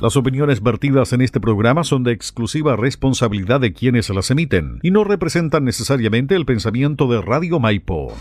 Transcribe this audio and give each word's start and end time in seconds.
Las 0.00 0.14
opiniones 0.14 0.62
vertidas 0.62 1.12
en 1.12 1.22
este 1.22 1.40
programa 1.40 1.82
son 1.82 2.04
de 2.04 2.12
exclusiva 2.12 2.76
responsabilidad 2.76 3.58
de 3.58 3.72
quienes 3.72 4.08
las 4.10 4.30
emiten 4.30 4.78
y 4.84 4.92
no 4.92 5.02
representan 5.02 5.64
necesariamente 5.64 6.36
el 6.36 6.46
pensamiento 6.46 7.08
de 7.08 7.20
Radio 7.20 7.58
Maipo. 7.58 8.14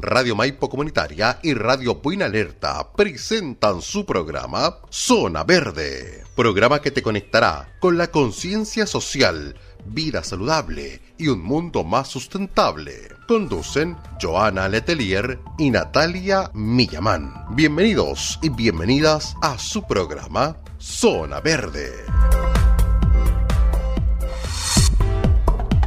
Radio 0.00 0.34
Maipo 0.34 0.68
Comunitaria 0.68 1.38
y 1.40 1.54
Radio 1.54 1.94
Buena 2.02 2.24
Alerta 2.24 2.92
presentan 2.96 3.80
su 3.80 4.04
programa 4.04 4.78
Zona 4.90 5.44
Verde, 5.44 6.24
programa 6.34 6.80
que 6.80 6.90
te 6.90 7.02
conectará 7.02 7.68
con 7.78 7.96
la 7.96 8.08
conciencia 8.08 8.86
social 8.86 9.54
vida 9.88 10.22
saludable 10.22 11.00
y 11.18 11.28
un 11.28 11.42
mundo 11.42 11.84
más 11.84 12.08
sustentable. 12.08 12.92
Conducen 13.26 13.96
Joana 14.20 14.68
Letelier 14.68 15.40
y 15.58 15.70
Natalia 15.70 16.50
Millamán. 16.54 17.46
Bienvenidos 17.50 18.38
y 18.42 18.48
bienvenidas 18.48 19.36
a 19.42 19.58
su 19.58 19.82
programa 19.86 20.56
Zona 20.78 21.40
Verde. 21.40 21.92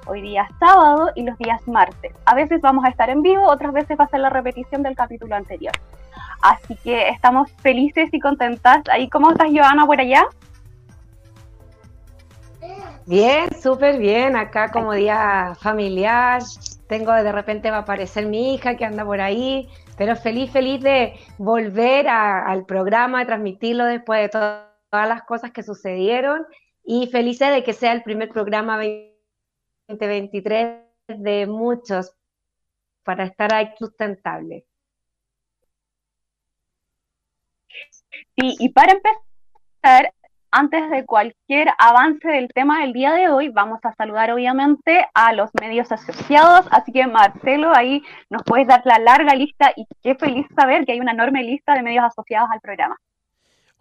hoy 0.05 0.21
día 0.21 0.47
sábado 0.59 1.09
y 1.15 1.23
los 1.23 1.37
días 1.37 1.67
martes. 1.67 2.13
A 2.25 2.35
veces 2.35 2.61
vamos 2.61 2.85
a 2.85 2.89
estar 2.89 3.09
en 3.09 3.21
vivo, 3.21 3.43
otras 3.43 3.73
veces 3.73 3.97
va 3.99 4.03
a 4.03 4.09
ser 4.09 4.19
la 4.19 4.29
repetición 4.29 4.83
del 4.83 4.95
capítulo 4.95 5.35
anterior. 5.35 5.73
Así 6.41 6.75
que 6.83 7.09
estamos 7.09 7.51
felices 7.61 8.09
y 8.11 8.19
contentas. 8.19 8.83
Ahí, 8.91 9.09
¿cómo 9.09 9.31
estás, 9.31 9.49
Joana, 9.51 9.85
por 9.85 9.99
allá? 9.99 10.25
Bien, 13.05 13.49
súper 13.61 13.97
bien. 13.97 14.35
Acá 14.35 14.71
como 14.71 14.93
día 14.93 15.55
familiar. 15.61 16.41
Tengo 16.87 17.11
de 17.13 17.31
repente 17.31 17.71
va 17.71 17.77
a 17.77 17.79
aparecer 17.81 18.25
mi 18.27 18.53
hija 18.53 18.75
que 18.77 18.85
anda 18.85 19.03
por 19.05 19.21
ahí. 19.21 19.67
Pero 19.97 20.15
feliz, 20.15 20.51
feliz 20.51 20.81
de 20.81 21.13
volver 21.37 22.07
al 22.07 22.65
programa, 22.65 23.25
transmitirlo 23.25 23.85
después 23.85 24.21
de 24.21 24.29
todas 24.29 25.09
las 25.09 25.23
cosas 25.23 25.51
que 25.51 25.63
sucedieron. 25.63 26.45
Y 26.83 27.07
feliz 27.07 27.39
de 27.39 27.63
que 27.63 27.73
sea 27.73 27.91
el 27.93 28.03
primer 28.03 28.29
programa 28.29 28.77
2023 29.87 30.83
de 31.07 31.47
muchos 31.47 32.13
para 33.03 33.25
estar 33.25 33.53
ahí 33.53 33.69
sustentable. 33.77 34.65
Sí, 38.37 38.55
y 38.59 38.69
para 38.69 38.93
empezar, 38.93 40.13
antes 40.51 40.89
de 40.89 41.05
cualquier 41.05 41.69
avance 41.77 42.27
del 42.27 42.49
tema 42.49 42.81
del 42.81 42.93
día 42.93 43.13
de 43.13 43.29
hoy, 43.29 43.49
vamos 43.49 43.79
a 43.83 43.93
saludar 43.93 44.31
obviamente 44.31 45.05
a 45.13 45.33
los 45.33 45.49
medios 45.59 45.91
asociados. 45.91 46.67
Así 46.71 46.91
que 46.91 47.07
Marcelo, 47.07 47.71
ahí 47.75 48.03
nos 48.29 48.43
puedes 48.43 48.67
dar 48.67 48.81
la 48.85 48.99
larga 48.99 49.35
lista 49.35 49.71
y 49.75 49.85
qué 50.01 50.15
feliz 50.15 50.47
saber 50.55 50.85
que 50.85 50.93
hay 50.93 50.99
una 50.99 51.11
enorme 51.11 51.43
lista 51.43 51.73
de 51.73 51.83
medios 51.83 52.05
asociados 52.05 52.49
al 52.51 52.61
programa. 52.61 52.97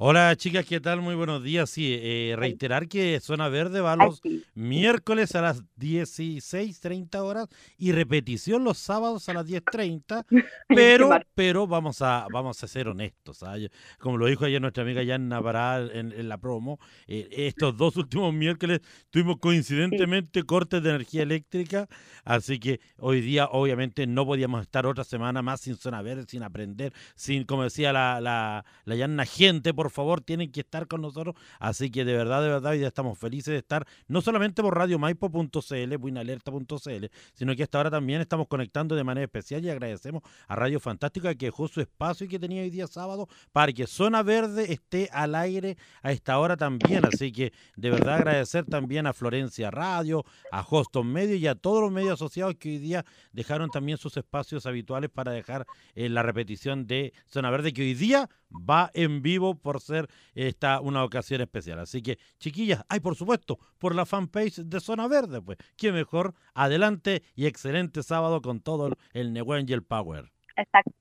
Hola 0.01 0.37
chicas, 0.37 0.65
¿qué 0.65 0.79
tal? 0.79 1.01
Muy 1.03 1.17
buenos 1.17 1.43
días. 1.43 1.69
Sí, 1.71 1.99
eh, 2.01 2.37
reiterar 2.39 2.87
que 2.87 3.19
Zona 3.19 3.49
Verde 3.49 3.81
va 3.81 3.97
los 3.97 4.21
miércoles 4.55 5.35
a 5.35 5.43
las 5.43 5.65
16.30 5.77 7.17
horas 7.17 7.49
y 7.77 7.91
repetición 7.91 8.63
los 8.63 8.79
sábados 8.79 9.29
a 9.29 9.35
las 9.35 9.45
10.30, 9.47 10.25
pero, 10.69 11.11
pero 11.35 11.67
vamos 11.67 12.01
a 12.01 12.29
vamos 12.31 12.63
a 12.63 12.69
ser 12.69 12.87
honestos. 12.87 13.43
¿ah? 13.43 13.57
Como 13.99 14.19
lo 14.19 14.27
dijo 14.27 14.45
ayer 14.45 14.61
nuestra 14.61 14.85
amiga 14.85 15.03
Jan 15.05 15.29
Navarra 15.29 15.81
en, 15.93 16.29
la 16.29 16.39
promo, 16.39 16.79
eh, 17.09 17.27
estos 17.33 17.77
dos 17.77 17.97
últimos 17.97 18.33
miércoles 18.33 18.81
tuvimos 19.11 19.39
coincidentemente 19.41 20.45
cortes 20.45 20.81
de 20.81 20.91
energía 20.91 21.25
eléctrica, 21.25 21.89
así 22.25 22.61
que 22.61 22.79
hoy 22.99 23.21
día 23.21 23.47
obviamente 23.47 24.07
no 24.07 24.25
podíamos 24.25 24.63
estar 24.63 24.87
otra 24.87 25.03
semana 25.03 25.43
más 25.43 25.63
sin 25.63 25.75
Zona 25.75 26.03
Verde, 26.03 26.25
sin 26.29 26.45
aprender, 26.45 26.93
sin, 27.17 27.43
como 27.43 27.65
decía 27.65 27.93
la, 27.93 28.21
la, 28.21 28.65
la 28.85 29.27
gente, 29.27 29.75
por 29.75 29.88
por 29.89 29.95
favor, 29.95 30.21
tienen 30.21 30.53
que 30.53 30.61
estar 30.61 30.87
con 30.87 31.01
nosotros. 31.01 31.35
Así 31.59 31.91
que 31.91 32.05
de 32.05 32.13
verdad, 32.13 32.43
de 32.43 32.49
verdad, 32.49 32.75
ya 32.75 32.89
estamos 32.89 33.19
felices 33.19 33.53
de 33.53 33.57
estar, 33.57 33.87
no 34.07 34.21
solamente 34.21 34.61
por 34.61 34.77
radiomaipo.cl, 34.77 35.97
buinalerta.cl, 35.97 37.07
sino 37.33 37.57
que 37.57 37.63
hasta 37.63 37.79
ahora 37.79 37.91
también 37.91 38.21
estamos 38.21 38.49
conectando 38.49 38.95
de 38.95 39.03
manera 39.03 39.25
especial 39.25 39.65
y 39.65 39.71
agradecemos 39.71 40.23
a 40.47 40.57
Radio 40.57 40.79
Fantástica 40.79 41.35
que 41.35 41.47
dejó 41.47 41.69
su 41.69 41.81
espacio 41.81 42.29
que 42.29 42.39
tenía 42.39 42.61
hoy 42.61 42.69
día 42.69 42.87
sábado 42.87 43.29
para 43.51 43.73
que 43.73 43.87
Zona 43.87 44.23
Verde 44.23 44.75
esté 44.75 45.09
al 45.11 45.35
aire 45.35 45.79
a 46.03 46.13
esta 46.13 46.39
hora 46.39 46.59
también. 46.59 47.07
Así 47.07 47.33
que 47.33 47.55
de 47.77 47.91
verdad 47.91 48.17
agradecer 48.17 48.67
también 48.67 49.07
a 49.07 49.15
Florencia 49.15 49.71
Radio, 49.71 50.23
a 50.53 50.61
Hoston 50.69 51.11
Medio 51.11 51.37
y 51.37 51.47
a 51.47 51.55
todos 51.55 51.81
los 51.81 51.91
medios 51.91 52.13
asociados 52.13 52.57
que 52.57 52.69
hoy 52.69 52.79
día 52.79 53.07
dejaron 53.33 53.71
también 53.71 53.97
sus 53.97 54.19
espacios 54.19 54.67
habituales 54.67 55.09
para 55.09 55.33
dejar 55.33 55.67
eh, 55.95 56.11
la 56.11 56.23
repetición 56.23 56.87
de 56.87 57.15
Zona 57.25 57.51
Verde 57.51 57.73
que 57.73 57.81
hoy 57.81 57.95
día 57.95 58.29
va 58.51 58.91
en 58.95 59.23
vivo 59.23 59.55
por 59.55 59.81
ser 59.81 60.09
esta 60.35 60.81
una 60.81 61.05
ocasión 61.05 61.41
especial. 61.41 61.79
Así 61.79 62.03
que, 62.03 62.19
chiquillas, 62.39 62.85
hay 62.89 63.01
por 63.01 63.17
supuesto, 63.17 63.59
por 63.79 63.95
la 63.95 64.07
fanpage 64.07 64.57
de 64.65 64.81
Zona 64.81 65.09
Verde, 65.09 65.43
pues, 65.43 65.59
qué 65.77 65.93
mejor, 65.93 66.35
adelante 66.55 67.23
y 67.35 67.47
excelente 67.47 68.03
sábado 68.03 68.43
con 68.43 68.61
todo 68.61 68.91
el 69.13 69.33
Newen 69.33 69.67
y 69.69 69.73
el 69.73 69.83
Power. 69.83 70.31
Exacto. 70.57 70.93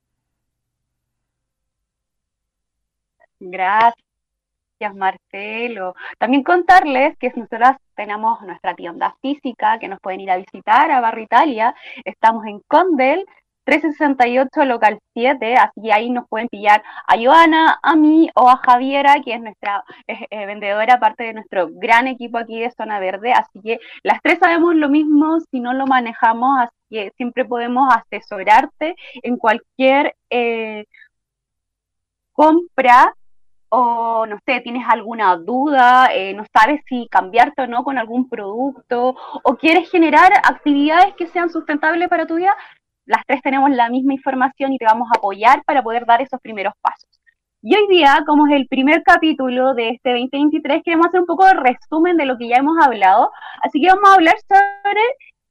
Gracias. 3.39 4.07
Marcelo. 4.95 5.95
También 6.19 6.43
contarles 6.43 7.17
que 7.17 7.31
nosotras 7.35 7.77
tenemos 7.95 8.41
nuestra 8.41 8.75
tienda 8.75 9.15
física 9.21 9.79
que 9.79 9.87
nos 9.87 9.99
pueden 9.99 10.21
ir 10.21 10.31
a 10.31 10.37
visitar 10.37 10.91
a 10.91 11.01
Barrio 11.01 11.23
Italia. 11.23 11.75
Estamos 12.05 12.45
en 12.45 12.59
Condel, 12.67 13.25
368 13.67 14.63
local 14.63 14.97
7, 15.13 15.55
así 15.55 15.81
que 15.83 15.91
ahí 15.91 16.09
nos 16.09 16.25
pueden 16.29 16.47
pillar 16.47 16.81
a 17.05 17.17
Joana, 17.17 17.77
a 17.83 17.97
mí 17.97 18.29
o 18.33 18.49
a 18.49 18.55
Javiera, 18.57 19.17
que 19.25 19.33
es 19.33 19.41
nuestra 19.41 19.83
eh, 20.07 20.45
vendedora, 20.45 21.01
parte 21.01 21.25
de 21.25 21.33
nuestro 21.33 21.67
gran 21.71 22.07
equipo 22.07 22.37
aquí 22.37 22.61
de 22.61 22.71
Zona 22.71 22.99
Verde, 22.99 23.33
así 23.33 23.59
que 23.61 23.79
las 24.03 24.21
tres 24.21 24.39
sabemos 24.39 24.73
lo 24.73 24.87
mismo 24.87 25.41
si 25.51 25.59
no 25.59 25.73
lo 25.73 25.85
manejamos, 25.85 26.59
así 26.61 26.75
que 26.89 27.11
siempre 27.17 27.43
podemos 27.43 27.93
asesorarte 27.93 28.95
en 29.21 29.35
cualquier 29.35 30.15
eh, 30.29 30.85
compra 32.31 33.13
o 33.69 34.25
no 34.25 34.37
sé, 34.45 34.61
tienes 34.61 34.87
alguna 34.87 35.35
duda, 35.35 36.09
eh, 36.13 36.33
no 36.33 36.45
sabes 36.53 36.81
si 36.87 37.07
cambiarte 37.09 37.63
o 37.63 37.67
no 37.67 37.83
con 37.83 37.97
algún 37.97 38.29
producto, 38.29 39.15
o 39.43 39.55
quieres 39.57 39.89
generar 39.91 40.31
actividades 40.43 41.15
que 41.15 41.27
sean 41.27 41.49
sustentables 41.49 42.07
para 42.07 42.25
tu 42.25 42.35
vida, 42.35 42.55
las 43.07 43.25
tres 43.25 43.41
tenemos 43.41 43.71
la 43.71 43.89
misma 43.89 44.13
información 44.13 44.73
y 44.73 44.77
te 44.77 44.85
vamos 44.85 45.07
a 45.13 45.17
apoyar 45.17 45.63
para 45.65 45.81
poder 45.81 46.05
dar 46.05 46.21
esos 46.21 46.39
primeros 46.41 46.73
pasos. 46.81 47.09
Y 47.63 47.75
hoy 47.75 47.87
día, 47.87 48.23
como 48.27 48.45
es 48.47 48.53
el 48.53 48.67
primer 48.67 49.01
capítulo 49.01 49.73
de 49.73 49.89
este 49.89 50.11
2023, 50.11 50.83
queremos 50.83 51.07
hacer 51.07 51.21
un 51.21 51.25
poco 51.25 51.45
de 51.45 51.53
resumen 51.53 52.15
de 52.15 52.25
lo 52.25 52.37
que 52.37 52.47
ya 52.47 52.57
hemos 52.57 52.77
hablado. 52.85 53.31
Así 53.63 53.81
que 53.81 53.87
vamos 53.87 54.09
a 54.09 54.13
hablar 54.13 54.35
sobre 54.47 55.01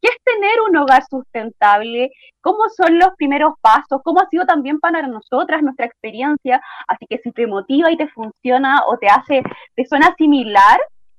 qué 0.01 0.09
es 0.09 0.17
tener 0.23 0.61
un 0.69 0.77
hogar 0.77 1.03
sustentable, 1.11 2.11
cómo 2.41 2.69
son 2.69 2.99
los 2.99 3.09
primeros 3.17 3.55
pasos, 3.61 4.01
cómo 4.05 4.21
ha 4.21 4.29
sido 4.29 4.45
también 4.47 4.79
para 4.79 5.03
nosotras 5.07 5.63
nuestra 5.63 5.87
experiencia. 5.87 6.61
Así 6.87 7.07
que 7.09 7.19
si 7.19 7.33
te 7.33 7.47
motiva 7.47 7.91
y 7.91 7.97
te 7.97 8.09
funciona 8.09 8.83
o 8.87 8.99
te 8.99 9.09
hace, 9.09 9.43
te 9.75 9.85
suena 9.87 10.15
similar, 10.17 10.79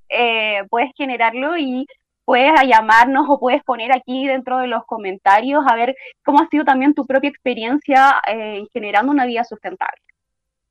eh, 0.10 0.64
puedes 0.70 0.92
generarlo 0.96 1.58
y 1.58 1.86
puedes 2.28 2.62
llamarnos 2.68 3.26
o 3.30 3.40
puedes 3.40 3.64
poner 3.64 3.94
aquí 3.94 4.28
dentro 4.28 4.58
de 4.58 4.68
los 4.68 4.86
comentarios 4.86 5.64
a 5.66 5.76
ver 5.78 5.96
cómo 6.26 6.42
ha 6.42 6.48
sido 6.50 6.66
también 6.66 6.94
tu 6.94 7.06
propia 7.06 7.30
experiencia 7.30 8.22
eh, 8.28 8.68
generando 8.74 9.14
una 9.14 9.26
vida 9.26 9.46
sustentable. 9.46 10.02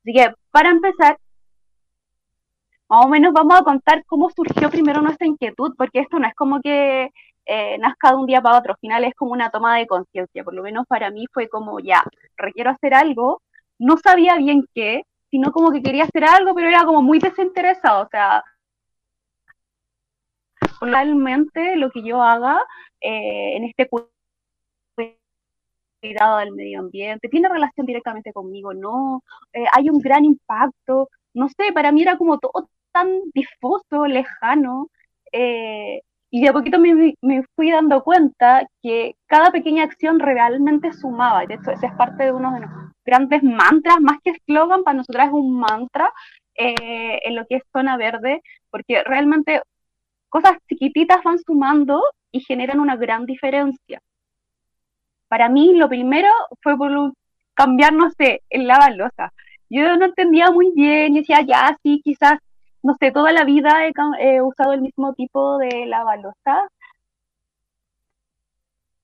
Así 0.03 0.13
que 0.13 0.35
para 0.51 0.69
empezar, 0.69 1.17
más 2.87 3.05
o 3.05 3.09
menos 3.09 3.33
vamos 3.33 3.59
a 3.59 3.63
contar 3.63 4.05
cómo 4.05 4.29
surgió 4.29 4.69
primero 4.69 5.01
nuestra 5.01 5.25
inquietud, 5.25 5.73
porque 5.75 6.01
esto 6.01 6.19
no 6.19 6.27
es 6.27 6.35
como 6.35 6.61
que 6.61 7.09
eh, 7.47 7.77
nazca 7.79 8.11
de 8.11 8.17
un 8.17 8.27
día 8.27 8.39
para 8.39 8.59
otro, 8.59 8.73
al 8.73 8.79
final 8.79 9.03
es 9.05 9.15
como 9.15 9.31
una 9.31 9.49
toma 9.49 9.79
de 9.79 9.87
conciencia, 9.87 10.43
por 10.43 10.53
lo 10.53 10.61
menos 10.61 10.85
para 10.85 11.09
mí 11.09 11.25
fue 11.33 11.49
como 11.49 11.79
ya, 11.79 12.03
requiero 12.37 12.69
hacer 12.69 12.93
algo, 12.93 13.41
no 13.79 13.97
sabía 13.97 14.35
bien 14.35 14.63
qué, 14.75 15.05
sino 15.31 15.51
como 15.51 15.71
que 15.71 15.81
quería 15.81 16.03
hacer 16.03 16.23
algo, 16.23 16.53
pero 16.53 16.67
era 16.67 16.85
como 16.85 17.01
muy 17.01 17.17
desinteresado, 17.17 18.05
o 18.05 18.09
sea, 18.09 18.43
realmente 20.81 21.75
lo 21.75 21.89
que 21.91 22.03
yo 22.03 22.21
haga 22.21 22.59
eh, 23.01 23.57
en 23.57 23.63
este 23.65 23.87
cuidado 26.01 26.37
del 26.39 26.51
medio 26.53 26.79
ambiente, 26.79 27.29
tiene 27.29 27.49
relación 27.49 27.85
directamente 27.85 28.33
conmigo, 28.33 28.73
no, 28.73 29.23
eh, 29.53 29.65
hay 29.71 29.89
un 29.89 29.99
gran 29.99 30.25
impacto, 30.25 31.09
no 31.33 31.47
sé, 31.49 31.71
para 31.73 31.91
mí 31.91 32.01
era 32.01 32.17
como 32.17 32.39
todo 32.39 32.69
tan 32.91 33.07
difuso, 33.33 34.05
lejano, 34.07 34.89
eh, 35.31 36.01
y 36.29 36.41
de 36.41 36.49
a 36.49 36.53
poquito 36.53 36.79
me, 36.79 37.15
fui 37.55 37.71
dando 37.71 38.03
cuenta 38.03 38.67
que 38.81 39.15
cada 39.27 39.51
pequeña 39.51 39.83
acción 39.83 40.19
realmente 40.19 40.91
sumaba, 40.93 41.45
de 41.45 41.55
hecho 41.55 41.71
ese 41.71 41.87
es 41.87 41.93
parte 41.93 42.25
de 42.25 42.31
uno 42.31 42.53
de 42.53 42.61
los 42.61 42.69
grandes 43.05 43.43
mantras, 43.43 43.99
más 44.01 44.17
que 44.23 44.31
eslogan, 44.31 44.83
para 44.83 44.97
nosotros 44.97 45.25
es 45.25 45.31
un 45.31 45.59
mantra 45.59 46.11
en 46.55 47.35
lo 47.35 47.45
que 47.45 47.57
es 47.57 47.63
zona 47.71 47.97
verde, 47.97 48.41
porque 48.71 49.03
realmente 49.03 49.61
cosas 50.29 50.53
chiquititas 50.67 51.23
van 51.23 51.39
sumando 51.39 52.01
y 52.31 52.41
generan 52.41 52.79
una 52.79 52.95
gran 52.95 53.25
diferencia 53.25 54.01
para 55.27 55.49
mí 55.49 55.73
lo 55.73 55.89
primero 55.89 56.29
fue 56.61 56.77
por 56.77 57.13
cambiar, 57.53 57.93
no 57.93 58.09
sé, 58.11 58.43
el 58.49 58.67
lavalosa. 58.67 59.33
Yo 59.69 59.97
no 59.97 60.05
entendía 60.05 60.51
muy 60.51 60.71
bien 60.75 61.13
decía, 61.13 61.41
ya, 61.41 61.77
sí, 61.83 62.01
quizás, 62.03 62.39
no 62.83 62.95
sé, 62.99 63.11
toda 63.11 63.31
la 63.31 63.43
vida 63.43 63.87
he, 64.19 64.41
usado 64.41 64.73
el 64.73 64.81
mismo 64.81 65.13
tipo 65.13 65.57
de 65.57 65.85
lavalosa, 65.87 66.69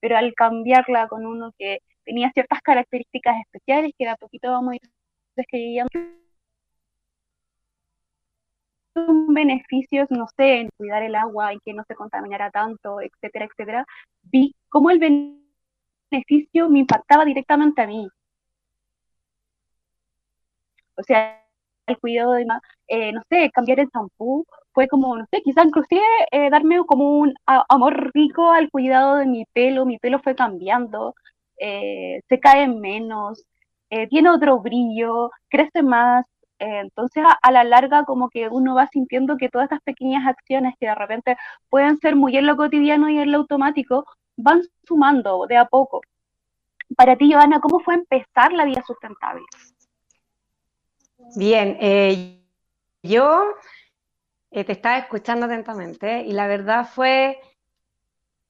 pero 0.00 0.16
al 0.16 0.34
cambiarla 0.34 1.08
con 1.08 1.26
uno 1.26 1.52
que 1.58 1.78
tenía 2.04 2.30
ciertas 2.32 2.60
características 2.60 3.36
especiales, 3.40 3.92
que 3.96 4.04
era 4.04 4.16
poquito 4.16 4.50
vamos 4.50 4.72
a 4.72 4.76
ir 4.76 4.82
describiendo 5.36 5.90
beneficios, 9.28 10.10
no 10.10 10.26
sé, 10.36 10.60
en 10.60 10.70
cuidar 10.76 11.02
el 11.02 11.14
agua, 11.14 11.52
en 11.52 11.60
que 11.64 11.74
no 11.74 11.84
se 11.88 11.94
contaminara 11.94 12.50
tanto, 12.50 13.00
etcétera, 13.00 13.46
etcétera, 13.46 13.86
vi 14.22 14.54
cómo 14.68 14.90
el 14.90 14.98
beneficio 16.10 16.68
me 16.68 16.80
impactaba 16.80 17.24
directamente 17.24 17.82
a 17.82 17.86
mí. 17.86 18.08
O 20.96 21.02
sea, 21.02 21.40
el 21.86 21.98
cuidado 21.98 22.32
de, 22.32 22.46
eh, 22.88 23.12
no 23.12 23.22
sé, 23.30 23.50
cambiar 23.52 23.80
el 23.80 23.90
champú 23.90 24.46
fue 24.72 24.88
como, 24.88 25.16
no 25.16 25.26
sé, 25.30 25.42
quizás 25.42 25.66
inclusive 25.66 26.02
eh, 26.30 26.50
darme 26.50 26.78
como 26.86 27.18
un 27.18 27.34
amor 27.68 28.10
rico 28.14 28.50
al 28.52 28.70
cuidado 28.70 29.16
de 29.16 29.26
mi 29.26 29.44
pelo, 29.52 29.84
mi 29.86 29.98
pelo 29.98 30.20
fue 30.20 30.34
cambiando, 30.34 31.14
eh, 31.58 32.20
se 32.28 32.40
cae 32.40 32.68
menos, 32.68 33.44
tiene 34.10 34.30
otro 34.30 34.58
brillo, 34.60 35.30
crece 35.48 35.82
más, 35.84 36.26
entonces 36.58 37.24
a, 37.42 37.50
la 37.50 37.64
larga 37.64 38.04
como 38.04 38.30
que 38.30 38.48
uno 38.48 38.74
va 38.74 38.88
sintiendo 38.88 39.36
que 39.36 39.48
todas 39.48 39.66
estas 39.66 39.82
pequeñas 39.82 40.26
acciones 40.26 40.74
que 40.78 40.86
de 40.86 40.94
repente 40.94 41.36
pueden 41.68 41.98
ser 41.98 42.16
muy 42.16 42.36
en 42.36 42.46
lo 42.46 42.56
cotidiano 42.56 43.08
y 43.08 43.18
en 43.18 43.32
lo 43.32 43.38
automático, 43.38 44.06
van 44.36 44.62
sumando 44.86 45.46
de 45.46 45.56
a 45.56 45.66
poco. 45.66 46.00
Para 46.96 47.16
ti, 47.16 47.32
Joana, 47.32 47.60
¿cómo 47.60 47.80
fue 47.80 47.94
empezar 47.94 48.52
la 48.52 48.64
vida 48.64 48.82
sustentable? 48.86 49.42
Bien, 51.36 51.76
eh, 51.80 52.40
yo 53.02 53.44
eh, 54.50 54.64
te 54.64 54.72
estaba 54.72 54.98
escuchando 54.98 55.46
atentamente 55.46 56.22
y 56.22 56.32
la 56.32 56.46
verdad 56.46 56.86
fue, 56.86 57.40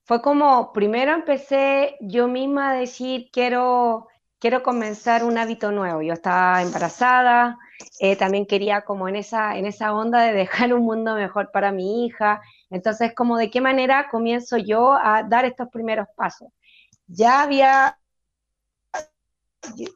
fue 0.05 0.21
como, 0.21 0.73
primero 0.73 1.12
empecé 1.12 1.97
yo 2.01 2.29
misma 2.29 2.71
a 2.71 2.75
decir, 2.75 3.31
quiero, 3.33 4.09
quiero 4.39 4.62
comenzar 4.62 5.25
un 5.25 5.39
hábito 5.39 5.73
nuevo. 5.73 6.03
Yo 6.03 6.12
estaba 6.12 6.61
embarazada, 6.61 7.59
eh, 8.00 8.17
también 8.17 8.47
quería 8.47 8.82
como 8.82 9.09
en 9.09 9.17
esa, 9.17 9.56
en 9.56 9.67
esa 9.67 9.94
onda 9.94 10.23
de 10.23 10.32
dejar 10.32 10.73
un 10.75 10.85
mundo 10.85 11.15
mejor 11.15 11.50
para 11.53 11.73
mi 11.73 12.06
hija. 12.06 12.41
Entonces, 12.71 13.15
como 13.15 13.37
de 13.37 13.50
qué 13.50 13.61
manera 13.61 14.09
comienzo 14.11 14.56
yo 14.56 14.93
a 14.93 15.23
dar 15.23 15.44
estos 15.44 15.69
primeros 15.69 16.06
pasos. 16.17 16.49
Ya 17.06 17.43
había 17.43 17.99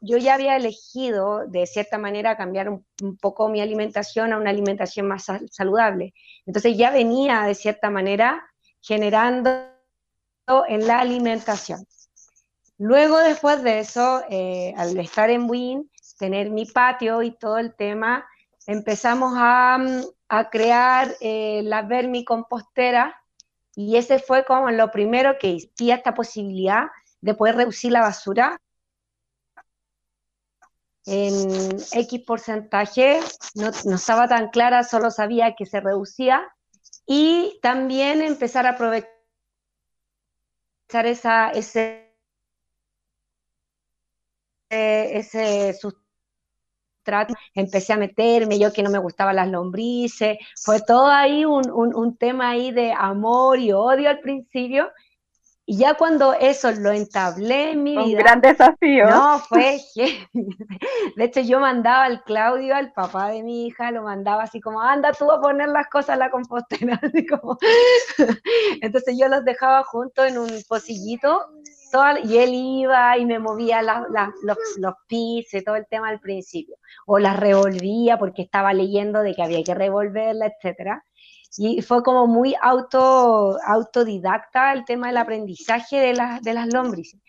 yo 0.01 0.17
ya 0.17 0.35
había 0.35 0.57
elegido 0.57 1.47
de 1.47 1.67
cierta 1.67 1.99
manera 1.99 2.37
cambiar 2.37 2.71
un, 2.71 2.85
poco 3.21 3.49
mi 3.49 3.61
alimentación 3.61 4.33
a 4.33 4.39
una 4.39 4.51
alimentación 4.51 5.07
más 5.07 5.27
saludable. 5.51 6.15
Entonces 6.47 6.77
ya 6.77 6.91
venía 6.91 7.43
de 7.43 7.55
cierta 7.55 7.91
manera 7.91 8.43
generando 8.81 9.51
en 10.69 10.87
la 10.87 11.01
alimentación. 11.01 11.87
Luego 12.79 13.19
después 13.19 13.63
de 13.63 13.81
eso, 13.81 14.23
eh, 14.31 14.73
al 14.77 14.97
estar 14.99 15.31
en 15.31 15.51
Win, 15.51 15.91
tener 16.19 16.51
mi 16.51 16.67
patio 16.67 17.23
y 17.23 17.31
todo 17.31 17.59
el 17.59 17.75
tema, 17.75 18.27
empezamos 18.67 19.35
a, 19.37 19.79
a 20.29 20.51
crear 20.51 21.15
eh, 21.21 21.63
la 21.65 21.83
vermicompostera. 21.83 23.15
Y 23.75 23.97
ese 23.97 24.19
fue 24.19 24.45
como 24.45 24.71
lo 24.71 24.91
primero 24.91 25.39
que 25.39 25.55
existía 25.55 25.95
esta 25.95 26.15
posibilidad 26.15 26.89
de 27.21 27.35
poder 27.35 27.57
reducir 27.57 27.93
la 27.93 28.01
basura 28.01 28.61
en 31.09 31.79
X 31.93 32.23
porcentaje, 32.27 33.21
no, 33.55 33.71
estaba 33.95 34.29
tan 34.29 34.51
clara, 34.51 34.85
solo 34.85 35.11
sabía 35.11 35.55
que 35.55 35.65
se 35.65 35.81
reducía, 35.81 36.47
y 37.07 37.59
también 37.63 38.21
empezar 38.21 38.67
a 38.67 38.71
aprovechar 38.71 39.09
esa, 40.91 41.51
ese, 41.51 42.15
ese 44.69 45.73
sustrato, 45.73 46.08
empecé 47.55 47.93
a 47.93 47.97
meterme, 47.97 48.59
yo 48.59 48.73
que 48.73 48.83
no 48.83 48.91
me 48.91 48.99
gustaban 48.99 49.37
las 49.37 49.49
lombrices, 49.49 50.39
fue 50.63 50.81
todo 50.81 51.07
ahí 51.07 51.45
un, 51.45 51.71
un 51.71 52.17
tema 52.17 52.51
ahí 52.51 52.71
de 52.71 52.93
amor 52.93 53.59
y 53.59 53.73
odio 53.73 54.11
al 54.11 54.21
principio, 54.21 54.91
y 55.71 55.77
ya 55.77 55.93
cuando 55.93 56.33
eso 56.33 56.73
lo 56.73 56.93
entablé 56.93 57.73
en 57.73 57.83
mi 57.83 57.91
vida. 57.91 58.03
Un 58.03 58.15
gran 58.15 58.41
desafío. 58.41 59.11
No, 59.11 59.39
fue 59.39 59.79
De 61.17 61.25
hecho, 61.25 61.41
yo 61.41 61.61
mandaba 61.61 62.05
al 62.05 62.25
Claudio, 62.25 62.75
al 62.75 62.91
papá 62.95 63.29
de 63.29 63.43
mi 63.43 63.67
hija, 63.67 63.91
lo 63.91 64.03
mandaba 64.03 64.45
así 64.45 64.63
como, 64.63 64.81
anda 64.81 65.13
tú 65.13 65.31
a 65.31 65.43
poner 65.43 65.69
las 65.69 65.87
cosas 65.89 66.15
en 66.15 66.21
la 66.21 66.31
compostera. 66.31 66.99
Así 67.03 67.27
como... 67.27 67.59
Entonces 68.81 69.19
yo 69.21 69.29
los 69.29 69.45
dejaba 69.45 69.85
juntos 69.85 70.27
en 70.27 70.39
un 70.39 70.49
pocillito 70.67 71.39
y 72.25 72.39
él 72.39 72.51
iba 72.53 73.17
y 73.19 73.27
me 73.27 73.39
movía 73.39 73.83
los, 73.83 74.57
los 74.77 74.95
pisos, 75.07 75.65
todo 75.65 75.77
el 75.77 75.87
tema 75.87 76.09
al 76.09 76.21
principio. 76.21 76.77
O 77.07 77.19
las 77.19 77.39
revolvía 77.39 78.19
porque 78.19 78.43
estaba 78.43 78.73
leyendo 78.73 79.23
de 79.23 79.35
que 79.35 79.43
había 79.43 79.63
que 79.63 79.75
revolverla, 79.75 80.47
etcétera 80.47 81.03
y 81.57 81.83
fue 81.83 82.03
como 82.03 82.27
muy 82.27 82.55
auto, 82.61 83.59
autodidacta 83.65 84.73
el 84.73 84.85
tema 84.85 85.09
del 85.09 85.17
aprendizaje 85.17 85.99
de, 85.99 86.39
de 86.43 86.53
las 86.53 86.73
lombrices. 86.73 87.21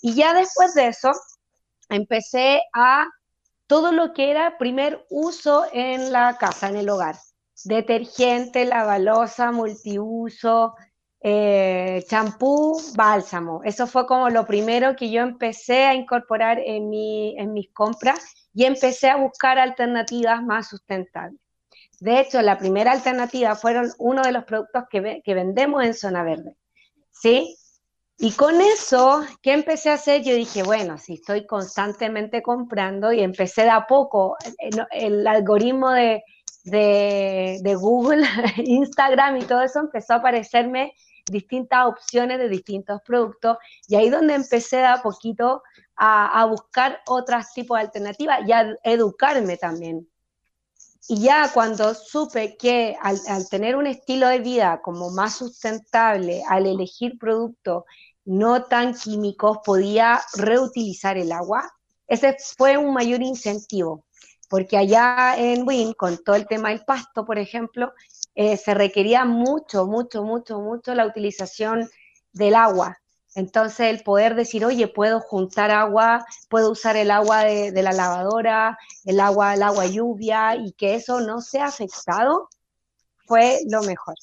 Y 0.00 0.14
ya 0.14 0.34
después 0.34 0.74
de 0.74 0.88
eso, 0.88 1.12
empecé 1.88 2.62
a 2.74 3.06
todo 3.66 3.92
lo 3.92 4.12
que 4.12 4.30
era 4.30 4.58
primer 4.58 5.04
uso 5.10 5.66
en 5.72 6.12
la 6.12 6.36
casa, 6.38 6.68
en 6.68 6.76
el 6.76 6.88
hogar. 6.88 7.16
Detergente, 7.64 8.64
lavalosa, 8.64 9.50
multiuso, 9.50 10.74
eh, 11.28 12.04
champú, 12.06 12.80
bálsamo. 12.94 13.60
Eso 13.64 13.88
fue 13.88 14.06
como 14.06 14.30
lo 14.30 14.46
primero 14.46 14.94
que 14.94 15.10
yo 15.10 15.22
empecé 15.22 15.84
a 15.84 15.92
incorporar 15.92 16.60
en, 16.64 16.88
mi, 16.88 17.36
en 17.36 17.52
mis 17.52 17.68
compras 17.72 18.32
y 18.54 18.64
empecé 18.64 19.10
a 19.10 19.16
buscar 19.16 19.58
alternativas 19.58 20.40
más 20.44 20.68
sustentables. 20.68 21.40
De 21.98 22.20
hecho, 22.20 22.40
la 22.42 22.56
primera 22.58 22.92
alternativa 22.92 23.56
fueron 23.56 23.90
uno 23.98 24.22
de 24.22 24.30
los 24.30 24.44
productos 24.44 24.84
que, 24.88 25.34
vendemos 25.34 25.84
en 25.84 25.94
Zona 25.94 26.22
Verde. 26.22 26.54
¿Sí? 27.10 27.56
Y 28.18 28.30
con 28.30 28.60
eso, 28.60 29.24
¿qué 29.42 29.52
empecé 29.52 29.90
a 29.90 29.94
hacer? 29.94 30.22
Yo 30.22 30.32
dije, 30.32 30.62
bueno, 30.62 30.96
si 30.96 31.14
estoy 31.14 31.44
constantemente 31.44 32.40
comprando 32.40 33.12
y 33.12 33.20
empecé 33.20 33.62
de 33.62 33.70
a 33.70 33.88
poco, 33.88 34.36
eh, 34.60 34.70
el, 34.92 35.26
algoritmo 35.26 35.90
de, 35.90 36.22
de, 36.62 37.74
Google, 37.74 38.24
Instagram 38.58 39.38
y 39.38 39.42
todo 39.42 39.62
eso 39.62 39.80
empezó 39.80 40.12
a 40.12 40.16
aparecerme 40.18 40.92
distintas 41.30 41.86
opciones 41.86 42.38
de 42.38 42.48
distintos 42.48 43.00
productos 43.04 43.58
y 43.88 43.96
ahí 43.96 44.10
donde 44.10 44.34
empecé 44.34 44.84
a 44.84 45.02
poquito 45.02 45.62
a, 45.96 46.40
a 46.40 46.44
buscar 46.46 47.00
otros 47.06 47.52
tipos 47.54 47.78
de 47.78 47.84
alternativas 47.84 48.40
y 48.46 48.52
a 48.52 48.76
educarme 48.84 49.56
también. 49.56 50.08
Y 51.08 51.20
ya 51.20 51.52
cuando 51.52 51.94
supe 51.94 52.56
que 52.56 52.96
al, 53.00 53.48
tener 53.48 53.76
un 53.76 53.86
estilo 53.86 54.26
de 54.28 54.40
vida 54.40 54.80
como 54.82 55.10
más 55.10 55.36
sustentable, 55.36 56.42
al 56.48 56.66
elegir 56.66 57.16
productos 57.18 57.84
no 58.24 58.64
tan 58.64 58.92
químicos, 58.92 59.58
podía 59.64 60.20
reutilizar 60.34 61.16
el 61.16 61.30
agua, 61.30 61.70
ese 62.08 62.36
fue 62.58 62.76
un 62.76 62.92
mayor 62.92 63.22
incentivo, 63.22 64.04
porque 64.48 64.76
allá 64.76 65.36
en 65.38 65.66
Win, 65.66 65.92
con 65.92 66.18
todo 66.24 66.34
el 66.34 66.48
tema 66.48 66.70
del 66.70 66.84
pasto, 66.84 67.24
por 67.24 67.38
ejemplo, 67.38 67.92
eh, 68.36 68.58
se 68.58 68.74
requería 68.74 69.24
mucho, 69.24 69.86
mucho, 69.86 70.22
mucho, 70.22 70.60
mucho 70.60 70.94
la 70.94 71.06
utilización 71.06 71.88
del 72.32 72.54
agua. 72.54 72.98
Entonces, 73.34 73.90
el 73.90 74.02
poder 74.02 74.34
decir, 74.34 74.64
oye, 74.64 74.88
puedo 74.88 75.20
juntar 75.20 75.70
agua, 75.70 76.24
puedo 76.48 76.70
usar 76.70 76.96
el 76.96 77.10
agua 77.10 77.44
de, 77.44 77.82
la 77.82 77.92
lavadora, 77.92 78.78
el 79.04 79.20
agua, 79.20 79.54
el 79.54 79.62
agua 79.62 79.86
lluvia, 79.86 80.54
y 80.54 80.72
que 80.72 80.94
eso 80.94 81.20
no 81.20 81.40
sea 81.40 81.66
afectado, 81.66 82.48
fue 83.26 83.60
lo 83.70 83.82
mejor. 83.82 84.14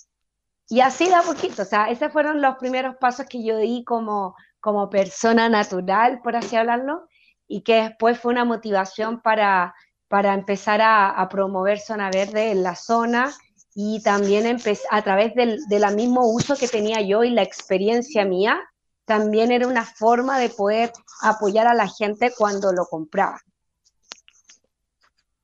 Y 0.70 0.82
así 0.82 1.10
da 1.10 1.24
poquito, 1.24 1.64
o 1.64 1.66
sea, 1.66 1.90
esos 1.90 2.12
fueron 2.14 2.42
los 2.42 2.56
primeros 2.58 2.96
pasos 2.98 3.26
que 3.28 3.44
yo 3.44 3.58
di 3.58 3.84
como, 3.84 4.36
como 4.60 4.90
persona 4.90 5.50
natural, 5.50 6.22
por 6.24 6.36
así 6.36 6.56
hablarlo, 6.56 7.08
y 7.48 7.62
que 7.62 7.84
después 7.84 8.20
fue 8.20 8.32
una 8.32 8.46
motivación 8.46 9.22
para, 9.22 9.76
para 10.08 10.34
empezar 10.34 10.82
a, 10.84 11.28
promover 11.30 11.80
zona 11.80 12.10
verde 12.12 12.52
en 12.52 12.62
la 12.62 12.76
zona 12.76 13.34
y 13.76 14.02
también 14.04 14.60
a 14.92 15.02
través 15.02 15.34
del, 15.36 15.60
del 15.68 15.96
mismo 15.96 16.28
uso 16.28 16.56
que 16.56 16.68
tenía 16.68 17.02
yo 17.02 17.24
y 17.24 17.32
la 17.32 17.42
experiencia 17.42 18.26
mía, 18.26 18.60
también 19.06 19.52
era 19.52 19.68
una 19.68 19.86
forma 19.86 20.40
de 20.40 20.50
poder 20.50 20.92
apoyar 21.22 21.68
a 21.68 21.74
la 21.74 21.88
gente 21.88 22.34
cuando 22.38 22.72
lo 22.72 22.86
compraba. 22.86 23.42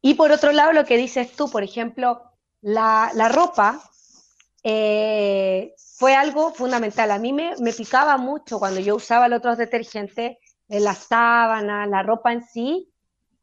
Y 0.02 0.14
por 0.14 0.32
otro 0.32 0.52
lado, 0.52 0.72
lo 0.72 0.86
que 0.86 0.98
dices 0.98 1.34
tú, 1.36 1.50
por 1.50 1.64
ejemplo, 1.64 2.22
la, 2.62 3.12
ropa 3.34 3.82
eh, 4.64 5.74
fue 5.98 6.16
algo 6.16 6.54
fundamental. 6.54 7.12
A 7.12 7.20
mí 7.20 7.34
me, 7.34 7.56
me, 7.60 7.74
picaba 7.74 8.18
mucho 8.18 8.60
cuando 8.60 8.80
yo 8.80 8.96
usaba 8.96 9.26
el 9.26 9.34
otro 9.34 9.56
detergente, 9.56 10.40
la 10.68 10.94
sábana, 10.94 11.86
la 11.86 12.04
ropa 12.04 12.32
en 12.32 12.46
sí, 12.46 12.94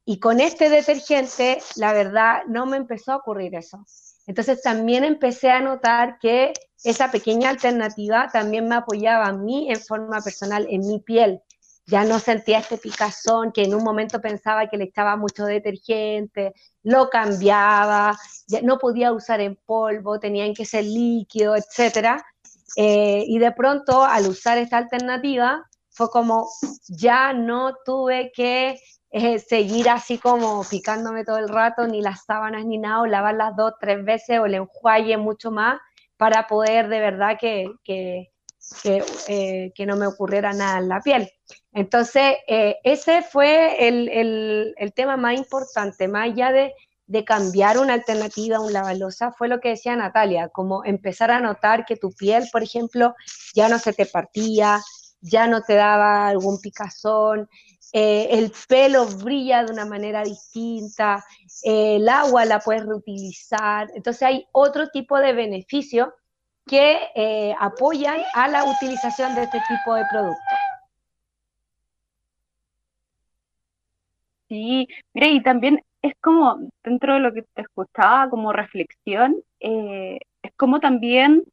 y 0.09 0.21
con 0.21 0.41
este 0.41 0.71
detergente, 0.71 1.59
la 1.75 1.93
verdad, 1.93 2.45
no 2.47 2.65
me 2.65 2.77
empezó 2.77 3.13
a 3.13 3.17
ocurrir 3.17 3.57
eso. 3.57 3.85
Entonces 4.27 4.63
también 4.63 5.05
empecé 5.05 5.51
a 5.51 5.61
notar 5.61 6.19
que 6.19 6.53
esa 6.85 7.11
pequeña 7.11 7.51
alternativa 7.51 8.29
también 8.33 8.69
me 8.69 8.77
apoyaba 8.77 9.27
a 9.27 9.33
mí 9.33 9.71
en 9.71 9.81
forma 9.81 10.21
personal, 10.21 10.67
en 10.69 10.87
mi 10.87 11.01
piel. 11.01 11.43
Ya 11.87 12.05
no 12.05 12.19
sentía 12.19 12.59
este 12.59 12.79
picazón 12.79 13.53
que 13.53 13.63
en 13.63 13.75
un 13.75 13.85
momento 13.85 14.21
pensaba 14.21 14.69
que 14.69 14.77
le 14.77 14.85
echaba 14.85 15.17
mucho 15.17 15.45
detergente, 15.45 16.53
lo 16.83 17.09
cambiaba, 17.09 18.19
ya 18.49 18.61
no 18.63 18.79
podía 18.79 19.13
usar 19.13 19.41
en 19.41 19.57
polvo, 19.57 20.19
tenían 20.19 20.53
que 20.53 20.65
ser 20.65 20.85
líquido, 20.85 21.55
etc. 21.55 22.21
Eh, 22.77 23.25
y 23.27 23.39
de 23.39 23.53
pronto, 23.53 24.03
al 24.03 24.27
usar 24.27 24.59
esta 24.59 24.79
alternativa, 24.79 25.65
fue 25.91 26.11
como 26.11 26.49
ya 26.89 27.33
no 27.33 27.75
tuve 27.85 28.33
que 28.35 28.79
seguir 29.39 29.89
así 29.89 30.19
como 30.19 30.65
picándome 30.69 31.25
todo 31.25 31.39
el 31.39 31.49
rato, 31.49 31.87
ni 31.87 32.03
las 32.03 32.25
sábanas 32.25 32.65
ni 32.65 32.79
nada, 32.79 33.01
o 33.01 33.07
lavarlas 33.07 33.57
dos, 33.57 33.75
tres 33.81 34.05
veces 34.05 34.39
o 34.41 34.47
el 34.47 34.55
enjuague 34.55 35.17
mucho 35.17 35.51
más 35.51 35.81
para 36.17 36.47
poder 36.47 36.89
de 36.89 37.01
verdad 37.01 37.37
que, 37.39 37.67
que, 37.85 38.33
que, 38.83 39.05
eh, 39.29 39.73
que 39.75 39.87
no 39.87 39.97
me 39.97 40.07
ocurriera 40.07 40.53
nada 40.53 40.79
en 40.79 40.89
la 40.89 41.01
piel. 41.01 41.31
Entonces, 41.73 42.37
eh, 42.49 42.77
ese 42.85 43.23
fue 43.23 43.89
el, 43.89 44.09
el, 44.09 44.75
el, 44.79 44.93
tema 44.93 45.17
más 45.17 45.37
importante, 45.37 46.09
más 46.09 46.31
allá 46.31 46.51
de, 46.53 46.73
de 47.07 47.25
cambiar 47.25 47.79
una 47.79 47.95
alternativa 47.95 48.57
a 48.57 48.61
un 48.61 48.73
lavalosa, 48.73 49.33
fue 49.33 49.49
lo 49.49 49.61
que 49.61 49.71
decía 49.71 49.95
Natalia, 49.95 50.49
como 50.49 50.85
empezar 50.85 51.31
a 51.31 51.41
notar 51.41 51.85
que 51.85 51.97
tu 51.97 52.13
piel, 52.13 52.45
por 52.51 52.63
ejemplo, 52.63 53.15
ya 53.55 53.69
no 53.69 53.79
se 53.79 53.93
te 53.93 54.07
partía, 54.07 54.81
ya 55.21 55.47
no 55.47 55.63
te 55.63 55.75
daba 55.75 56.29
algún 56.29 56.61
picazón, 56.61 57.49
eh, 57.99 58.29
el 58.39 58.53
pelo 58.69 59.07
brilla 59.07 59.65
de 59.65 59.73
una 59.73 59.87
manera 59.87 60.23
distinta, 60.23 61.25
eh, 61.65 61.97
el 61.97 62.07
agua 62.11 62.45
la 62.45 62.61
puedes 62.61 62.85
reutilizar. 62.85 63.89
Entonces 63.95 64.23
hay 64.23 64.47
otro 64.53 64.89
tipo 64.91 65.19
de 65.19 65.33
beneficios 65.33 66.11
que 66.67 66.99
eh, 67.15 67.55
apoyan 67.59 68.21
a 68.35 68.49
la 68.49 68.65
utilización 68.65 69.35
de 69.35 69.45
este 69.45 69.63
tipo 69.63 69.95
de 69.95 70.05
productos. 70.05 70.59
Sí, 74.51 74.87
mira, 75.15 75.29
y 75.29 75.43
también 75.43 75.81
es 76.03 76.13
como, 76.21 76.69
dentro 76.85 77.15
de 77.15 77.21
lo 77.21 77.33
que 77.33 77.43
te 77.55 77.63
escuchaba 77.63 78.29
como 78.29 78.53
reflexión, 78.53 79.37
es 79.59 80.53
como 80.57 80.81
también 80.81 81.45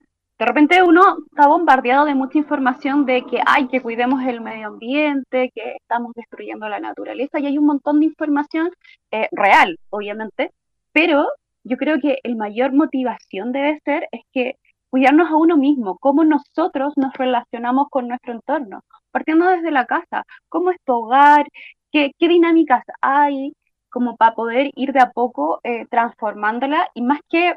de 0.43 0.47
repente 0.47 0.83
uno 0.83 1.19
está 1.31 1.47
bombardeado 1.47 2.03
de 2.03 2.15
mucha 2.15 2.37
información 2.37 3.05
de 3.05 3.23
que 3.23 3.41
hay 3.45 3.69
que 3.69 3.81
cuidemos 3.81 4.21
el 4.23 4.41
medio 4.41 4.67
ambiente, 4.67 5.49
que 5.55 5.77
estamos 5.79 6.11
destruyendo 6.15 6.67
la 6.67 6.81
naturaleza 6.81 7.39
y 7.39 7.45
hay 7.45 7.57
un 7.57 7.65
montón 7.65 8.01
de 8.01 8.07
información 8.07 8.69
eh, 9.11 9.29
real, 9.31 9.79
obviamente, 9.89 10.51
pero 10.91 11.29
yo 11.63 11.77
creo 11.77 11.97
que 12.01 12.17
el 12.23 12.35
mayor 12.35 12.73
motivación 12.73 13.53
debe 13.53 13.79
ser 13.85 14.09
es 14.11 14.19
que 14.33 14.57
cuidarnos 14.89 15.31
a 15.31 15.37
uno 15.37 15.55
mismo, 15.55 15.97
cómo 15.97 16.25
nosotros 16.25 16.91
nos 16.97 17.13
relacionamos 17.13 17.87
con 17.89 18.09
nuestro 18.09 18.33
entorno, 18.33 18.81
partiendo 19.11 19.47
desde 19.47 19.71
la 19.71 19.85
casa, 19.85 20.23
cómo 20.49 20.71
es 20.71 20.77
tu 20.83 20.91
hogar, 20.91 21.47
qué, 21.89 22.11
dinámicas 22.19 22.83
hay, 22.99 23.53
como 23.89 24.17
para 24.17 24.35
poder 24.35 24.71
ir 24.75 24.91
de 24.91 24.99
a 24.99 25.11
poco 25.11 25.61
eh, 25.63 25.85
transformándola 25.89 26.89
y 26.95 27.01
más 27.01 27.21
que 27.29 27.55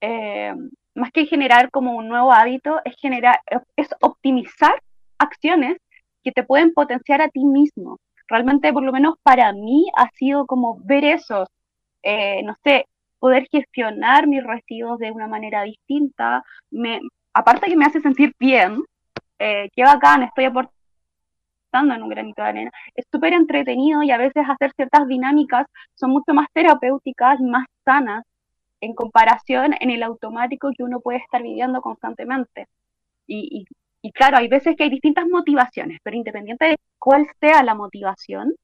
eh, 0.00 0.52
más 0.98 1.12
que 1.12 1.26
generar 1.26 1.70
como 1.70 1.92
un 1.96 2.08
nuevo 2.08 2.32
hábito, 2.32 2.80
es 2.84 2.94
generar, 2.96 3.40
es 3.76 3.88
optimizar 4.00 4.80
acciones 5.18 5.78
que 6.22 6.32
te 6.32 6.44
pueden 6.44 6.74
potenciar 6.74 7.22
a 7.22 7.28
ti 7.28 7.44
mismo. 7.44 7.98
Realmente, 8.28 8.72
por 8.72 8.82
lo 8.82 8.92
menos 8.92 9.14
para 9.22 9.52
mí, 9.52 9.86
ha 9.96 10.10
sido 10.10 10.46
como 10.46 10.78
ver 10.84 11.04
eso, 11.04 11.46
eh, 12.02 12.42
no 12.42 12.54
sé, 12.64 12.86
poder 13.18 13.48
gestionar 13.50 14.26
mis 14.26 14.44
residuos 14.44 14.98
de 14.98 15.10
una 15.10 15.26
manera 15.26 15.62
distinta. 15.62 16.42
Me, 16.70 17.00
aparte 17.32 17.68
que 17.68 17.76
me 17.76 17.86
hace 17.86 18.00
sentir 18.00 18.34
bien, 18.38 18.82
eh, 19.38 19.68
qué 19.74 19.82
bacán, 19.84 20.24
estoy 20.24 20.46
aportando 20.46 21.94
en 21.94 22.02
un 22.02 22.08
granito 22.08 22.42
de 22.42 22.48
arena. 22.48 22.70
Es 22.94 23.06
súper 23.12 23.32
entretenido 23.32 24.02
y 24.02 24.10
a 24.10 24.18
veces 24.18 24.44
hacer 24.48 24.72
ciertas 24.76 25.06
dinámicas 25.06 25.66
son 25.94 26.10
mucho 26.10 26.34
más 26.34 26.48
terapéuticas 26.52 27.40
y 27.40 27.44
más 27.44 27.66
sanas 27.84 28.24
en 28.80 28.94
comparación 28.94 29.74
en 29.80 29.90
el 29.90 30.02
automático 30.02 30.70
que 30.76 30.82
uno 30.84 31.00
puede 31.00 31.18
estar 31.18 31.42
viviendo 31.42 31.80
constantemente. 31.80 32.66
Y, 33.26 33.66
y, 34.02 34.12
claro, 34.12 34.38
hay 34.38 34.48
veces 34.48 34.76
que 34.76 34.84
hay 34.84 34.90
distintas 34.90 35.26
motivaciones, 35.26 35.98
pero 36.02 36.16
independiente 36.16 36.64
de 36.66 36.78
cuál 36.98 37.26
sea 37.40 37.62
la 37.62 37.74
motivación, 37.74 38.54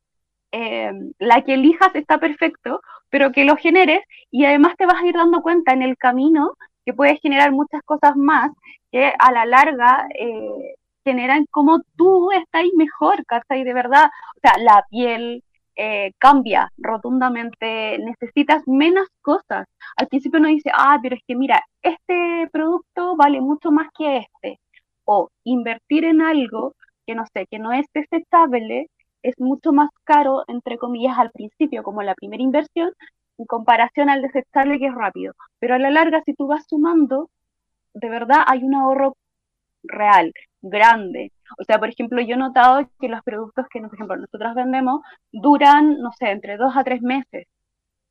eh, 0.53 0.93
la 1.19 1.43
que 1.43 1.55
elijas 1.55 1.95
está 1.95 2.19
perfecto, 2.19 2.81
pero 3.11 3.33
que 3.33 3.45
lo 3.45 3.57
generes 3.57 4.01
y 4.31 4.45
además 4.45 4.77
te 4.77 4.87
vas 4.87 5.03
a 5.03 5.07
ir 5.07 5.15
dando 5.15 5.43
cuenta 5.43 5.73
en 5.73 5.83
el 5.83 5.97
camino 5.97 6.57
que 6.85 6.95
puedes 6.95 7.21
generar 7.21 7.53
muchas 7.53 7.83
cosas 7.83 8.17
más 8.17 8.51
que 8.93 9.13
a 9.19 9.33
la 9.33 9.47
larga 9.47 10.07
eh, 10.19 10.77
generan 11.05 11.47
como 11.51 11.81
tú 11.97 12.31
estás 12.33 12.63
mejor, 12.77 13.25
y 13.51 13.65
De 13.65 13.75
verdad, 13.75 14.07
o 14.37 14.41
sea, 14.41 14.53
la 14.59 14.85
piel, 14.91 15.45
eh, 15.77 16.13
cambia 16.19 16.71
rotundamente, 16.79 17.99
necesitas 17.99 18.63
menos 18.67 19.09
cosas. 19.23 19.67
Al 19.97 20.09
principio 20.09 20.41
uno 20.41 20.49
dice, 20.49 20.71
ah, 20.75 20.99
pero 21.03 21.17
es 21.17 21.23
que 21.27 21.37
mira, 21.37 21.63
este 21.83 22.49
producto 22.53 23.17
vale 23.17 23.41
mucho 23.41 23.71
más 23.71 23.89
que 23.97 24.19
este. 24.19 24.61
O 25.05 25.31
invertir 25.45 26.05
en 26.05 26.23
algo 26.23 26.75
que 27.07 27.15
no 27.15 27.25
sé, 27.33 27.47
que 27.51 27.59
no 27.59 27.73
es 27.73 27.87
desechable, 27.95 28.89
es 29.23 29.35
mucho 29.39 29.73
más 29.73 29.91
caro, 30.05 30.45
entre 30.49 30.79
comillas, 30.79 31.19
al 31.19 31.31
principio, 31.31 31.83
como 31.83 32.03
la 32.03 32.15
primera 32.15 32.43
inversión, 32.43 32.93
en 33.39 33.47
comparación 33.47 34.11
al 34.11 34.23
desechable 34.23 34.79
que 34.79 34.87
es 34.87 34.95
rápido. 34.95 35.35
Pero 35.59 35.75
a 35.75 35.79
la 35.79 35.91
larga, 35.91 36.23
si 36.25 36.35
tú 36.35 36.47
vas 36.47 36.65
sumando, 36.69 37.31
de 37.95 38.09
verdad 38.09 38.45
hay 38.47 38.65
un 38.65 38.75
ahorro 38.75 39.17
real, 39.85 40.33
grande. 40.63 41.33
O 41.59 41.65
sea, 41.65 41.79
por 41.79 41.89
ejemplo, 41.89 42.21
yo 42.23 42.35
he 42.35 42.39
notado 42.39 42.89
que 43.01 43.09
los 43.09 43.23
productos 43.23 43.67
que, 43.71 43.81
por 43.81 43.95
ejemplo, 43.95 44.17
nosotros 44.17 44.55
vendemos 44.55 45.01
duran, 45.33 46.01
no 46.01 46.13
sé, 46.13 46.31
entre 46.31 46.57
dos 46.57 46.77
a 46.77 46.85
tres 46.85 47.03
meses, 47.03 47.47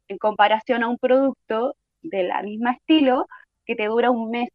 en 0.07 0.17
comparación 0.17 0.83
a 0.83 0.89
un 0.89 0.97
producto 0.97 1.75
de 2.01 2.23
la 2.23 2.43
misma 2.43 2.73
estilo 2.73 3.27
que 3.65 3.75
te 3.75 3.87
dura 3.87 4.11
un 4.11 4.31
mes. 4.31 4.49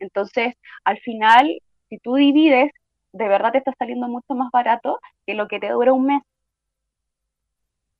Entonces, 0.00 0.54
al 0.84 0.98
final, 1.00 1.60
si 1.88 1.98
tú 1.98 2.14
divides 2.16 2.72
de 3.12 3.28
verdad 3.28 3.52
te 3.52 3.58
está 3.58 3.72
saliendo 3.78 4.08
mucho 4.08 4.34
más 4.34 4.50
barato 4.52 5.00
que 5.26 5.34
lo 5.34 5.48
que 5.48 5.60
te 5.60 5.70
dura 5.70 5.92
un 5.92 6.06
mes. 6.06 6.22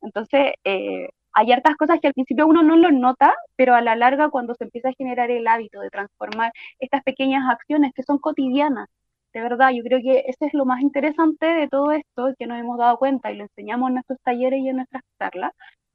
Entonces, 0.03 0.55
eh, 0.65 1.09
hay 1.33 1.53
hartas 1.53 1.77
cosas 1.77 2.01
que 2.01 2.09
al 2.09 2.15
principio 2.15 2.47
uno 2.47 2.63
no 2.63 2.77
lo 2.77 2.91
nota, 2.91 3.35
pero 3.57 3.75
a 3.75 3.81
la 3.81 3.97
larga 3.97 4.31
cuando 4.31 4.55
se 4.55 4.65
empieza 4.65 4.91
a 4.91 4.95
generar 4.95 5.31
el 5.31 5.47
hábito 5.47 5.81
de 5.81 5.91
transformar 5.91 6.53
estas 6.79 7.03
pequeñas 7.03 7.45
acciones 7.51 7.93
que 7.95 8.03
son 8.03 8.19
cotidianas, 8.19 8.89
de 9.33 9.41
verdad, 9.41 9.71
yo 9.73 9.83
creo 9.85 10.01
que 10.01 10.25
ese 10.27 10.47
es 10.47 10.55
lo 10.55 10.65
más 10.65 10.81
interesante 10.83 11.47
de 11.47 11.69
todo 11.69 11.93
esto 11.93 12.35
que 12.39 12.47
nos 12.47 12.59
hemos 12.59 12.79
dado 12.79 12.99
cuenta 12.99 13.31
y 13.31 13.37
lo 13.37 13.45
enseñamos 13.45 13.89
en 13.89 13.95
nuestros 13.95 14.19
talleres 14.25 14.61
y 14.61 14.69
en 14.69 14.77
nuestras 14.77 15.03
charlas, 15.19 15.53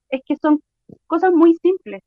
es 0.09 0.21
que 0.25 0.35
son 0.37 0.61
cosas 1.07 1.31
muy 1.33 1.55
simples. 1.61 2.01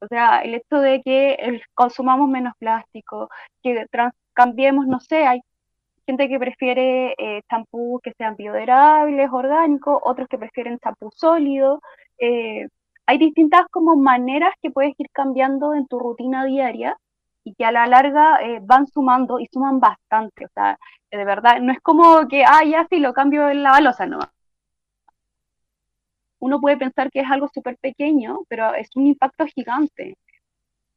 O 0.00 0.06
sea, 0.08 0.40
el 0.42 0.54
hecho 0.54 0.78
de 0.80 1.02
que 1.02 1.60
consumamos 1.74 2.28
menos 2.28 2.54
plástico, 2.58 3.28
que 3.62 3.86
cambiemos, 4.34 4.86
no 4.86 5.00
sé, 5.00 5.26
hay 5.26 5.40
gente 6.06 6.28
que 6.28 6.38
prefiere 6.38 7.14
eh, 7.18 7.42
champús 7.50 8.00
que 8.02 8.12
sean 8.18 8.36
biodegradables, 8.36 9.30
orgánicos, 9.32 10.00
otros 10.04 10.28
que 10.28 10.38
prefieren 10.38 10.78
champú 10.80 11.10
sólido. 11.14 11.80
Eh, 12.22 12.68
hay 13.06 13.18
distintas 13.18 13.66
como 13.70 13.96
maneras 13.96 14.54
que 14.62 14.70
puedes 14.70 14.94
ir 14.98 15.08
cambiando 15.12 15.74
en 15.74 15.86
tu 15.88 15.98
rutina 15.98 16.44
diaria 16.46 16.96
y 17.44 17.54
que 17.54 17.64
a 17.64 17.72
la 17.72 17.86
larga 17.86 18.38
eh, 18.42 18.60
van 18.62 18.86
sumando 18.86 19.40
y 19.40 19.48
suman 19.52 19.80
bastante. 19.80 20.46
O 20.46 20.48
sea, 20.54 20.78
de 21.10 21.24
verdad, 21.24 21.60
no 21.60 21.72
es 21.72 21.80
como 21.80 22.28
que, 22.28 22.44
ah, 22.46 22.64
ya 22.64 22.86
sí, 22.90 22.98
lo 23.00 23.12
cambio 23.14 23.48
en 23.50 23.62
la 23.62 23.72
balosa, 23.72 24.06
no. 24.06 24.20
Uno 26.40 26.60
puede 26.60 26.76
pensar 26.76 27.10
que 27.10 27.20
es 27.20 27.30
algo 27.30 27.48
súper 27.54 27.78
pequeño, 27.78 28.40
pero 28.48 28.74
es 28.74 28.90
un 28.96 29.06
impacto 29.06 29.46
gigante 29.46 30.16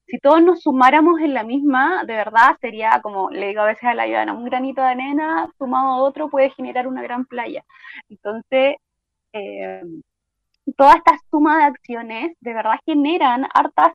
si 0.08 0.20
todos 0.20 0.42
nos 0.44 0.62
sumáramos 0.62 1.20
en 1.22 1.34
la 1.34 1.44
misma, 1.44 2.04
de 2.06 2.14
verdad 2.16 2.58
sería 2.62 3.00
como, 3.02 3.30
le 3.32 3.48
digo 3.48 3.62
a 3.62 3.66
veces 3.66 3.86
a 3.86 3.94
la 3.96 4.04
ayuda, 4.04 4.34
un 4.34 4.46
granito 4.46 4.82
de 4.82 4.88
arena 4.90 5.50
sumado 5.58 5.90
a 5.90 6.04
otro 6.04 6.30
puede 6.30 6.52
generar 6.52 6.88
una 6.88 7.02
gran 7.02 7.26
playa. 7.26 7.64
Entonces, 8.10 8.76
eh, 9.34 9.82
toda 10.74 10.96
esta 10.96 11.18
suma 11.30 11.58
de 11.58 11.64
acciones 11.66 12.38
de 12.40 12.54
verdad 12.54 12.80
generan 12.86 13.48
hartas, 13.54 13.94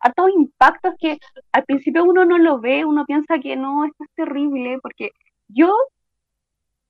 hartos 0.00 0.30
impactos 0.34 0.94
que 0.98 1.18
al 1.52 1.64
principio 1.64 2.04
uno 2.04 2.24
no 2.24 2.38
lo 2.38 2.60
ve, 2.60 2.84
uno 2.84 3.04
piensa 3.06 3.38
que 3.38 3.56
no, 3.56 3.84
esto 3.84 4.04
es 4.04 4.10
terrible, 4.14 4.78
porque 4.82 5.10
yo 5.48 5.72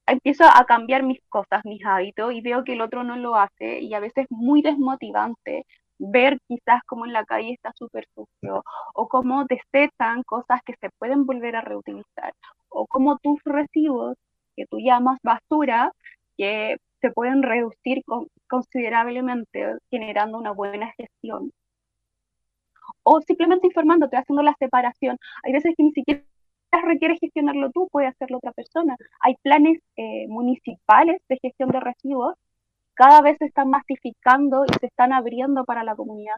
empiezo 0.06 0.44
a 0.44 0.64
cambiar 0.64 1.02
mis 1.02 1.20
cosas, 1.28 1.64
mis 1.64 1.84
hábitos, 1.84 2.32
y 2.32 2.40
veo 2.40 2.64
que 2.64 2.72
el 2.74 2.80
otro 2.80 3.04
no 3.04 3.16
lo 3.16 3.36
hace, 3.36 3.80
y 3.80 3.94
a 3.94 4.00
veces 4.00 4.24
es 4.24 4.30
muy 4.30 4.62
desmotivante, 4.62 5.66
ver 5.98 6.38
quizás 6.48 6.82
cómo 6.86 7.06
en 7.06 7.12
la 7.12 7.24
calle 7.24 7.52
está 7.52 7.72
súper 7.74 8.06
sucio, 8.14 8.64
o 8.94 9.08
cómo 9.08 9.44
desechan 9.44 10.22
cosas 10.24 10.60
que 10.64 10.74
se 10.80 10.90
pueden 10.98 11.26
volver 11.26 11.56
a 11.56 11.60
reutilizar, 11.60 12.34
o 12.68 12.86
cómo 12.86 13.18
tus 13.18 13.40
residuos, 13.44 14.16
que 14.56 14.66
tú 14.66 14.78
llamas 14.80 15.18
basura, 15.22 15.92
que 16.36 16.76
se 17.00 17.10
pueden 17.12 17.42
reducir 17.42 18.02
considerablemente 18.50 19.76
generando 19.90 20.38
una 20.38 20.52
buena 20.52 20.92
gestión. 20.96 21.52
O 23.02 23.20
simplemente 23.20 23.66
informándote, 23.68 24.16
haciendo 24.16 24.42
la 24.42 24.54
separación. 24.58 25.16
Hay 25.42 25.52
veces 25.52 25.74
que 25.76 25.82
ni 25.84 25.92
siquiera 25.92 26.22
requiere 26.84 27.16
gestionarlo 27.18 27.70
tú, 27.70 27.88
puede 27.90 28.08
hacerlo 28.08 28.38
otra 28.38 28.52
persona. 28.52 28.96
Hay 29.20 29.36
planes 29.42 29.78
eh, 29.96 30.26
municipales 30.28 31.20
de 31.28 31.38
gestión 31.42 31.70
de 31.70 31.80
residuos 31.80 32.34
cada 33.00 33.22
vez 33.22 33.38
se 33.38 33.46
están 33.46 33.70
masificando 33.70 34.64
y 34.66 34.74
se 34.78 34.86
están 34.86 35.14
abriendo 35.14 35.64
para 35.64 35.84
la 35.84 35.96
comunidad. 35.96 36.36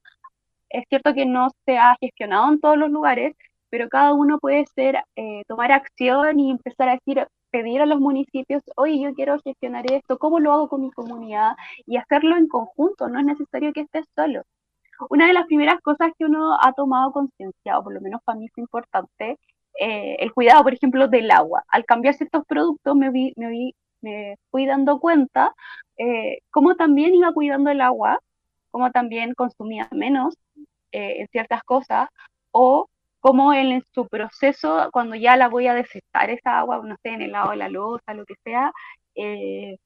Es 0.70 0.84
cierto 0.88 1.12
que 1.12 1.26
no 1.26 1.48
se 1.66 1.76
ha 1.76 1.96
gestionado 2.00 2.52
en 2.52 2.60
todos 2.60 2.76
los 2.78 2.88
lugares, 2.88 3.34
pero 3.68 3.88
cada 3.88 4.12
uno 4.14 4.38
puede 4.38 4.64
ser, 4.76 5.02
eh, 5.16 5.42
tomar 5.48 5.72
acción 5.72 6.38
y 6.38 6.52
empezar 6.52 6.88
a 6.88 6.92
decir, 6.92 7.26
pedir 7.52 7.82
a 7.82 7.86
los 7.86 8.00
municipios, 8.00 8.62
oye, 8.76 9.00
yo 9.00 9.14
quiero 9.14 9.38
gestionar 9.40 9.84
esto, 9.92 10.18
¿cómo 10.18 10.40
lo 10.40 10.52
hago 10.52 10.68
con 10.68 10.82
mi 10.82 10.90
comunidad? 10.90 11.52
Y 11.86 11.96
hacerlo 11.98 12.36
en 12.36 12.48
conjunto, 12.48 13.08
no 13.08 13.20
es 13.20 13.26
necesario 13.26 13.72
que 13.72 13.82
estés 13.82 14.06
solo. 14.16 14.42
Una 15.10 15.26
de 15.28 15.34
las 15.34 15.46
primeras 15.46 15.80
cosas 15.82 16.12
que 16.18 16.24
uno 16.24 16.58
ha 16.60 16.72
tomado 16.74 17.12
conciencia, 17.12 17.78
o 17.78 17.84
por 17.84 17.94
lo 17.94 18.00
menos 18.00 18.22
para 18.24 18.38
mí 18.38 18.48
fue 18.54 18.62
importante, 18.62 19.38
eh, 19.80 20.16
el 20.20 20.32
cuidado, 20.32 20.62
por 20.64 20.74
ejemplo, 20.74 21.08
del 21.08 21.30
agua. 21.30 21.64
Al 21.68 21.84
cambiar 21.84 22.14
ciertos 22.14 22.44
productos 22.46 22.96
me 22.96 23.10
vi, 23.10 23.32
me 23.36 23.48
vi 23.48 23.74
me 24.02 24.36
fui 24.50 24.66
dando 24.66 25.00
cuenta 25.00 25.54
eh, 25.96 26.40
cómo 26.50 26.76
también 26.76 27.14
iba 27.14 27.32
cuidando 27.32 27.70
el 27.70 27.80
agua, 27.80 28.18
cómo 28.70 28.90
también 28.90 29.34
consumía 29.34 29.88
menos 29.92 30.36
eh, 30.92 31.20
en 31.20 31.28
ciertas 31.28 31.62
cosas, 31.64 32.08
o 32.50 32.88
cómo 33.22 33.54
en 33.54 33.82
su 33.94 34.08
proceso, 34.08 34.90
cuando 34.92 35.16
ya 35.16 35.36
la 35.36 35.48
voy 35.48 35.68
a 35.68 35.74
desectar 35.74 36.30
esa 36.30 36.58
agua, 36.60 36.82
no 36.84 36.96
sé, 37.02 37.10
en 37.10 37.22
el 37.22 37.32
lado 37.32 37.52
de 37.52 37.56
la 37.58 37.68
losa, 37.70 38.14
lo 38.14 38.24
que 38.26 38.34
sea, 38.44 38.72
eh, 39.14 39.76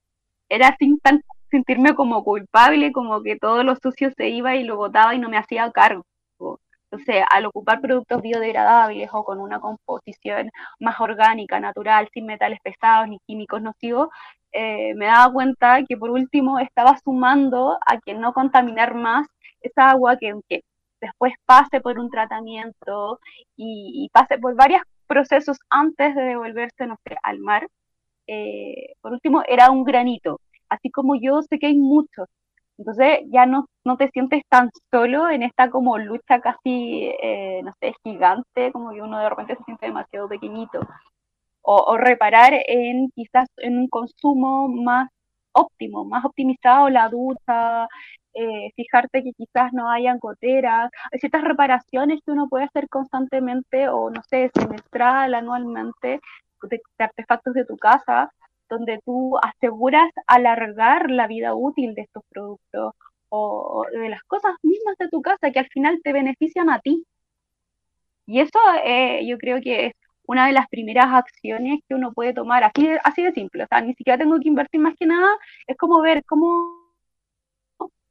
era 0.49 0.77
sin 0.79 0.99
tan, 1.01 1.23
sentirme 1.51 1.95
como 1.95 2.25
culpable, 2.25 2.93
como 2.93 3.23
que 3.23 3.37
todo 3.39 3.63
lo 3.65 3.77
sucio 3.77 4.11
se 4.17 4.29
iba 4.31 4.57
y 4.57 4.65
lo 4.65 4.77
botaba 4.77 5.15
y 5.15 5.19
no 5.21 5.29
me 5.29 5.39
hacía 5.39 5.71
cargo. 5.73 6.05
Entonces, 6.91 7.25
al 7.31 7.47
ocupar 7.47 7.81
productos 7.81 8.23
biodegradables 8.23 9.11
o 9.13 9.25
con 9.25 9.41
una 9.41 9.61
composición 9.61 10.51
más 10.81 10.99
orgánica, 11.01 11.61
natural, 11.61 12.09
sin 12.13 12.27
metales 12.27 12.61
pesados 12.63 13.09
ni 13.09 13.19
químicos 13.27 13.61
nocivos, 13.63 14.09
eh, 14.53 14.95
me 14.95 15.07
daba 15.07 15.33
cuenta 15.33 15.83
que 15.87 15.97
por 15.97 16.11
último 16.11 16.59
estaba 16.59 16.97
sumando 17.05 17.79
a 17.87 17.99
que 18.01 18.15
no 18.15 18.33
contaminar 18.33 18.95
más 18.95 19.27
esa 19.61 19.91
agua 19.91 20.17
que, 20.17 20.33
después 21.07 21.35
pase 21.47 21.81
por 21.81 21.99
un 21.99 22.11
tratamiento 22.11 23.21
y, 23.57 24.09
pase 24.13 24.39
por 24.39 24.55
varios 24.55 24.83
procesos 25.07 25.59
antes 25.71 26.15
de 26.15 26.23
devolverse, 26.23 26.87
no 26.87 26.97
sé, 27.05 27.17
al 27.23 27.39
mar. 27.41 27.69
Eh, 28.27 28.95
por 29.01 29.13
último, 29.13 29.43
era 29.49 29.71
un 29.71 29.85
granito. 29.85 30.41
Así 30.69 30.91
como 30.91 31.15
yo 31.17 31.43
sé 31.43 31.59
que 31.59 31.69
hay 31.69 31.79
muchos 31.79 32.29
entonces 32.79 33.21
ya 33.31 33.47
no, 33.47 33.69
no 33.85 33.97
te 33.97 34.11
sientes 34.11 34.43
tan 34.49 34.71
solo 34.91 35.31
en 35.31 35.43
esta 35.43 35.71
como 35.71 35.99
lucha 35.99 36.41
casi, 36.41 37.11
eh, 37.23 37.61
no 37.65 37.73
sé, 37.81 37.95
gigante, 38.05 38.71
como 38.73 38.91
que 38.93 39.01
uno 39.01 39.19
de 39.19 39.29
repente 39.29 39.57
se 39.57 39.65
siente 39.65 39.87
demasiado 39.87 40.29
pequeñito. 40.29 40.81
O, 41.63 41.97
reparar 41.97 42.53
en 42.69 43.11
quizás 43.11 43.49
en 43.57 43.79
un 43.79 43.89
consumo 43.89 44.69
más 44.69 45.11
óptimo, 45.57 46.05
más 46.05 46.25
optimizado 46.25 46.89
la 46.91 47.09
ducha, 47.09 47.87
eh, 48.35 48.71
fijarte 48.77 49.23
que 49.23 49.33
quizás 49.33 49.73
no 49.73 49.91
hayan 49.91 50.19
goteras, 50.19 50.91
hay 51.13 51.19
ciertas 51.21 51.43
reparaciones 51.43 52.21
que 52.25 52.33
uno 52.33 52.49
puede 52.49 52.65
hacer 52.65 52.89
constantemente 52.89 53.89
o 53.89 54.11
no 54.11 54.23
sé, 54.31 54.51
semestral, 54.55 55.35
anualmente, 55.35 56.21
de 56.63 56.81
artefactos 56.99 57.55
de 57.55 57.65
tu 57.65 57.77
casa, 57.77 58.31
donde 58.69 59.01
tú 59.05 59.39
aseguras 59.43 60.11
alargar 60.27 61.11
la 61.11 61.27
vida 61.29 61.55
útil 61.55 61.95
de 61.95 62.03
estos 62.03 62.23
productos 62.31 62.95
o 63.29 63.85
de 63.93 64.09
las 64.09 64.23
cosas 64.25 64.53
mismas 64.63 64.97
de 64.99 65.09
tu 65.09 65.23
casa 65.23 65.51
que 65.53 65.61
al 65.61 65.69
final 65.69 66.01
te 66.03 66.13
benefician 66.13 66.71
a 66.71 66.81
ti. 66.81 67.05
Y 68.27 68.41
eso 68.41 68.59
eh, 68.85 69.27
yo 69.27 69.39
creo 69.39 69.61
que 69.61 69.87
es 69.87 69.93
una 70.27 70.47
de 70.47 70.53
las 70.53 70.69
primeras 70.69 71.07
acciones 71.07 71.81
que 71.89 71.95
uno 71.95 72.13
puede 72.13 72.33
tomar, 72.35 72.65
así 72.65 72.87
de, 72.87 72.99
así 73.05 73.23
de 73.23 73.33
simple, 73.33 73.65
o 73.65 73.67
sea, 73.69 73.81
ni 73.81 73.95
siquiera 73.95 74.19
tengo 74.19 74.39
que 74.41 74.49
invertir 74.49 74.81
más 74.81 74.95
que 74.99 75.07
nada, 75.07 75.29
es 75.67 75.77
como 75.77 76.01
ver 76.03 76.25
cómo, 76.25 76.87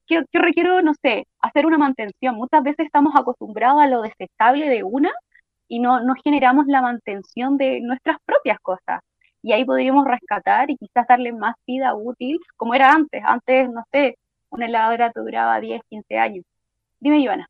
qué, 0.07 0.23
requiero, 0.33 0.81
no 0.81 0.93
sé, 1.01 1.27
hacer 1.39 1.65
una 1.65 1.77
mantención. 1.77 2.35
Muchas 2.35 2.63
veces 2.63 2.85
estamos 2.85 3.13
acostumbrados 3.15 3.81
a 3.81 3.87
lo 3.87 4.01
desechable 4.01 4.69
de 4.69 4.83
una 4.83 5.11
y 5.67 5.79
no, 5.79 6.01
no 6.01 6.13
generamos 6.23 6.67
la 6.67 6.81
mantención 6.81 7.57
de 7.57 7.81
nuestras 7.81 8.17
propias 8.25 8.59
cosas 8.61 9.01
y 9.45 9.53
ahí 9.53 9.63
podríamos 9.65 10.05
rescatar 10.07 10.71
y 10.71 10.77
quizás 10.77 11.07
darle 11.07 11.31
más 11.31 11.55
vida 11.67 11.93
útil, 11.95 12.39
como 12.57 12.73
era 12.73 12.91
antes. 12.91 13.21
Antes, 13.23 13.69
no 13.69 13.83
sé, 13.91 14.17
una 14.49 14.65
heladera 14.65 15.11
te 15.11 15.19
duraba 15.19 15.59
10, 15.59 15.81
15 15.87 16.17
años. 16.17 16.45
Dime, 16.99 17.19
Ivana. 17.19 17.47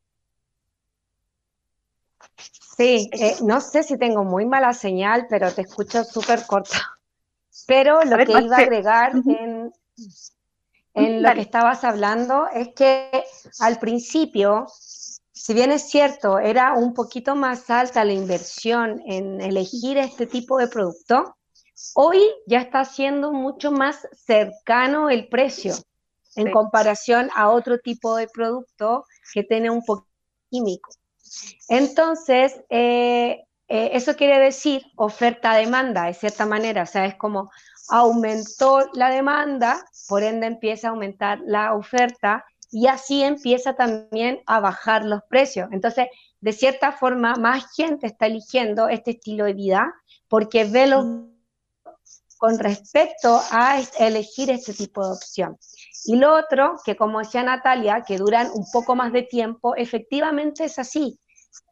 Sí, 2.76 3.08
eh, 3.12 3.36
no 3.42 3.60
sé 3.60 3.82
si 3.82 3.98
tengo 3.98 4.24
muy 4.24 4.44
mala 4.44 4.72
señal, 4.72 5.26
pero 5.28 5.50
te 5.52 5.62
escucho 5.62 6.04
súper 6.04 6.46
corta. 6.46 6.98
Pero 7.66 8.02
lo 8.04 8.16
que 8.18 8.32
iba 8.32 8.56
a 8.56 8.60
agregar 8.60 9.12
en, 9.14 9.72
en 10.94 11.22
lo 11.22 11.32
que 11.32 11.40
estabas 11.40 11.84
hablando 11.84 12.46
es 12.52 12.68
que 12.74 13.24
al 13.60 13.78
principio, 13.78 14.66
si 14.68 15.54
bien 15.54 15.72
es 15.72 15.88
cierto, 15.88 16.38
era 16.38 16.74
un 16.74 16.92
poquito 16.92 17.34
más 17.34 17.70
alta 17.70 18.04
la 18.04 18.12
inversión 18.12 19.02
en 19.06 19.40
elegir 19.40 19.96
este 19.96 20.26
tipo 20.26 20.58
de 20.58 20.68
producto, 20.68 21.36
Hoy 21.94 22.20
ya 22.46 22.60
está 22.60 22.84
siendo 22.84 23.32
mucho 23.32 23.70
más 23.70 24.08
cercano 24.12 25.10
el 25.10 25.28
precio 25.28 25.74
en 26.34 26.50
comparación 26.50 27.30
a 27.34 27.50
otro 27.50 27.78
tipo 27.78 28.16
de 28.16 28.28
producto 28.28 29.04
que 29.32 29.42
tiene 29.42 29.70
un 29.70 29.82
poco 29.84 30.06
químico. 30.50 30.90
Entonces, 31.68 32.60
eh, 32.70 33.44
eh, 33.68 33.90
eso 33.92 34.14
quiere 34.14 34.38
decir 34.38 34.82
oferta-demanda, 34.96 36.04
de 36.04 36.14
cierta 36.14 36.46
manera, 36.46 36.82
o 36.82 36.86
sea, 36.86 37.06
es 37.06 37.16
como 37.16 37.50
aumentó 37.88 38.88
la 38.94 39.10
demanda, 39.10 39.84
por 40.08 40.22
ende 40.22 40.46
empieza 40.46 40.88
a 40.88 40.90
aumentar 40.90 41.40
la 41.44 41.74
oferta 41.74 42.44
y 42.70 42.88
así 42.88 43.22
empieza 43.22 43.74
también 43.74 44.40
a 44.46 44.60
bajar 44.60 45.04
los 45.04 45.22
precios. 45.28 45.68
Entonces, 45.72 46.06
de 46.40 46.52
cierta 46.52 46.92
forma, 46.92 47.34
más 47.34 47.64
gente 47.74 48.06
está 48.06 48.26
eligiendo 48.26 48.88
este 48.88 49.12
estilo 49.12 49.44
de 49.44 49.54
vida 49.54 49.94
porque 50.28 50.64
ve 50.64 50.86
los 50.86 51.04
con 52.38 52.58
respecto 52.58 53.40
a 53.50 53.80
elegir 53.98 54.50
este 54.50 54.72
tipo 54.72 55.06
de 55.06 55.14
opción. 55.14 55.58
Y 56.04 56.16
lo 56.16 56.34
otro, 56.36 56.76
que 56.84 56.96
como 56.96 57.18
decía 57.18 57.42
Natalia, 57.42 58.04
que 58.06 58.18
duran 58.18 58.50
un 58.54 58.64
poco 58.72 58.94
más 58.94 59.12
de 59.12 59.22
tiempo, 59.22 59.74
efectivamente 59.74 60.64
es 60.64 60.78
así. 60.78 61.18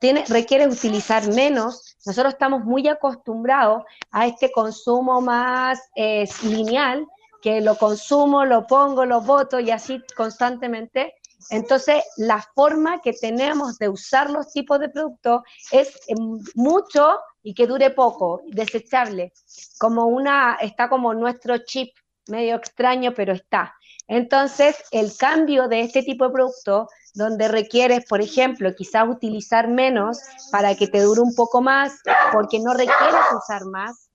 Tiene, 0.00 0.24
requiere 0.29 0.66
utilizar 0.66 1.29
menos. 1.29 1.96
Nosotros 2.07 2.33
estamos 2.33 2.64
muy 2.64 2.88
acostumbrados 2.88 3.85
a 4.11 4.27
este 4.27 4.50
consumo 4.50 5.20
más 5.20 5.81
eh, 5.94 6.29
lineal, 6.42 7.07
que 7.42 7.61
lo 7.61 7.77
consumo, 7.77 8.44
lo 8.44 8.66
pongo, 8.66 9.05
lo 9.05 9.20
voto 9.20 9.61
y 9.61 9.70
así 9.70 10.03
constantemente. 10.16 11.14
Entonces, 11.50 12.03
la 12.16 12.42
forma 12.55 13.00
que 13.00 13.12
tenemos 13.12 13.79
de 13.79 13.88
usar 13.88 14.31
los 14.31 14.50
tipos 14.53 14.81
de 14.81 14.88
productos 14.88 15.42
es 15.70 16.00
em, 16.09 16.40
mucho 16.55 17.18
y 17.44 17.54
que 17.54 17.66
dure 17.68 17.90
poco, 17.90 18.42
desechable, 18.46 19.33
como 19.78 20.07
una, 20.07 20.57
está 20.61 20.88
como 20.88 21.12
nuestro 21.14 21.59
chip, 21.59 21.94
medio 22.26 22.57
extraño, 22.57 23.12
pero 23.14 23.35
está. 23.35 23.74
Entonces, 24.09 24.83
el 24.90 25.14
cambio 25.16 25.68
de 25.68 25.80
este 25.80 26.02
tipo 26.02 26.26
de 26.26 26.33
producto, 26.33 26.88
donde 27.12 27.48
requieres, 27.48 28.07
por 28.07 28.22
ejemplo, 28.22 28.74
quizás 28.74 29.07
utilizar 29.09 29.68
menos 29.68 30.18
para 30.50 30.74
que 30.74 30.88
te 30.88 31.02
dure 31.02 31.20
un 31.20 31.35
poco 31.35 31.61
más, 31.61 32.00
porque 32.33 32.59
no 32.61 32.72
requieres 32.72 33.22
usar 33.37 33.66
más, 33.66 34.09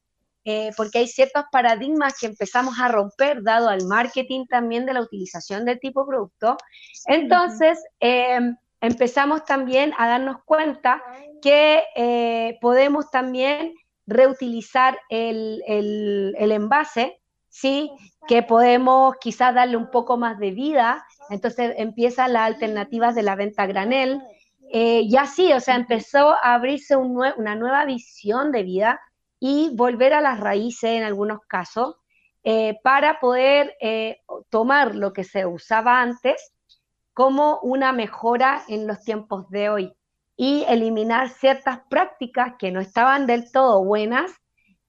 eh, 0.43 0.71
porque 0.75 0.97
hay 0.99 1.07
ciertos 1.07 1.43
paradigmas 1.51 2.15
que 2.19 2.25
empezamos 2.25 2.79
a 2.79 2.87
romper, 2.87 3.43
dado 3.43 3.69
al 3.69 3.85
marketing 3.85 4.45
también 4.47 4.87
de 4.87 4.93
la 4.93 5.01
utilización 5.01 5.65
del 5.65 5.79
tipo 5.79 6.01
de 6.01 6.07
producto. 6.07 6.57
Entonces, 7.05 7.79
em, 7.99 8.55
empezamos 8.81 9.45
también 9.45 9.93
a 9.97 10.07
darnos 10.07 10.37
cuenta 10.45 11.01
que 11.41 11.83
eh, 11.95 12.57
podemos 12.61 13.09
también 13.11 13.73
reutilizar 14.05 14.99
el, 15.09 15.63
envase, 16.37 17.21
¿sí? 17.47 17.91
que 18.27 18.43
podemos 18.43 19.15
quizás 19.19 19.53
darle 19.53 19.77
un 19.77 19.91
poco 19.91 20.17
más 20.17 20.39
de 20.39 20.51
vida, 20.51 21.05
entonces 21.29 21.73
empiezan 21.77 22.33
las 22.33 22.43
alternativas 22.43 23.15
de 23.15 23.23
la 23.23 23.35
venta 23.35 23.65
granel, 23.65 24.21
eh, 24.71 25.01
y 25.01 25.15
así, 25.17 25.51
o 25.51 25.59
sea, 25.59 25.75
empezó 25.75 26.35
a 26.43 26.53
abrirse 26.53 26.95
una 26.95 27.55
nueva 27.55 27.85
visión 27.85 28.51
de 28.51 28.63
vida 28.63 28.99
y 29.39 29.71
volver 29.75 30.13
a 30.13 30.21
las 30.21 30.39
raíces 30.39 30.91
en 30.91 31.03
algunos 31.03 31.39
casos 31.47 31.95
eh, 32.43 32.77
para 32.83 33.19
poder 33.19 33.75
tomar 34.49 34.95
lo 34.95 35.11
que 35.11 35.23
se 35.23 35.45
usaba 35.45 36.01
antes 36.01 36.53
como 37.19 37.59
una 37.63 37.91
mejora 37.91 38.63
en 38.69 38.87
los 38.87 39.01
tiempos 39.01 39.49
de 39.49 39.69
hoy 39.69 39.93
y 40.37 40.63
eliminar 40.69 41.27
ciertas 41.27 41.81
prácticas 41.89 42.53
que 42.57 42.71
no 42.71 42.79
estaban 42.79 43.27
del 43.27 43.51
todo 43.51 43.83
buenas, 43.83 44.31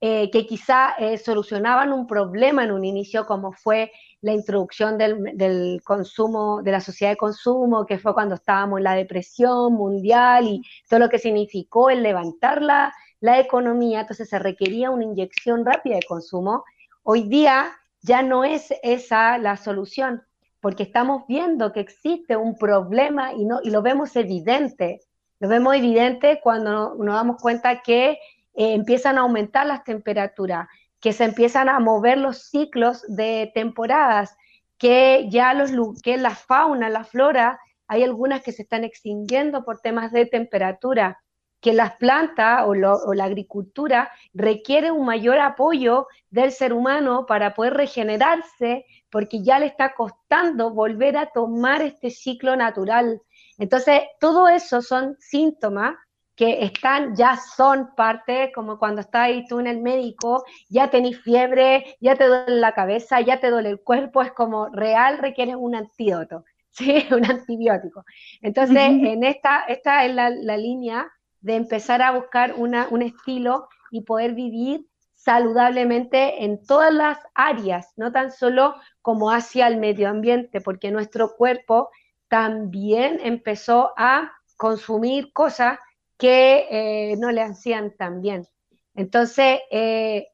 eh, 0.01 0.31
que 0.31 0.47
quizá 0.47 0.93
eh, 0.93 1.19
solucionaban 1.19 1.93
un 1.93 2.07
problema 2.07 2.63
en 2.63 2.71
un 2.71 2.85
inicio, 2.85 3.27
como 3.27 3.51
fue 3.51 3.91
la 4.21 4.33
introducción 4.33 4.97
del, 4.97 5.83
consumo, 5.83 6.63
de 6.63 6.71
la 6.71 6.81
sociedad 6.81 7.11
de 7.11 7.17
consumo, 7.17 7.85
que 7.85 7.99
fue 7.99 8.15
cuando 8.15 8.37
estábamos 8.37 8.79
en 8.79 8.85
la 8.85 8.95
depresión 8.95 9.73
mundial 9.73 10.47
y 10.47 10.63
todo 10.89 11.01
lo 11.01 11.09
que 11.09 11.19
significó 11.19 11.91
el 11.91 12.05
levantar 12.05 12.63
la, 12.63 12.95
la 13.19 13.41
economía, 13.41 14.03
entonces 14.03 14.29
se 14.29 14.39
requería 14.39 14.93
una 14.93 15.03
inyección 15.03 15.65
rápida 15.65 15.97
de 15.97 16.07
consumo. 16.07 16.63
Hoy 17.03 17.25
día 17.25 17.73
ya 18.03 18.23
no 18.23 18.45
es 18.45 18.73
esa 18.85 19.37
la 19.39 19.57
solución, 19.57 20.23
porque 20.61 20.83
estamos 20.83 21.27
viendo 21.27 21.73
que 21.73 21.81
existe 21.81 22.37
un 22.37 22.57
problema 22.57 23.33
y, 23.33 23.45
no, 23.45 23.61
y 23.63 23.71
lo 23.71 23.83
vemos 23.83 24.15
evidente. 24.17 25.01
Lo 25.39 25.49
vemos 25.49 25.75
evidente 25.75 26.41
cuando 26.43 26.95
nos 26.97 27.15
damos 27.15 27.41
cuenta 27.41 27.81
que 27.81 28.11
eh, 28.11 28.19
empiezan 28.55 29.17
a 29.17 29.23
aumentar 29.23 29.67
las 29.67 29.85
temperaturas, 29.85 30.69
que 31.01 31.13
se 31.13 31.25
empiezan 31.25 31.69
a 31.69 31.81
mover 31.81 32.19
los 32.19 32.51
ciclos 32.51 33.03
de 33.09 33.51
temporadas, 33.55 34.37
que 34.77 35.29
ya 35.31 35.55
los, 35.55 35.73
que 36.03 36.19
la 36.19 36.35
fauna, 36.35 36.91
la 36.91 37.05
flora, 37.05 37.59
hay 37.87 38.03
algunas 38.03 38.43
que 38.43 38.53
se 38.53 38.63
están 38.63 38.85
extinguiendo 38.85 39.65
por 39.65 39.81
temas 39.81 40.13
de 40.13 40.27
temperatura, 40.27 41.19
que 41.61 41.73
las 41.73 41.97
plantas 41.97 42.63
o, 42.65 42.71
o, 42.71 43.15
la 43.15 43.25
agricultura 43.25 44.11
requiere 44.33 44.91
un 44.91 45.05
mayor 45.05 45.39
apoyo 45.39 46.07
del 46.31 46.53
ser 46.53 46.73
humano 46.73 47.27
para 47.27 47.55
poder 47.55 47.75
regenerarse, 47.75 48.87
porque 49.11 49.43
ya 49.43 49.59
le 49.59 49.67
está 49.67 49.95
costando 49.95 50.71
volver 50.71 51.17
a 51.17 51.27
tomar 51.27 51.83
este 51.83 52.11
ciclo 52.11 52.57
natural. 52.57 53.21
Entonces, 53.59 54.03
todo 54.21 54.49
eso 54.49 54.81
son 54.81 55.17
síntomas 55.19 55.97
que 56.41 56.65
están, 56.65 57.15
ya 57.15 57.37
son 57.37 57.95
parte, 57.95 58.51
como 58.55 58.79
cuando 58.79 59.03
estás 59.03 59.25
ahí 59.25 59.45
tú 59.47 59.61
en 59.61 59.67
el 59.67 59.83
médico, 59.83 60.43
ya 60.71 60.89
tenés 60.89 61.21
fiebre, 61.21 61.99
ya 62.01 62.17
te 62.17 62.27
duele 62.27 62.57
la 62.57 62.73
cabeza, 62.73 63.21
ya 63.21 63.41
te 63.41 63.51
duele 63.51 63.69
el 63.69 63.81
cuerpo, 63.81 64.23
es 64.23 64.33
como 64.33 64.71
real, 64.71 65.19
requiere 65.19 65.55
un 65.55 65.75
antídoto, 65.75 66.47
¿sí? 66.71 67.07
un 67.11 67.27
antibiótico. 67.27 68.07
Entonces, 68.41 68.79
en 68.79 69.23
esta, 69.23 69.65
esta 69.69 70.07
es 70.07 70.15
la, 70.15 70.31
la, 70.31 70.57
línea 70.57 71.13
de 71.41 71.57
empezar 71.57 72.03
a 72.03 72.13
buscar 72.13 72.55
una, 72.57 72.89
un 72.91 73.03
estilo 73.03 73.69
y 73.91 74.03
poder 74.03 74.35
vivir 74.35 74.87
saludablemente 75.15 76.45
en 76.45 76.65
todas 76.65 76.93
las 76.93 77.19
áreas, 77.35 77.93
no 77.97 78.11
tan 78.11 78.33
solo 78.33 78.75
como 79.03 79.31
hacia 79.31 79.67
el 79.67 79.77
medio 79.77 80.09
ambiente, 80.09 80.61
porque 80.61 80.91
nuestro 80.91 81.37
cuerpo 81.37 81.91
también 82.29 83.21
empezó 83.23 83.93
a 83.97 84.33
consumir 84.57 85.33
cosas 85.33 85.79
que 86.17 86.67
eh, 86.71 87.17
no 87.19 87.33
le 87.33 87.43
hacían 87.43 87.97
tan 87.97 88.21
bien. 88.21 88.47
Entonces, 88.95 89.61
eh, 89.71 90.29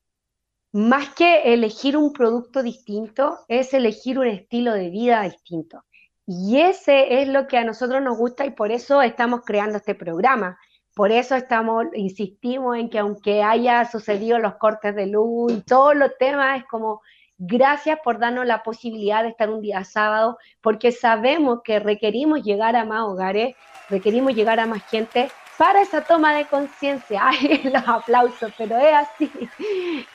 más 0.73 1.15
que 1.15 1.55
elegir 1.55 1.97
un 1.97 2.13
producto 2.13 2.63
distinto, 2.63 3.39
es 3.49 3.73
elegir 3.73 4.19
un 4.19 4.27
estilo 4.27 4.75
de 4.75 4.91
vida 4.91 5.23
distinto. 5.23 5.85
Y 6.27 6.61
ese 6.61 7.23
es 7.23 7.29
lo 7.29 7.47
que 7.47 7.57
a 7.57 7.65
nosotros 7.65 8.03
nos 8.03 8.19
gusta 8.19 8.45
y 8.45 8.51
por 8.51 8.73
eso 8.73 9.01
estamos 9.01 9.43
creando 9.45 9.79
este 9.79 9.95
programa. 9.95 10.59
Por 10.97 11.13
eso 11.13 11.37
estamos, 11.37 11.85
insistimos 11.95 12.77
en 12.77 12.89
que 12.91 12.99
aunque 12.99 13.45
haya 13.45 13.85
sucedido 13.85 14.39
los 14.39 14.57
cortes 14.57 14.97
de 14.97 15.07
luz 15.07 15.53
y 15.53 15.61
todos 15.61 15.95
los 15.95 16.11
temas, 16.19 16.59
es 16.59 16.65
como 16.65 17.03
Gracias 17.39 17.99
por 18.03 18.19
darnos 18.19 18.47
la 18.47 18.63
posibilidad 18.63 19.23
de 19.23 19.29
estar 19.29 19.51
un 19.51 19.61
día 19.61 19.85
sábado, 19.85 20.39
porque 20.63 20.91
sabemos 20.91 21.61
que 21.63 21.79
requerimos 21.79 22.43
llegar 22.43 22.77
a 22.77 22.87
más 22.87 23.03
hogares, 23.03 23.55
requerimos 23.91 24.35
llegar 24.35 24.59
a 24.59 24.65
más 24.65 24.83
gente 24.87 25.31
para 25.59 25.83
esa 25.83 26.03
toma 26.03 26.35
de 26.35 26.47
conciencia. 26.47 27.21
Ay, 27.25 27.61
los 27.65 27.87
aplausos, 27.87 28.53
pero 28.57 28.79
es 28.79 28.95
así. 28.95 29.31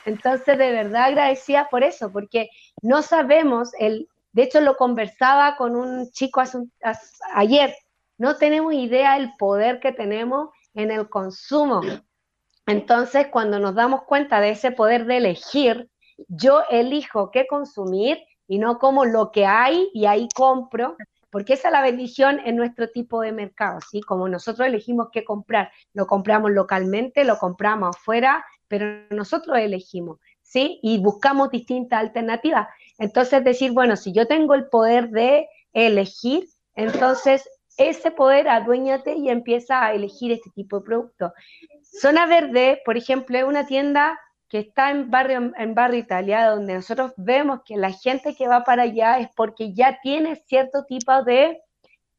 Entonces, 0.04 0.58
de 0.58 0.72
verdad 0.72 1.04
agradecida 1.04 1.68
por 1.70 1.84
eso, 1.84 2.10
porque 2.10 2.50
no 2.82 3.02
sabemos, 3.02 3.70
el, 3.78 4.08
de 4.32 4.42
hecho 4.42 4.60
lo 4.60 4.76
conversaba 4.76 5.54
con 5.56 5.76
un 5.76 6.10
chico 6.10 6.42
ayer, 7.34 7.72
no 8.18 8.36
tenemos 8.36 8.74
idea 8.74 9.14
del 9.14 9.32
poder 9.38 9.78
que 9.78 9.92
tenemos 9.92 10.50
en 10.74 10.90
el 10.90 11.08
consumo. 11.08 11.80
Entonces, 12.66 13.28
cuando 13.28 13.58
nos 13.58 13.74
damos 13.74 14.04
cuenta 14.04 14.40
de 14.40 14.50
ese 14.50 14.70
poder 14.70 15.06
de 15.06 15.16
elegir, 15.18 15.90
yo 16.28 16.62
elijo 16.70 17.30
qué 17.30 17.46
consumir 17.46 18.18
y 18.46 18.58
no 18.58 18.78
como 18.78 19.04
lo 19.04 19.32
que 19.32 19.46
hay 19.46 19.88
y 19.92 20.06
ahí 20.06 20.28
compro, 20.34 20.96
porque 21.30 21.54
esa 21.54 21.68
es 21.68 21.72
la 21.72 21.82
bendición 21.82 22.40
en 22.44 22.56
nuestro 22.56 22.90
tipo 22.90 23.22
de 23.22 23.32
mercado, 23.32 23.80
¿sí? 23.90 24.02
Como 24.02 24.28
nosotros 24.28 24.68
elegimos 24.68 25.08
qué 25.10 25.24
comprar, 25.24 25.72
lo 25.94 26.06
compramos 26.06 26.50
localmente, 26.50 27.24
lo 27.24 27.38
compramos 27.38 27.96
afuera, 27.96 28.44
pero 28.68 29.06
nosotros 29.10 29.56
elegimos, 29.58 30.18
¿sí? 30.42 30.78
Y 30.82 30.98
buscamos 30.98 31.50
distintas 31.50 32.00
alternativas. 32.00 32.68
Entonces 32.98 33.42
decir, 33.42 33.72
bueno, 33.72 33.96
si 33.96 34.12
yo 34.12 34.26
tengo 34.26 34.54
el 34.54 34.68
poder 34.68 35.08
de 35.08 35.48
elegir, 35.72 36.48
entonces 36.74 37.48
ese 37.76 38.10
poder 38.10 38.48
aduéñate 38.48 39.14
y 39.14 39.28
empieza 39.28 39.84
a 39.84 39.92
elegir 39.92 40.32
este 40.32 40.50
tipo 40.50 40.78
de 40.78 40.84
producto. 40.84 41.32
Zona 41.82 42.26
Verde, 42.26 42.80
por 42.84 42.96
ejemplo, 42.96 43.38
es 43.38 43.44
una 43.44 43.66
tienda 43.66 44.18
que 44.48 44.58
está 44.58 44.90
en 44.90 45.10
barrio, 45.10 45.52
en 45.56 45.74
barrio 45.74 46.00
Italia, 46.00 46.50
donde 46.50 46.74
nosotros 46.74 47.12
vemos 47.16 47.60
que 47.64 47.76
la 47.76 47.90
gente 47.90 48.34
que 48.34 48.48
va 48.48 48.64
para 48.64 48.82
allá 48.82 49.18
es 49.18 49.28
porque 49.34 49.72
ya 49.72 49.98
tiene 50.02 50.36
cierto 50.36 50.84
tipo 50.84 51.22
de, 51.22 51.58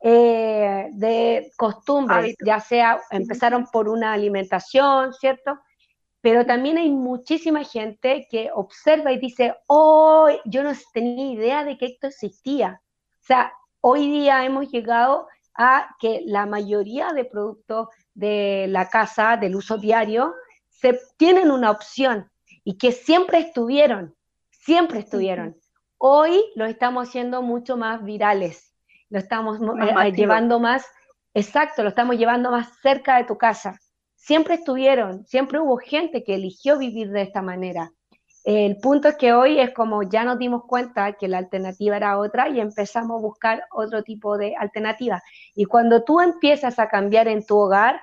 eh, 0.02 0.90
de 0.94 1.52
costumbres, 1.56 2.36
ya 2.44 2.60
sea 2.60 3.00
empezaron 3.12 3.68
por 3.72 3.88
una 3.88 4.14
alimentación, 4.14 5.14
¿cierto? 5.14 5.60
Pero 6.22 6.46
también 6.46 6.78
hay 6.78 6.90
muchísima 6.90 7.64
gente 7.66 8.28
que 8.32 8.50
observa 8.52 9.12
y 9.12 9.20
dice, 9.20 9.56
oh, 9.68 10.28
yo 10.46 10.64
no 10.64 10.72
tenía 10.92 11.34
idea 11.34 11.64
de 11.64 11.78
que 11.78 11.86
esto 11.86 12.08
existía. 12.08 12.82
O 13.22 13.26
sea, 13.26 13.54
hoy 13.82 14.10
día 14.10 14.44
hemos 14.44 14.72
llegado 14.72 15.28
a 15.56 15.96
que 16.00 16.24
la 16.26 16.46
mayoría 16.46 17.14
de 17.14 17.26
productos 17.26 17.90
de 18.14 18.66
la 18.70 18.90
casa, 18.90 19.38
del 19.38 19.56
uso 19.56 19.78
diario, 19.78 20.34
se 20.70 21.00
tienen 21.18 21.52
una 21.52 21.72
opción 21.72 22.30
y 22.64 22.78
que 22.78 22.92
siempre 22.92 23.40
estuvieron, 23.40 24.16
siempre 24.50 25.00
estuvieron. 25.00 25.56
Hoy 25.98 26.44
lo 26.56 26.66
estamos 26.66 27.08
haciendo 27.08 27.42
mucho 27.42 27.78
más 27.78 28.04
virales, 28.04 28.74
lo 29.10 29.20
estamos 29.20 29.60
eh, 29.62 30.12
llevando 30.12 30.60
más, 30.60 30.86
exacto, 31.34 31.84
lo 31.84 31.90
estamos 31.90 32.18
llevando 32.18 32.52
más 32.52 32.80
cerca 32.82 33.18
de 33.18 33.26
tu 33.26 33.38
casa. 33.38 33.80
Siempre 34.16 34.56
estuvieron, 34.56 35.26
siempre 35.26 35.60
hubo 35.60 35.78
gente 35.78 36.24
que 36.24 36.36
eligió 36.36 36.78
vivir 36.78 37.12
de 37.12 37.22
esta 37.22 37.42
manera. 37.42 37.92
El 38.44 38.78
punto 38.78 39.08
es 39.08 39.16
que 39.16 39.34
hoy 39.34 39.60
es 39.60 39.74
como 39.74 40.04
ya 40.04 40.26
nos 40.26 40.38
dimos 40.38 40.66
cuenta 40.66 41.14
que 41.14 41.30
la 41.30 41.38
alternativa 41.38 41.96
era 41.96 42.18
otra 42.18 42.50
y 42.50 42.60
empezamos 42.60 43.20
a 43.20 43.22
buscar 43.22 43.64
otro 43.72 44.04
tipo 44.04 44.38
de 44.38 44.56
alternativa. 44.58 45.24
Y 45.56 45.66
cuando 45.66 46.04
tú 46.04 46.20
empiezas 46.20 46.78
a 46.78 46.90
cambiar 46.90 47.30
en 47.30 47.46
tu 47.46 47.58
hogar, 47.58 48.02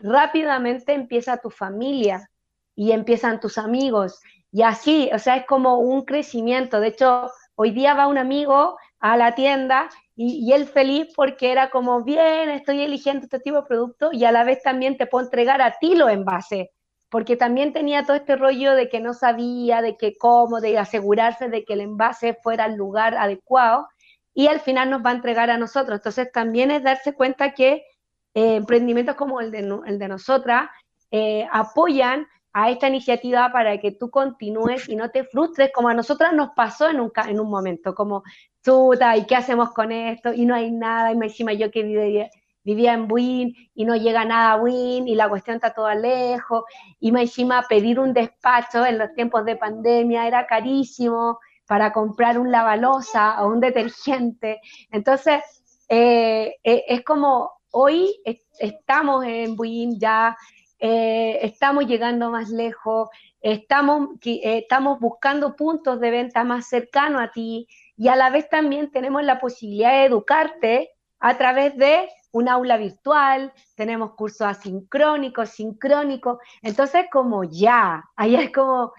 rápidamente 0.00 0.92
empieza 0.92 1.36
tu 1.36 1.50
familia 1.50 2.28
y 2.74 2.90
empiezan 2.90 3.38
tus 3.38 3.58
amigos. 3.58 4.20
Y 4.50 4.62
así, 4.62 5.08
o 5.14 5.18
sea, 5.18 5.36
es 5.36 5.46
como 5.46 5.78
un 5.78 6.04
crecimiento. 6.04 6.80
De 6.80 6.88
hecho, 6.88 7.30
hoy 7.54 7.70
día 7.70 7.94
va 7.94 8.08
un 8.08 8.18
amigo 8.18 8.76
a 8.98 9.16
la 9.16 9.34
tienda 9.36 9.88
y, 10.16 10.52
él 10.52 10.66
feliz 10.66 11.12
porque 11.14 11.52
era 11.52 11.70
como, 11.70 12.02
bien, 12.02 12.50
estoy 12.50 12.82
eligiendo 12.82 13.24
este 13.24 13.38
tipo 13.40 13.58
de 13.58 13.66
producto 13.66 14.10
y 14.12 14.24
a 14.24 14.32
la 14.32 14.44
vez 14.44 14.62
también 14.62 14.96
te 14.96 15.06
puedo 15.06 15.24
entregar 15.24 15.62
a 15.62 15.76
ti 15.78 15.94
los 15.94 16.10
envases 16.10 16.68
porque 17.12 17.36
también 17.36 17.74
tenía 17.74 18.04
todo 18.04 18.16
este 18.16 18.36
rollo 18.36 18.74
de 18.74 18.88
que 18.88 18.98
no 18.98 19.12
sabía, 19.12 19.82
de 19.82 19.98
que 19.98 20.16
cómo, 20.16 20.62
de 20.62 20.78
asegurarse 20.78 21.50
de 21.50 21.62
que 21.62 21.74
el 21.74 21.82
envase 21.82 22.38
fuera 22.42 22.64
al 22.64 22.74
lugar 22.74 23.14
adecuado 23.16 23.86
y 24.32 24.46
al 24.46 24.60
final 24.60 24.88
nos 24.88 25.04
va 25.04 25.10
a 25.10 25.16
entregar 25.16 25.50
a 25.50 25.58
nosotros. 25.58 25.98
Entonces 25.98 26.32
también 26.32 26.70
es 26.70 26.82
darse 26.82 27.12
cuenta 27.12 27.52
que 27.52 27.84
eh, 28.32 28.56
emprendimientos 28.56 29.14
como 29.14 29.42
el 29.42 29.50
de, 29.50 29.58
el 29.58 29.98
de 29.98 30.08
nosotras 30.08 30.70
eh, 31.10 31.46
apoyan 31.52 32.26
a 32.54 32.70
esta 32.70 32.88
iniciativa 32.88 33.52
para 33.52 33.76
que 33.76 33.92
tú 33.92 34.08
continúes 34.08 34.88
y 34.88 34.96
no 34.96 35.10
te 35.10 35.24
frustres, 35.24 35.70
como 35.70 35.90
a 35.90 35.94
nosotras 35.94 36.32
nos 36.32 36.52
pasó 36.56 36.88
en 36.88 36.98
un, 36.98 37.12
un 37.40 37.50
momento, 37.50 37.94
como, 37.94 38.22
chuta, 38.64 39.18
¿y 39.18 39.26
qué 39.26 39.36
hacemos 39.36 39.72
con 39.74 39.92
esto? 39.92 40.32
Y 40.32 40.46
no 40.46 40.54
hay 40.54 40.70
nada, 40.70 41.12
y 41.12 41.16
encima 41.16 41.52
yo 41.52 41.70
que 41.70 42.30
vivía 42.64 42.92
en 42.92 43.08
Buin 43.08 43.54
y 43.74 43.84
no 43.84 43.96
llega 43.96 44.24
nada 44.24 44.52
a 44.52 44.56
Buin 44.56 45.08
y 45.08 45.14
la 45.14 45.28
cuestión 45.28 45.56
está 45.56 45.72
toda 45.72 45.94
lejos. 45.94 46.64
Y 47.00 47.12
me 47.12 47.22
encima 47.22 47.62
pedir 47.68 47.98
un 47.98 48.12
despacho 48.12 48.84
en 48.86 48.98
los 48.98 49.12
tiempos 49.14 49.44
de 49.44 49.56
pandemia 49.56 50.26
era 50.26 50.46
carísimo 50.46 51.38
para 51.66 51.92
comprar 51.92 52.38
un 52.38 52.50
lavalosa 52.50 53.42
o 53.42 53.48
un 53.48 53.60
detergente. 53.60 54.60
Entonces, 54.90 55.42
eh, 55.88 56.56
eh, 56.62 56.84
es 56.88 57.04
como 57.04 57.50
hoy 57.70 58.14
estamos 58.58 59.24
en 59.24 59.56
Buin 59.56 59.98
ya, 59.98 60.36
eh, 60.78 61.38
estamos 61.42 61.86
llegando 61.86 62.30
más 62.30 62.50
lejos, 62.50 63.08
estamos, 63.40 64.10
estamos 64.22 65.00
buscando 65.00 65.56
puntos 65.56 66.00
de 66.00 66.10
venta 66.10 66.44
más 66.44 66.68
cercanos 66.68 67.22
a 67.22 67.30
ti 67.30 67.66
y 67.96 68.08
a 68.08 68.16
la 68.16 68.30
vez 68.30 68.48
también 68.48 68.90
tenemos 68.90 69.22
la 69.22 69.40
posibilidad 69.40 69.92
de 69.92 70.04
educarte 70.04 70.90
a 71.20 71.38
través 71.38 71.76
de 71.76 72.08
un 72.32 72.48
aula 72.48 72.76
virtual, 72.76 73.52
tenemos 73.76 74.14
cursos 74.14 74.46
asincrónicos, 74.46 75.50
sincrónicos, 75.50 76.38
entonces 76.62 77.06
como 77.10 77.44
ya, 77.44 78.04
ahí 78.16 78.34
es 78.34 78.50
como, 78.50 78.92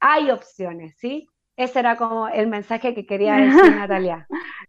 hay 0.00 0.30
opciones, 0.30 0.96
¿sí? 0.98 1.28
Ese 1.56 1.78
era 1.78 1.96
como 1.96 2.28
el 2.28 2.48
mensaje 2.48 2.94
que 2.94 3.06
quería 3.06 3.36
decir 3.36 3.52
Natalia. 3.76 4.26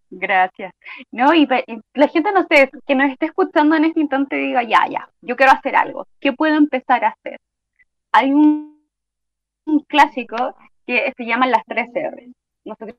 Gracias. 0.10 0.74
No, 1.12 1.34
y, 1.34 1.48
la 1.94 2.08
gente, 2.08 2.32
no 2.32 2.46
sé, 2.50 2.70
que 2.86 2.96
nos 2.96 3.12
esté 3.12 3.26
escuchando 3.28 3.76
en 3.76 3.86
este 3.86 4.00
instante 4.00 4.38
diga, 4.38 4.64
ya, 4.64 4.88
ya, 4.90 5.10
yo 5.22 5.36
quiero 5.36 5.52
hacer 5.52 5.76
algo, 5.76 6.08
¿qué 6.20 6.34
puedo 6.34 6.56
empezar 6.56 7.04
a 7.04 7.10
hacer? 7.10 7.40
Hay 8.14 8.32
un, 8.32 8.82
un 9.66 9.80
clásico 9.82 10.56
que 10.86 11.14
se 11.16 11.26
llama 11.26 11.46
las 11.48 11.64
tres 11.66 11.90
R. 11.94 12.32
Nosotros 12.64 12.98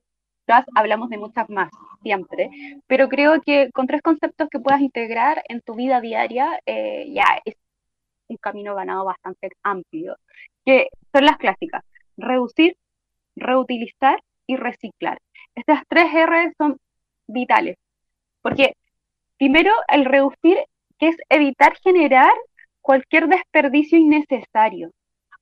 hablamos 0.74 1.10
de 1.10 1.18
muchas 1.18 1.48
más 1.50 1.70
siempre, 2.02 2.50
pero 2.86 3.08
creo 3.08 3.40
que 3.42 3.70
con 3.72 3.86
tres 3.86 4.02
conceptos 4.02 4.48
que 4.50 4.60
puedas 4.60 4.80
integrar 4.80 5.42
en 5.48 5.60
tu 5.60 5.74
vida 5.74 6.00
diaria 6.00 6.60
eh, 6.66 7.10
ya 7.12 7.24
es 7.44 7.56
un 8.28 8.36
camino 8.36 8.74
ganado 8.74 9.04
bastante 9.04 9.50
amplio, 9.62 10.16
que 10.64 10.88
son 11.12 11.24
las 11.24 11.38
clásicas, 11.38 11.84
reducir, 12.16 12.76
reutilizar 13.36 14.20
y 14.46 14.56
reciclar. 14.56 15.18
Estas 15.54 15.82
tres 15.88 16.12
R 16.14 16.52
son 16.58 16.78
vitales, 17.26 17.76
porque 18.42 18.74
primero 19.38 19.72
el 19.88 20.04
reducir, 20.04 20.58
que 20.98 21.08
es 21.08 21.16
evitar 21.28 21.76
generar 21.82 22.32
cualquier 22.80 23.28
desperdicio 23.28 23.98
innecesario. 23.98 24.90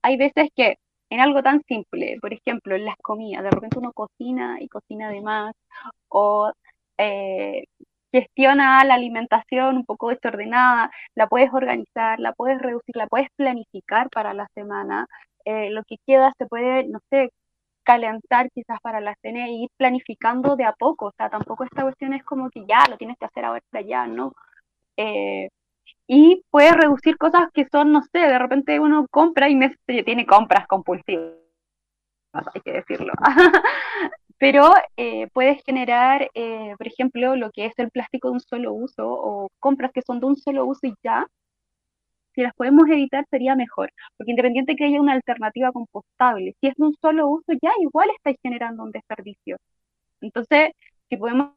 Hay 0.02 0.16
veces 0.16 0.48
que 0.54 0.78
en 1.10 1.20
algo 1.20 1.42
tan 1.42 1.62
simple, 1.68 2.18
por 2.20 2.32
ejemplo, 2.32 2.74
en 2.76 2.84
las 2.84 2.96
comidas, 2.98 3.44
de 3.44 3.50
repente 3.50 3.78
uno 3.78 3.92
cocina 3.92 4.58
y 4.60 4.68
cocina 4.68 5.10
de 5.10 5.20
más, 5.22 5.54
o 6.08 6.52
eh, 6.98 7.64
gestiona 8.12 8.84
la 8.84 8.94
alimentación 8.94 9.76
un 9.78 9.84
poco 9.86 10.10
desordenada, 10.10 10.90
la 11.14 11.26
puedes 11.28 11.52
organizar, 11.52 12.18
la 12.20 12.32
puedes 12.32 12.60
reducir, 12.60 12.96
la 12.96 13.06
puedes 13.08 13.28
planificar 13.36 14.08
para 14.10 14.34
la 14.34 14.48
semana, 14.54 15.06
eh, 15.44 15.70
lo 15.70 15.82
que 15.84 15.96
queda 16.06 16.32
se 16.38 16.46
puede, 16.46 16.84
no 16.88 17.00
sé, 17.10 17.30
calentar 17.84 18.50
quizás 18.52 18.80
para 18.82 19.00
la 19.00 19.14
cena 19.22 19.46
e 19.46 19.52
ir 19.52 19.70
planificando 19.76 20.56
de 20.56 20.64
a 20.64 20.72
poco, 20.72 21.06
o 21.06 21.12
sea, 21.16 21.30
tampoco 21.30 21.64
esta 21.64 21.82
cuestión 21.82 22.14
es 22.14 22.24
como 22.24 22.50
que 22.50 22.64
ya 22.68 22.84
lo 22.90 22.96
tienes 22.98 23.16
que 23.18 23.26
hacer 23.26 23.44
ahora 23.44 23.62
ya, 23.86 24.06
¿no? 24.08 24.32
Eh, 24.96 25.48
y 26.06 26.42
puede 26.50 26.72
reducir 26.72 27.16
cosas 27.18 27.48
que 27.52 27.66
son, 27.70 27.92
no 27.92 28.02
sé, 28.02 28.18
de 28.18 28.38
repente 28.38 28.78
uno 28.80 29.06
compra 29.10 29.48
y 29.48 29.58
tiene 30.04 30.26
compras 30.26 30.66
compulsivas, 30.66 31.34
hay 32.32 32.60
que 32.64 32.72
decirlo. 32.72 33.12
Pero 34.38 34.74
eh, 34.96 35.28
puedes 35.32 35.62
generar, 35.64 36.28
eh, 36.34 36.74
por 36.76 36.86
ejemplo, 36.86 37.36
lo 37.36 37.50
que 37.50 37.66
es 37.66 37.72
el 37.78 37.90
plástico 37.90 38.28
de 38.28 38.34
un 38.34 38.40
solo 38.40 38.72
uso 38.74 39.08
o 39.08 39.48
compras 39.58 39.92
que 39.92 40.02
son 40.02 40.20
de 40.20 40.26
un 40.26 40.36
solo 40.36 40.66
uso 40.66 40.86
y 40.86 40.94
ya, 41.02 41.26
si 42.34 42.42
las 42.42 42.54
podemos 42.54 42.86
evitar 42.88 43.24
sería 43.30 43.56
mejor, 43.56 43.90
porque 44.16 44.32
independiente 44.32 44.76
que 44.76 44.84
haya 44.84 45.00
una 45.00 45.14
alternativa 45.14 45.72
compostable, 45.72 46.54
si 46.60 46.68
es 46.68 46.74
de 46.76 46.84
un 46.84 46.94
solo 47.00 47.28
uso 47.28 47.52
ya 47.62 47.70
igual 47.80 48.10
estáis 48.14 48.36
generando 48.42 48.84
un 48.84 48.92
desperdicio. 48.92 49.56
Entonces, 50.20 50.72
si 51.08 51.16
podemos 51.16 51.55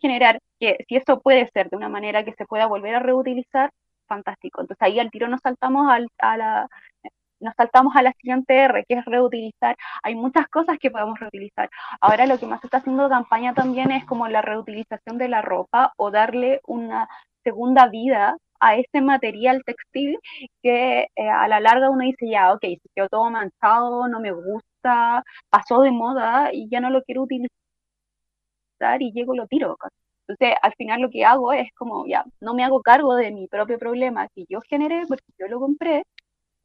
generar 0.00 0.40
que 0.60 0.78
si 0.88 0.96
eso 0.96 1.20
puede 1.20 1.48
ser 1.52 1.70
de 1.70 1.76
una 1.76 1.88
manera 1.88 2.24
que 2.24 2.34
se 2.34 2.46
pueda 2.46 2.66
volver 2.66 2.96
a 2.96 3.00
reutilizar, 3.00 3.70
fantástico. 4.08 4.60
Entonces 4.60 4.82
ahí 4.82 4.98
al 5.00 5.10
tiro 5.10 5.28
nos 5.28 5.40
saltamos 5.42 5.88
a 6.18 6.36
la 6.36 6.68
nos 7.40 7.54
saltamos 7.56 7.94
a 7.96 8.02
la 8.02 8.12
siguiente 8.12 8.56
R, 8.56 8.84
que 8.88 8.94
es 8.94 9.04
reutilizar. 9.04 9.76
Hay 10.02 10.14
muchas 10.14 10.48
cosas 10.48 10.78
que 10.78 10.90
podemos 10.90 11.18
reutilizar. 11.18 11.68
Ahora 12.00 12.26
lo 12.26 12.38
que 12.38 12.46
más 12.46 12.62
está 12.64 12.78
haciendo 12.78 13.08
campaña 13.08 13.54
también 13.54 13.90
es 13.90 14.04
como 14.04 14.28
la 14.28 14.42
reutilización 14.42 15.18
de 15.18 15.28
la 15.28 15.42
ropa 15.42 15.92
o 15.96 16.10
darle 16.10 16.60
una 16.66 17.08
segunda 17.44 17.88
vida 17.88 18.36
a 18.60 18.76
ese 18.76 19.00
material 19.02 19.62
textil 19.64 20.18
que 20.62 21.08
eh, 21.14 21.28
a 21.28 21.46
la 21.48 21.60
larga 21.60 21.90
uno 21.90 22.04
dice 22.04 22.28
ya, 22.28 22.52
ok, 22.52 22.62
se 22.62 22.88
quedó 22.94 23.08
todo 23.08 23.30
manchado, 23.30 24.08
no 24.08 24.20
me 24.20 24.32
gusta, 24.32 25.22
pasó 25.50 25.82
de 25.82 25.90
moda 25.90 26.50
y 26.52 26.68
ya 26.70 26.80
no 26.80 26.90
lo 26.90 27.02
quiero 27.02 27.22
utilizar 27.22 27.65
y 29.00 29.12
llego 29.12 29.34
y 29.34 29.38
lo 29.38 29.46
tiro. 29.46 29.76
Entonces, 30.28 30.56
al 30.62 30.74
final 30.74 31.00
lo 31.02 31.10
que 31.10 31.24
hago 31.24 31.52
es 31.52 31.72
como, 31.74 32.06
ya, 32.06 32.24
no 32.40 32.54
me 32.54 32.64
hago 32.64 32.82
cargo 32.82 33.14
de 33.16 33.30
mi 33.32 33.46
propio 33.48 33.78
problema 33.78 34.28
que 34.34 34.44
yo 34.48 34.60
generé 34.68 35.06
porque 35.08 35.24
yo 35.38 35.48
lo 35.48 35.60
compré. 35.60 36.04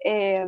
Eh, 0.06 0.48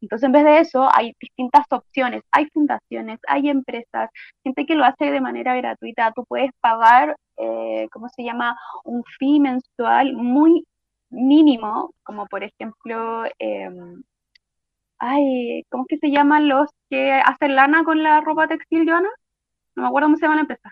entonces, 0.00 0.26
en 0.26 0.32
vez 0.32 0.44
de 0.44 0.58
eso, 0.60 0.88
hay 0.94 1.14
distintas 1.20 1.64
opciones. 1.70 2.22
Hay 2.30 2.46
fundaciones, 2.52 3.18
hay 3.26 3.48
empresas, 3.48 4.10
gente 4.44 4.66
que 4.66 4.74
lo 4.74 4.84
hace 4.84 5.10
de 5.10 5.20
manera 5.20 5.56
gratuita. 5.56 6.12
Tú 6.14 6.24
puedes 6.26 6.50
pagar, 6.60 7.16
eh, 7.38 7.88
¿cómo 7.92 8.08
se 8.10 8.22
llama? 8.24 8.56
Un 8.84 9.02
fee 9.18 9.40
mensual 9.40 10.14
muy 10.14 10.66
mínimo, 11.10 11.92
como 12.02 12.26
por 12.26 12.44
ejemplo, 12.44 13.24
eh, 13.38 13.70
ay, 14.98 15.62
¿cómo 15.70 15.84
es 15.84 15.88
que 15.88 16.06
se 16.06 16.12
llaman 16.12 16.48
los 16.48 16.68
que 16.90 17.12
hacen 17.12 17.54
lana 17.56 17.84
con 17.84 18.02
la 18.02 18.20
ropa 18.20 18.48
textil, 18.48 18.88
Joana? 18.88 19.10
No 19.76 19.82
me 19.82 19.88
acuerdo 19.88 20.06
cómo 20.06 20.16
se 20.16 20.22
llama 20.22 20.36
la 20.36 20.40
empresa. 20.42 20.70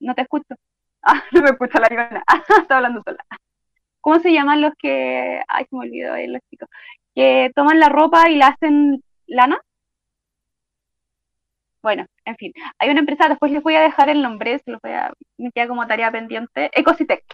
No 0.00 0.14
te 0.14 0.22
escucho. 0.22 0.54
Ah, 1.02 1.24
no 1.32 1.40
me 1.40 1.48
escucha 1.50 1.80
la 1.80 1.88
Ivana. 1.90 2.22
está 2.62 2.76
hablando 2.76 3.02
sola. 3.02 3.24
¿Cómo 4.02 4.20
se 4.20 4.32
llaman 4.32 4.60
los 4.60 4.74
que. 4.78 5.42
Ay, 5.48 5.64
se 5.64 5.76
me 5.76 5.86
olvidó 5.86 6.12
ahí 6.14 6.26
los 6.26 6.42
chicos. 6.50 6.68
Que 7.14 7.50
toman 7.54 7.80
la 7.80 7.88
ropa 7.88 8.28
y 8.28 8.36
la 8.36 8.48
hacen 8.48 9.02
lana. 9.26 9.58
Bueno, 11.82 12.06
en 12.26 12.36
fin. 12.36 12.52
Hay 12.78 12.90
una 12.90 13.00
empresa, 13.00 13.28
después 13.28 13.50
les 13.52 13.62
voy 13.62 13.74
a 13.76 13.80
dejar 13.80 14.10
el 14.10 14.22
nombre, 14.22 14.58
se 14.58 14.70
los 14.70 14.80
voy 14.82 14.92
a. 14.92 15.10
Me 15.38 15.50
queda 15.52 15.68
como 15.68 15.86
tarea 15.86 16.10
pendiente. 16.12 16.70
Ecositec. 16.74 17.24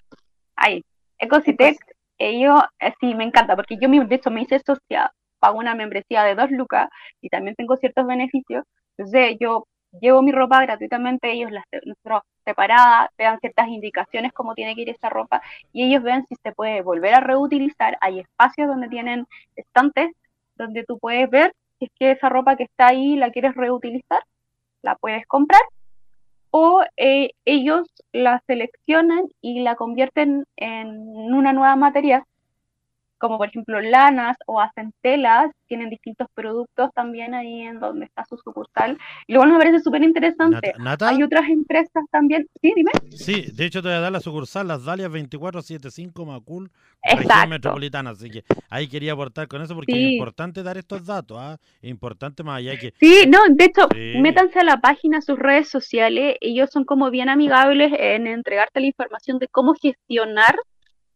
Ahí. 0.57 0.85
Ecositec. 1.19 1.77
Ellos, 2.19 2.61
eh, 2.81 2.93
sí, 3.01 3.15
me 3.15 3.25
encanta, 3.25 3.57
porque 3.57 3.77
yo, 3.81 3.89
de 3.89 4.15
hecho, 4.15 4.31
me 4.31 4.43
hice 4.43 4.61
socia, 4.61 5.13
pago 5.39 5.59
una 5.59 5.75
membresía 5.75 6.25
de 6.25 6.35
dos 6.35 6.51
lucas 6.51 6.89
y 7.21 7.29
también 7.29 7.57
tengo 7.57 7.77
ciertos 7.77 8.07
beneficios. 8.07 8.65
Entonces, 8.97 9.37
yo 9.41 9.67
llevo 10.01 10.23
mi 10.23 10.33
ropa 10.33 10.63
gratuitamente, 10.63 11.33
ellos 11.33 11.51
las 11.51 11.65
nosotros 11.85 12.23
separada, 12.45 13.11
te 13.17 13.25
dan 13.25 13.41
ciertas 13.41 13.69
indicaciones 13.69 14.33
cómo 14.33 14.55
tiene 14.55 14.75
que 14.75 14.83
ir 14.83 14.91
esa 14.91 15.09
ropa 15.09 15.43
y 15.73 15.85
ellos 15.85 16.03
ven 16.03 16.25
si 16.29 16.37
se 16.37 16.53
puede 16.53 16.83
volver 16.83 17.15
a 17.15 17.21
reutilizar. 17.21 17.99
Hay 18.01 18.21
espacios 18.21 18.69
donde 18.69 18.89
tienen 18.89 19.27
estantes 19.57 20.13
donde 20.57 20.85
tú 20.85 20.99
puedes 20.99 21.29
ver 21.29 21.55
si 21.79 21.87
es 21.87 21.91
que 21.99 22.11
esa 22.13 22.29
ropa 22.29 22.57
que 22.57 22.65
está 22.65 22.89
ahí 22.89 23.17
la 23.17 23.31
quieres 23.31 23.55
reutilizar, 23.55 24.23
la 24.83 24.95
puedes 24.97 25.27
comprar 25.27 25.63
o 26.51 26.83
eh, 26.97 27.33
ellos 27.45 27.87
la 28.13 28.43
seleccionan 28.47 29.25
y 29.43 29.61
la 29.61 29.75
convierten 29.75 30.47
en 30.57 30.89
una 31.35 31.53
nueva 31.53 31.77
materia 31.77 32.25
como 33.19 33.39
por 33.39 33.49
ejemplo 33.49 33.81
lanas 33.81 34.37
o 34.47 34.61
hacen 34.61 34.93
telas, 35.03 35.51
tienen 35.67 35.91
distintos 35.91 36.29
productos 36.35 36.91
también 36.95 37.35
ahí 37.35 37.63
en 37.63 37.81
donde 37.81 38.07
está 38.07 38.25
su 38.29 38.37
sucursal. 38.37 38.99
Y 39.27 39.35
luego 39.35 39.51
me 39.51 39.59
parece 39.59 39.81
súper 39.81 40.03
interesante. 40.03 40.73
Hay 41.01 41.23
otras 41.23 41.49
empresas 41.49 42.05
también. 42.11 42.47
Sí, 42.61 42.73
dime. 42.75 42.91
Sí, 43.11 43.47
de 43.53 43.65
hecho 43.67 43.83
te 43.83 43.89
voy 43.89 43.97
a 43.97 44.01
dar 44.01 44.13
la 44.13 44.21
sucursal, 44.21 44.69
las 44.69 44.85
Dalias 44.85 45.11
2475 45.11 46.25
Macul, 46.25 46.71
región 47.03 47.49
metropolitana. 47.49 48.11
Así 48.11 48.31
que 48.31 48.45
ahí 48.69 48.89
quería 48.89 49.13
aportar 49.13 49.49
con 49.49 49.63
eso 49.63 49.75
porque 49.75 49.93
es 49.93 50.13
importante 50.13 50.63
dar 50.63 50.77
estos 50.77 51.05
datos. 51.05 51.39
¿ah? 51.41 51.59
Es 51.81 51.91
importante 51.91 52.43
más 52.43 52.59
allá 52.59 52.79
que. 52.79 52.93
Sí, 52.99 53.25
no, 53.29 53.39
de 53.49 53.65
hecho, 53.65 53.89
métanse 54.21 54.61
a 54.61 54.65
la 54.65 54.81
página, 54.81 55.19
a 55.19 55.23
sus 55.23 55.39
redes 55.39 55.69
sociales. 55.69 56.37
Ellos 56.41 56.71
son 56.71 56.85
como 56.85 57.11
bien 57.11 57.29
amigables 57.29 57.93
en 57.99 58.27
entregarte 58.27 58.81
la 58.81 58.87
información 58.87 59.39
de 59.39 59.49
cómo 59.49 59.75
gestionar 59.75 60.57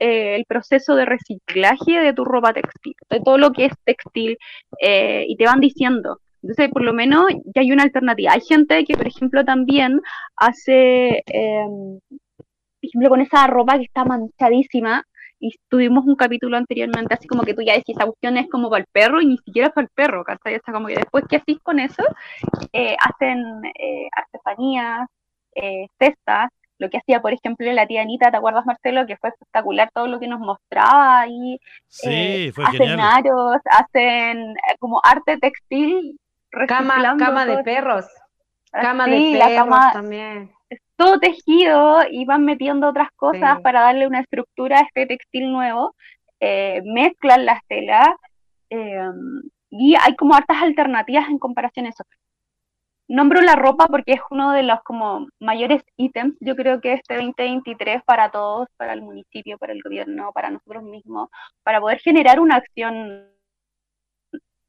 eh, 0.00 0.36
el 0.36 0.46
proceso 0.46 0.96
de 0.96 1.04
reciclaje 1.04 2.00
de 2.00 2.14
tu 2.14 2.24
ropa 2.24 2.54
textil, 2.54 2.94
de 3.10 3.20
todo 3.20 3.38
lo 3.38 3.52
que 3.52 3.66
es 3.66 3.72
textil, 3.84 4.38
eh, 4.80 5.26
y 5.28 5.36
te 5.36 5.44
van 5.44 5.60
diciendo. 5.60 6.20
Entonces, 6.42 6.70
por 6.70 6.82
lo 6.82 6.94
menos 6.94 7.26
ya 7.54 7.60
hay 7.62 7.70
una 7.72 7.82
alternativa. 7.82 8.32
Hay 8.32 8.40
gente 8.40 8.84
que, 8.86 8.96
por 8.96 9.06
ejemplo, 9.06 9.44
también 9.44 10.00
hace, 10.36 11.22
em, 11.26 12.00
por 12.08 12.88
ejemplo, 12.88 13.10
con 13.10 13.20
esa 13.20 13.46
ropa 13.46 13.76
que 13.78 13.84
está 13.84 14.04
manchadísima, 14.04 15.04
y 15.38 15.52
tuvimos 15.68 16.06
un 16.06 16.16
capítulo 16.16 16.56
anteriormente, 16.56 17.14
así 17.14 17.26
como 17.26 17.42
que 17.44 17.54
tú 17.54 17.62
ya 17.62 17.74
decís, 17.74 17.96
esa 17.96 18.06
cuestión 18.06 18.36
es 18.36 18.48
como 18.50 18.70
para 18.70 18.82
el 18.82 18.88
perro 18.92 19.20
y 19.22 19.26
ni 19.26 19.38
siquiera 19.38 19.70
para 19.70 19.86
el 19.86 19.90
perro, 19.94 20.24
¿cachai? 20.24 20.54
Está 20.54 20.72
como 20.72 20.88
que 20.88 20.96
después 20.96 21.24
que 21.28 21.36
haces 21.36 21.58
con 21.62 21.80
eso, 21.80 22.04
eh, 22.72 22.96
hacen 23.00 23.42
artesanías, 24.16 25.08
cestas, 25.98 26.50
lo 26.81 26.88
que 26.88 26.97
hacía, 26.97 27.21
por 27.21 27.35
ejemplo, 27.35 27.71
la 27.73 27.87
tía 27.87 28.01
Anita, 28.01 28.31
¿te 28.31 28.38
acuerdas, 28.38 28.64
Marcelo? 28.64 29.07
Que 29.07 29.19
fue 29.19 29.29
espectacular 29.29 29.90
todo 29.95 30.07
lo 30.07 30.19
que 30.19 30.27
nos 30.27 30.40
mostraba 30.40 31.21
ahí. 31.21 31.61
Sí, 31.87 32.09
eh, 32.11 32.53
fue 32.55 32.64
hacen 32.64 32.99
aros, 32.99 33.59
hacen 33.71 34.53
eh, 34.53 34.77
como 34.79 34.99
arte 35.05 35.37
textil. 35.37 36.19
Cama, 36.66 37.16
cama 37.19 37.45
de 37.45 37.62
perros. 37.62 38.07
Cama 38.73 39.07
de 39.07 39.38
perros 39.38 39.93
también. 39.93 40.51
Todo 40.97 41.21
tejido 41.21 42.01
y 42.11 42.25
van 42.25 42.47
metiendo 42.47 42.88
otras 42.88 43.11
cosas 43.14 43.61
para 43.61 43.83
darle 43.83 44.07
una 44.07 44.21
estructura 44.21 44.79
a 44.79 44.83
este 44.83 45.05
textil 45.05 45.53
nuevo. 45.53 45.95
Eh, 46.40 46.81
mezclan 46.87 47.45
las 47.45 47.61
telas 47.66 48.09
y 49.69 49.95
hay 49.97 50.16
como 50.16 50.35
hartas 50.35 50.62
alternativas 50.62 51.29
en 51.29 51.38
comparación 51.38 51.87
a 51.87 51.88
eso. 51.90 52.05
Nombro 53.11 53.40
la 53.40 53.57
ropa 53.57 53.88
porque 53.88 54.12
es 54.12 54.20
uno 54.31 54.53
de 54.53 54.62
los 54.62 54.81
como 54.85 55.27
mayores 55.40 55.83
ítems, 55.96 56.37
yo 56.38 56.55
creo 56.55 56.81
que 56.81 56.92
este 56.92 57.16
2023 57.16 58.05
para 58.05 58.31
todos, 58.31 58.68
para 58.77 58.92
el 58.92 59.03
municipio, 59.03 59.59
para 59.59 59.73
el 59.73 59.83
gobierno, 59.83 60.31
para 60.33 60.49
nosotros 60.49 60.85
mismos, 60.85 61.29
para 61.64 61.81
poder 61.81 61.99
generar 61.99 62.38
una 62.38 62.55
acción 62.55 63.27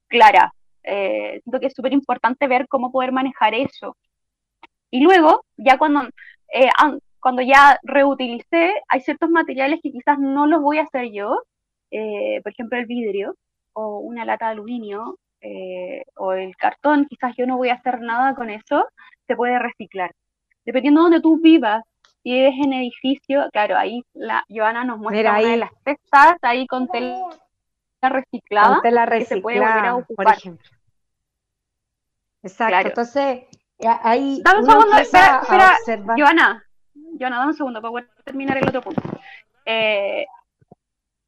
clara. 0.07 0.55
Eh, 0.81 1.39
siento 1.43 1.59
que 1.59 1.67
es 1.67 1.73
súper 1.75 1.93
importante 1.93 2.47
ver 2.47 2.67
cómo 2.67 2.91
poder 2.91 3.11
manejar 3.11 3.53
eso. 3.53 3.95
Y 4.89 5.01
luego, 5.01 5.45
ya 5.57 5.77
cuando, 5.77 6.01
eh, 6.51 6.69
cuando 7.19 7.43
ya 7.43 7.79
reutilicé, 7.83 8.73
hay 8.87 9.01
ciertos 9.01 9.29
materiales 9.29 9.81
que 9.83 9.91
quizás 9.91 10.17
no 10.17 10.47
los 10.47 10.63
voy 10.63 10.79
a 10.79 10.83
hacer 10.83 11.11
yo, 11.11 11.43
eh, 11.91 12.41
por 12.41 12.53
ejemplo 12.53 12.79
el 12.79 12.87
vidrio 12.87 13.35
o 13.73 13.99
una 13.99 14.25
lata 14.25 14.47
de 14.47 14.53
aluminio 14.53 15.19
eh, 15.41 16.03
o 16.15 16.33
el 16.33 16.55
cartón, 16.55 17.07
quizás 17.09 17.33
yo 17.37 17.45
no 17.45 17.57
voy 17.57 17.69
a 17.69 17.75
hacer 17.75 17.99
nada 18.01 18.35
con 18.35 18.49
eso, 18.49 18.87
se 19.27 19.35
puede 19.35 19.57
reciclar. 19.59 20.11
Dependiendo 20.65 21.01
de 21.01 21.03
donde 21.05 21.21
tú 21.21 21.39
vivas, 21.41 21.83
si 22.23 22.31
vives 22.33 22.53
en 22.63 22.73
edificio, 22.73 23.49
claro, 23.51 23.77
ahí 23.77 24.03
la 24.13 24.43
Joana 24.49 24.83
nos 24.83 24.99
muestra 24.99 25.39
una 25.39 25.49
de 25.49 25.57
las 25.57 25.71
cestas 25.83 26.37
ahí 26.43 26.67
con 26.67 26.87
tela 26.87 27.17
reciclada, 28.01 28.75
con 28.75 28.81
tela 28.83 29.05
reciclada, 29.05 29.19
que 29.19 29.25
se 29.25 29.41
puede 29.41 29.59
volver 29.59 29.85
a 29.85 29.95
ocupar. 29.95 30.25
por 30.25 30.35
ejemplo. 30.35 30.69
Exacto, 32.43 32.87
entonces 32.87 33.45
ahí 34.03 34.41
dame 34.43 34.59
un 34.59 34.65
segundo, 34.65 34.97
espera, 34.97 35.41
espera 35.41 36.15
Joana, 36.17 36.63
Joana, 37.19 37.37
dame 37.37 37.47
un 37.47 37.57
segundo 37.57 37.81
para 37.81 37.91
poder 37.91 38.09
terminar 38.23 38.57
el 38.57 38.67
otro 38.67 38.81
punto. 38.81 39.01
Eh, 39.65 40.25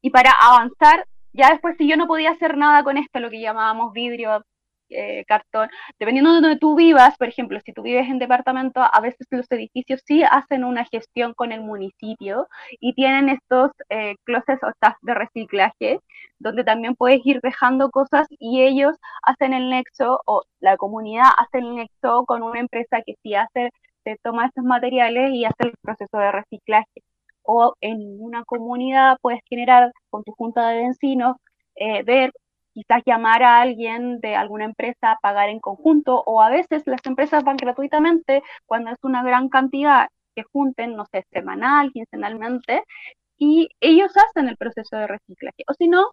y 0.00 0.10
para 0.10 0.32
avanzar, 0.40 1.06
ya 1.34 1.50
después, 1.50 1.76
si 1.78 1.88
yo 1.88 1.96
no 1.96 2.06
podía 2.06 2.30
hacer 2.30 2.56
nada 2.56 2.84
con 2.84 2.96
esto, 2.98 3.20
lo 3.20 3.30
que 3.30 3.40
llamábamos 3.40 3.92
vidrio, 3.92 4.44
eh, 4.90 5.24
cartón, 5.26 5.68
dependiendo 5.98 6.32
de 6.32 6.40
donde 6.40 6.58
tú 6.58 6.76
vivas, 6.76 7.16
por 7.16 7.28
ejemplo, 7.28 7.58
si 7.64 7.72
tú 7.72 7.82
vives 7.82 8.08
en 8.08 8.18
departamento, 8.18 8.80
a 8.82 9.00
veces 9.00 9.26
los 9.30 9.50
edificios 9.50 10.00
sí 10.06 10.22
hacen 10.22 10.64
una 10.64 10.84
gestión 10.84 11.34
con 11.34 11.52
el 11.52 11.62
municipio 11.62 12.48
y 12.80 12.94
tienen 12.94 13.28
estos 13.28 13.70
eh, 13.88 14.14
closets 14.24 14.62
o 14.62 14.68
staff 14.70 14.96
de 15.02 15.14
reciclaje, 15.14 16.00
donde 16.38 16.64
también 16.64 16.94
puedes 16.96 17.20
ir 17.26 17.40
dejando 17.42 17.90
cosas 17.90 18.26
y 18.38 18.62
ellos 18.62 18.94
hacen 19.22 19.54
el 19.54 19.70
nexo 19.70 20.20
o 20.26 20.42
la 20.60 20.76
comunidad 20.76 21.28
hace 21.38 21.58
el 21.58 21.74
nexo 21.74 22.24
con 22.26 22.42
una 22.42 22.60
empresa 22.60 23.02
que 23.04 23.14
sí 23.22 23.34
hace, 23.34 23.70
se 24.04 24.16
toma 24.22 24.46
estos 24.46 24.64
materiales 24.64 25.30
y 25.32 25.44
hace 25.44 25.68
el 25.68 25.74
proceso 25.82 26.18
de 26.18 26.32
reciclaje 26.32 27.02
o 27.44 27.74
en 27.80 27.98
una 28.20 28.44
comunidad 28.44 29.18
puedes 29.22 29.40
generar 29.48 29.92
con 30.10 30.24
tu 30.24 30.32
junta 30.32 30.68
de 30.70 30.88
vecinos, 30.88 31.36
eh, 31.76 32.02
ver, 32.04 32.32
quizás 32.72 33.02
llamar 33.06 33.42
a 33.42 33.60
alguien 33.60 34.20
de 34.20 34.36
alguna 34.36 34.64
empresa, 34.64 35.18
pagar 35.22 35.48
en 35.48 35.60
conjunto, 35.60 36.22
o 36.26 36.42
a 36.42 36.50
veces 36.50 36.82
las 36.86 37.04
empresas 37.06 37.44
van 37.44 37.56
gratuitamente 37.56 38.42
cuando 38.66 38.90
es 38.90 38.98
una 39.02 39.22
gran 39.22 39.48
cantidad 39.48 40.08
que 40.34 40.42
junten, 40.44 40.96
no 40.96 41.06
sé, 41.06 41.24
semanal, 41.32 41.92
quincenalmente, 41.92 42.82
y 43.38 43.68
ellos 43.80 44.12
hacen 44.16 44.48
el 44.48 44.56
proceso 44.56 44.96
de 44.96 45.06
reciclaje. 45.06 45.64
O 45.68 45.74
si 45.74 45.88
no, 45.88 46.10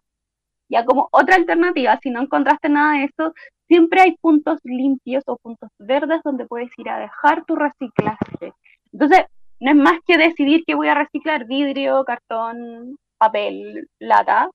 ya 0.68 0.84
como 0.84 1.08
otra 1.12 1.36
alternativa, 1.36 1.98
si 2.02 2.10
no 2.10 2.22
encontraste 2.22 2.68
nada 2.68 2.98
de 2.98 3.04
eso, 3.04 3.34
siempre 3.68 4.02
hay 4.02 4.16
puntos 4.18 4.58
limpios 4.64 5.24
o 5.26 5.36
puntos 5.36 5.70
verdes 5.78 6.20
donde 6.24 6.46
puedes 6.46 6.70
ir 6.78 6.88
a 6.90 6.98
dejar 6.98 7.44
tu 7.44 7.56
reciclaje. 7.56 8.52
Entonces, 8.92 9.24
no 9.62 9.70
es 9.70 9.76
más 9.76 10.00
que 10.06 10.18
decidir 10.18 10.64
que 10.66 10.74
voy 10.74 10.88
a 10.88 10.94
reciclar 10.94 11.46
vidrio, 11.46 12.04
cartón, 12.04 12.98
papel, 13.16 13.88
lata. 14.00 14.50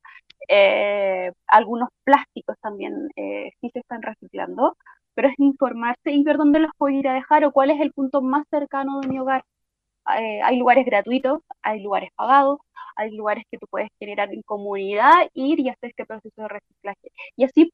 Eh, 0.49 1.31
algunos 1.47 1.89
plásticos 2.03 2.57
también 2.61 3.09
eh, 3.15 3.51
sí 3.61 3.69
se 3.73 3.79
están 3.79 4.01
reciclando, 4.01 4.75
pero 5.15 5.29
es 5.29 5.35
informarse 5.39 6.11
y 6.11 6.23
ver 6.23 6.37
dónde 6.37 6.59
los 6.59 6.71
puedo 6.77 6.93
ir 6.95 7.07
a 7.07 7.13
dejar 7.13 7.45
o 7.45 7.51
cuál 7.53 7.69
es 7.71 7.79
el 7.81 7.93
punto 7.93 8.21
más 8.21 8.45
cercano 8.49 8.99
de 9.01 9.07
mi 9.07 9.19
hogar. 9.19 9.43
Eh, 10.19 10.41
hay 10.43 10.57
lugares 10.57 10.85
gratuitos, 10.85 11.41
hay 11.61 11.81
lugares 11.81 12.11
pagados, 12.15 12.59
hay 12.97 13.15
lugares 13.15 13.45
que 13.51 13.57
tú 13.57 13.67
puedes 13.69 13.89
generar 13.99 14.33
en 14.33 14.41
comunidad, 14.43 15.13
ir 15.33 15.59
y 15.61 15.69
hacer 15.69 15.91
este 15.91 16.05
proceso 16.05 16.41
de 16.41 16.47
reciclaje. 16.49 17.11
Y 17.37 17.45
así 17.45 17.71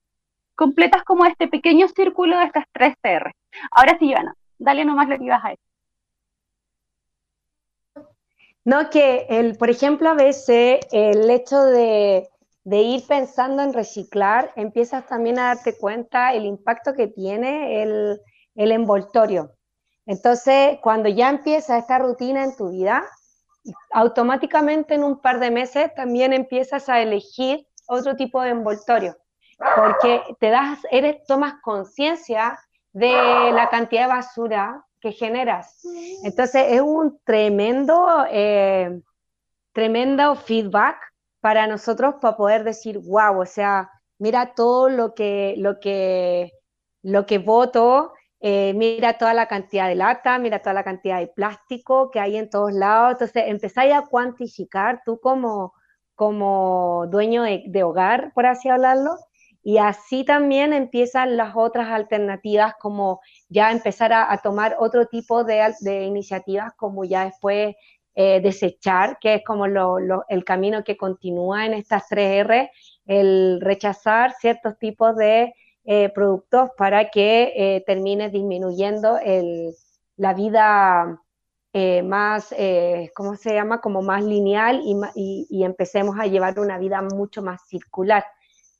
completas 0.55 1.03
como 1.03 1.25
este 1.25 1.47
pequeño 1.47 1.87
círculo 1.89 2.37
de 2.37 2.45
estas 2.45 2.65
tres 2.71 2.95
CR. 3.01 3.31
Ahora 3.71 3.97
sí, 3.99 4.11
Joana, 4.13 4.35
dale 4.59 4.85
nomás 4.85 5.09
lo 5.09 5.17
que 5.17 5.25
ibas 5.25 5.43
a 5.43 5.49
decir. 5.49 5.72
No, 8.65 8.89
que 8.89 9.25
el, 9.29 9.57
por 9.57 9.69
ejemplo, 9.69 10.09
a 10.09 10.13
veces 10.13 10.79
el 10.91 11.29
hecho 11.29 11.61
de, 11.63 12.29
ir 12.65 13.05
pensando 13.07 13.61
en 13.61 13.73
reciclar, 13.73 14.53
empiezas 14.55 15.05
también 15.05 15.37
a 15.37 15.55
darte 15.55 15.77
cuenta 15.77 16.33
el 16.33 16.45
impacto 16.45 16.93
que 16.93 17.07
tiene 17.07 17.83
el, 17.83 18.21
envoltorio. 18.55 19.51
Entonces, 20.05 20.79
cuando 20.81 21.09
ya 21.09 21.29
empieza 21.29 21.77
esta 21.77 21.99
rutina 21.99 22.43
en 22.43 22.55
tu 22.55 22.69
vida, 22.71 23.03
automáticamente 23.91 24.95
en 24.95 25.03
un 25.03 25.19
par 25.19 25.39
de 25.39 25.51
meses 25.51 25.93
también 25.95 26.31
empiezas 26.33 26.87
a 26.89 27.01
elegir 27.01 27.67
otro 27.87 28.15
tipo 28.15 28.41
de 28.41 28.49
envoltorio, 28.49 29.17
porque 29.75 30.21
te 30.39 30.49
das, 30.49 30.79
eres, 30.91 31.25
tomas 31.25 31.55
conciencia 31.61 32.57
de 32.93 33.11
la 33.53 33.69
cantidad 33.69 34.03
de 34.03 34.07
basura 34.07 34.85
que 35.03 35.11
generas. 35.11 35.81
Entonces 36.23 36.63
es 36.69 36.81
un 36.81 37.19
tremendo, 37.25 38.25
eh, 38.31 39.01
tremendo 39.73 40.35
feedback 40.35 40.97
para 41.41 41.67
nosotros 41.67 42.15
para 42.21 42.37
poder 42.37 42.63
decir, 42.63 42.99
wow, 42.99 43.41
o 43.41 43.45
sea, 43.45 43.91
mira 44.17 44.53
todo 44.55 44.87
lo 44.87 45.13
que, 45.13 45.55
lo 45.57 45.81
que, 45.81 46.53
lo 47.01 47.25
que 47.25 47.37
voto, 47.37 48.13
eh, 48.39 48.73
mira 48.75 49.17
toda 49.17 49.33
la 49.33 49.49
cantidad 49.49 49.89
de 49.89 49.95
lata, 49.95 50.39
mira 50.39 50.59
toda 50.59 50.73
la 50.73 50.85
cantidad 50.85 51.19
de 51.19 51.27
plástico 51.27 52.09
que 52.09 52.21
hay 52.21 52.37
en 52.37 52.49
todos 52.49 52.71
lados. 52.71 53.11
Entonces 53.11 53.43
empezáis 53.47 53.93
a 53.93 54.07
cuantificar 54.07 55.01
tú 55.05 55.19
como, 55.19 55.73
como 56.15 57.07
dueño 57.09 57.43
de, 57.43 57.63
de 57.67 57.83
hogar, 57.83 58.31
por 58.33 58.45
así 58.45 58.69
hablarlo, 58.69 59.17
y 59.63 59.77
así 59.77 60.25
también 60.25 60.73
empiezan 60.73 61.37
las 61.37 61.55
otras 61.55 61.87
alternativas, 61.89 62.75
como 62.79 63.21
ya 63.47 63.71
empezar 63.71 64.11
a, 64.11 64.37
tomar 64.43 64.75
otro 64.77 65.07
tipo 65.07 65.45
de, 65.45 65.73
iniciativas, 66.05 66.73
como 66.75 67.05
ya 67.05 67.25
después 67.25 67.73
eh, 68.13 68.41
desechar, 68.41 69.17
que 69.21 69.35
es 69.35 69.43
como 69.45 69.65
el 69.65 70.43
camino 70.43 70.83
que 70.83 70.97
continúa 70.97 71.65
en 71.65 71.75
estas 71.75 72.09
tres 72.09 72.45
R, 72.45 72.71
el 73.05 73.61
rechazar 73.61 74.33
ciertos 74.33 74.77
tipos 74.77 75.15
de 75.15 75.53
eh, 75.85 76.09
productos 76.09 76.69
para 76.77 77.09
que 77.09 77.53
eh, 77.55 77.83
termine 77.87 78.29
disminuyendo 78.29 79.17
la 80.17 80.33
vida 80.33 81.21
más, 82.03 82.53
¿cómo 83.15 83.35
se 83.35 83.53
llama? 83.53 83.79
Como 83.79 84.01
más 84.01 84.23
lineal 84.23 84.81
y, 84.83 85.47
y, 85.49 85.63
empecemos 85.63 86.19
a 86.19 86.27
llevar 86.27 86.59
una 86.59 86.77
vida 86.77 87.01
mucho 87.01 87.41
más 87.41 87.65
circular, 87.67 88.23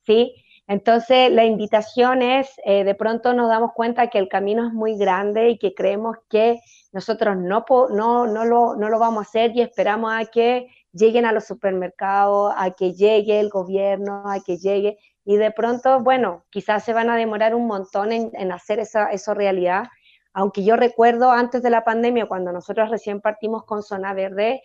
¿sí? 0.06 0.43
Entonces, 0.66 1.30
la 1.30 1.44
invitación 1.44 2.22
es, 2.22 2.50
eh, 2.64 2.84
de 2.84 2.94
pronto 2.94 3.34
nos 3.34 3.48
damos 3.48 3.72
cuenta 3.74 4.08
que 4.08 4.18
el 4.18 4.28
camino 4.28 4.66
es 4.66 4.72
muy 4.72 4.96
grande 4.96 5.50
y 5.50 5.58
que 5.58 5.74
creemos 5.74 6.16
que 6.30 6.60
nosotros 6.92 7.36
no, 7.36 7.64
no, 7.90 8.26
no, 8.26 8.44
lo, 8.44 8.76
no 8.76 8.88
lo 8.88 8.98
vamos 8.98 9.18
a 9.18 9.28
hacer 9.28 9.52
y 9.54 9.60
esperamos 9.60 10.12
a 10.14 10.24
que 10.24 10.68
lleguen 10.92 11.26
a 11.26 11.32
los 11.32 11.44
supermercados, 11.44 12.54
a 12.56 12.70
que 12.70 12.94
llegue 12.94 13.40
el 13.40 13.50
gobierno, 13.50 14.22
a 14.30 14.40
que 14.40 14.56
llegue, 14.56 14.96
y 15.24 15.36
de 15.36 15.50
pronto, 15.50 16.00
bueno, 16.00 16.44
quizás 16.50 16.84
se 16.84 16.92
van 16.92 17.10
a 17.10 17.16
demorar 17.16 17.54
un 17.54 17.66
montón 17.66 18.12
en, 18.12 18.30
en 18.34 18.52
hacer 18.52 18.78
esa, 18.78 19.10
eso 19.10 19.34
realidad, 19.34 19.84
aunque 20.34 20.64
yo 20.64 20.76
recuerdo 20.76 21.30
antes 21.30 21.62
de 21.62 21.70
la 21.70 21.84
pandemia, 21.84 22.26
cuando 22.26 22.52
nosotros 22.52 22.90
recién 22.90 23.20
partimos 23.20 23.64
con 23.64 23.82
Zona 23.82 24.12
Verde, 24.12 24.62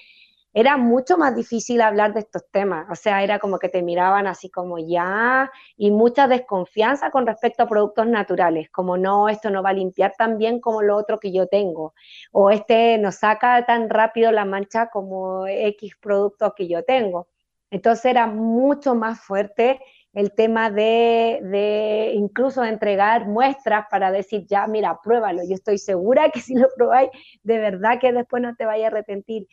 era 0.60 0.78
mucho 0.78 1.18
más 1.18 1.36
difícil 1.36 1.80
hablar 1.82 2.14
de 2.14 2.20
estos 2.20 2.44
temas, 2.52 2.88
o 2.92 2.96
sea, 2.96 3.24
era 3.24 3.40
como 3.40 3.60
que 3.60 3.70
te 3.70 3.82
miraban 3.82 4.28
así 4.28 4.50
como 4.50 4.78
ya, 4.78 5.50
y 5.78 5.92
mucha 5.92 6.28
desconfianza 6.28 7.12
con 7.12 7.26
respecto 7.26 7.64
a 7.64 7.68
productos 7.68 8.08
naturales, 8.08 8.70
como 8.70 8.98
no, 8.98 9.30
esto 9.30 9.50
no 9.50 9.64
va 9.64 9.70
a 9.70 9.74
limpiar 9.74 10.14
tan 10.18 10.38
bien 10.38 10.60
como 10.60 10.82
lo 10.82 10.98
otro 10.98 11.18
que 11.20 11.32
yo 11.32 11.48
tengo, 11.48 11.94
o 12.34 12.52
este 12.52 12.98
no 12.98 13.12
saca 13.12 13.66
tan 13.66 13.90
rápido 13.90 14.32
la 14.34 14.44
mancha 14.46 14.90
como 14.90 15.48
X 15.48 15.94
producto 16.02 16.54
que 16.56 16.68
yo 16.68 16.84
tengo. 16.84 17.28
Entonces 17.72 18.06
era 18.06 18.28
mucho 18.28 18.96
más 18.96 19.20
fuerte 19.22 19.80
el 20.14 20.34
tema 20.34 20.72
de, 20.72 21.40
de, 21.44 22.14
incluso 22.16 22.64
entregar 22.64 23.28
muestras 23.28 23.86
para 23.92 24.12
decir, 24.12 24.46
ya, 24.48 24.66
mira, 24.68 25.00
pruébalo, 25.04 25.44
yo 25.48 25.54
estoy 25.54 25.78
segura 25.78 26.30
que 26.32 26.42
si 26.42 26.56
lo 26.56 26.68
probáis, 26.76 27.12
de 27.44 27.60
verdad 27.60 28.00
que 28.00 28.12
después 28.12 28.42
no 28.42 28.56
te 28.56 28.66
vaya 28.66 28.86
a 28.86 28.88
arrepentir. 28.88 29.48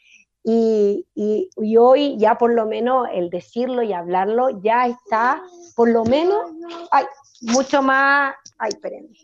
Y, 0.49 1.05
y, 1.16 1.76
hoy 1.76 2.16
ya 2.18 2.38
por 2.38 2.55
lo 2.55 2.66
menos 2.66 3.09
el 3.12 3.30
decirlo 3.30 3.82
y 3.82 3.92
hablarlo 3.92 4.62
ya 4.62 4.86
está, 4.86 5.42
por 5.74 5.88
lo 5.88 6.05
menos, 6.05 6.53
mucho 7.40 7.82
más, 7.82 8.36
ay, 8.57 8.68
espérenme, 8.68 9.16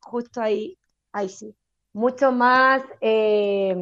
justo 0.00 0.40
ahí, 0.40 0.78
ahí 1.12 1.28
sí, 1.28 1.54
mucho 1.92 2.32
más, 2.32 2.82
eh, 3.02 3.76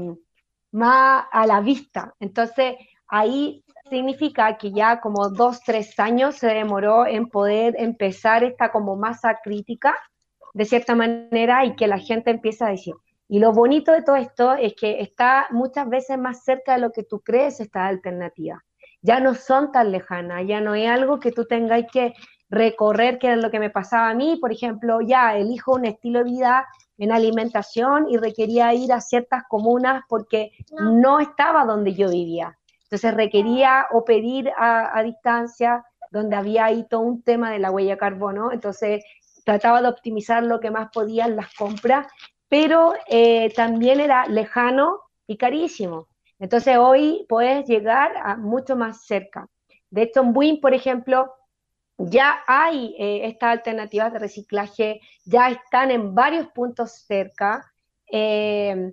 más 0.73 1.27
a 1.31 1.47
la 1.47 1.61
vista. 1.61 2.13
Entonces, 2.19 2.75
ahí 3.07 3.65
significa 3.89 4.59
que 4.59 4.73
ya 4.73 5.01
como 5.01 5.29
dos, 5.29 5.61
tres 5.65 5.97
años 6.01 6.35
se 6.37 6.49
demoró 6.49 7.07
en 7.07 7.29
poder 7.29 7.77
empezar 7.79 8.43
esta 8.43 8.73
como 8.73 8.97
masa 8.97 9.39
crítica, 9.45 9.95
de 10.55 10.65
cierta 10.65 10.97
manera, 10.97 11.65
y 11.65 11.77
que 11.77 11.87
la 11.87 11.99
gente 11.99 12.33
empieza 12.33 12.67
a 12.67 12.71
decir. 12.71 12.95
Y 13.33 13.39
lo 13.39 13.51
bonito 13.51 13.93
de 13.93 14.03
todo 14.03 14.17
esto 14.17 14.53
es 14.53 14.75
que 14.75 15.01
está 15.01 15.47
muchas 15.53 15.89
veces 15.89 16.19
más 16.19 16.45
cerca 16.45 16.75
de 16.75 16.81
lo 16.81 16.93
que 16.93 17.03
tú 17.03 17.21
crees 17.21 17.61
esta 17.61 17.87
alternativa. 17.87 18.63
Ya 19.01 19.21
no 19.21 19.35
son 19.35 19.73
tan 19.73 19.91
lejanas, 19.91 20.43
ya 20.47 20.61
no 20.61 20.75
es 20.75 20.87
algo 20.87 21.19
que 21.19 21.33
tú 21.33 21.47
tengas 21.47 21.83
que 21.91 22.13
recorrer, 22.51 23.19
que 23.19 23.33
es 23.33 23.39
lo 23.39 23.51
que 23.51 23.59
me 23.59 23.71
pasaba 23.71 24.11
a 24.11 24.15
mí, 24.15 24.37
por 24.39 24.53
ejemplo, 24.53 25.01
ya 25.01 25.35
elijo 25.35 25.77
un 25.77 25.87
estilo 25.87 26.19
de 26.19 26.25
vida 26.27 26.67
en 26.99 27.11
alimentación 27.11 28.07
y 28.11 28.19
requería 28.19 28.75
ir 28.75 28.93
a 28.93 29.01
ciertas 29.01 29.45
comunas 29.49 30.03
porque 30.11 30.51
no 30.79 31.19
estaba 31.19 31.65
donde 31.65 31.95
yo 31.95 32.11
vivía. 32.11 32.59
Entonces 32.83 33.15
requería 33.15 33.87
o 33.93 34.05
pedir 34.05 34.53
a, 34.59 35.03
distancia, 35.03 35.87
donde 36.11 36.37
había 36.37 36.67
ahí 36.67 36.87
todo 36.87 37.01
un 37.01 37.23
tema 37.23 37.51
de 37.51 37.61
la 37.61 37.71
huella 37.71 37.97
carbono, 37.97 38.53
entonces 38.53 39.03
trataba 39.47 39.81
de 39.81 39.89
optimizar 39.89 40.43
lo 40.43 40.61
que 40.61 40.71
más 40.71 40.91
podía 40.93 41.25
en 41.25 41.37
las 41.37 41.55
compras, 41.55 42.07
pero 42.53 42.93
eh, 43.09 43.51
también 43.55 43.99
era 43.99 44.27
lejano 44.27 45.01
y 45.27 45.39
carísimo. 45.39 46.09
Entonces 46.39 46.77
hoy 46.77 47.25
puedes 47.27 47.67
llegar 47.67 48.13
a 48.23 48.37
mucho 48.37 48.77
más 48.77 49.07
cerca. 49.07 49.49
De 49.89 50.03
hecho, 50.03 50.21
en 50.21 50.35
Buin, 50.35 50.61
por 50.61 50.75
ejemplo, 50.75 51.33
ya 51.97 52.41
hay 52.47 52.95
eh, 52.99 53.23
estas 53.25 53.53
alternativas 53.53 54.13
de 54.13 54.19
reciclaje, 54.19 55.01
ya 55.25 55.49
están 55.49 55.91
en 55.91 56.15
varios 56.15 56.47
puntos 56.49 56.93
cerca. 57.07 57.73
Eh, 58.13 58.93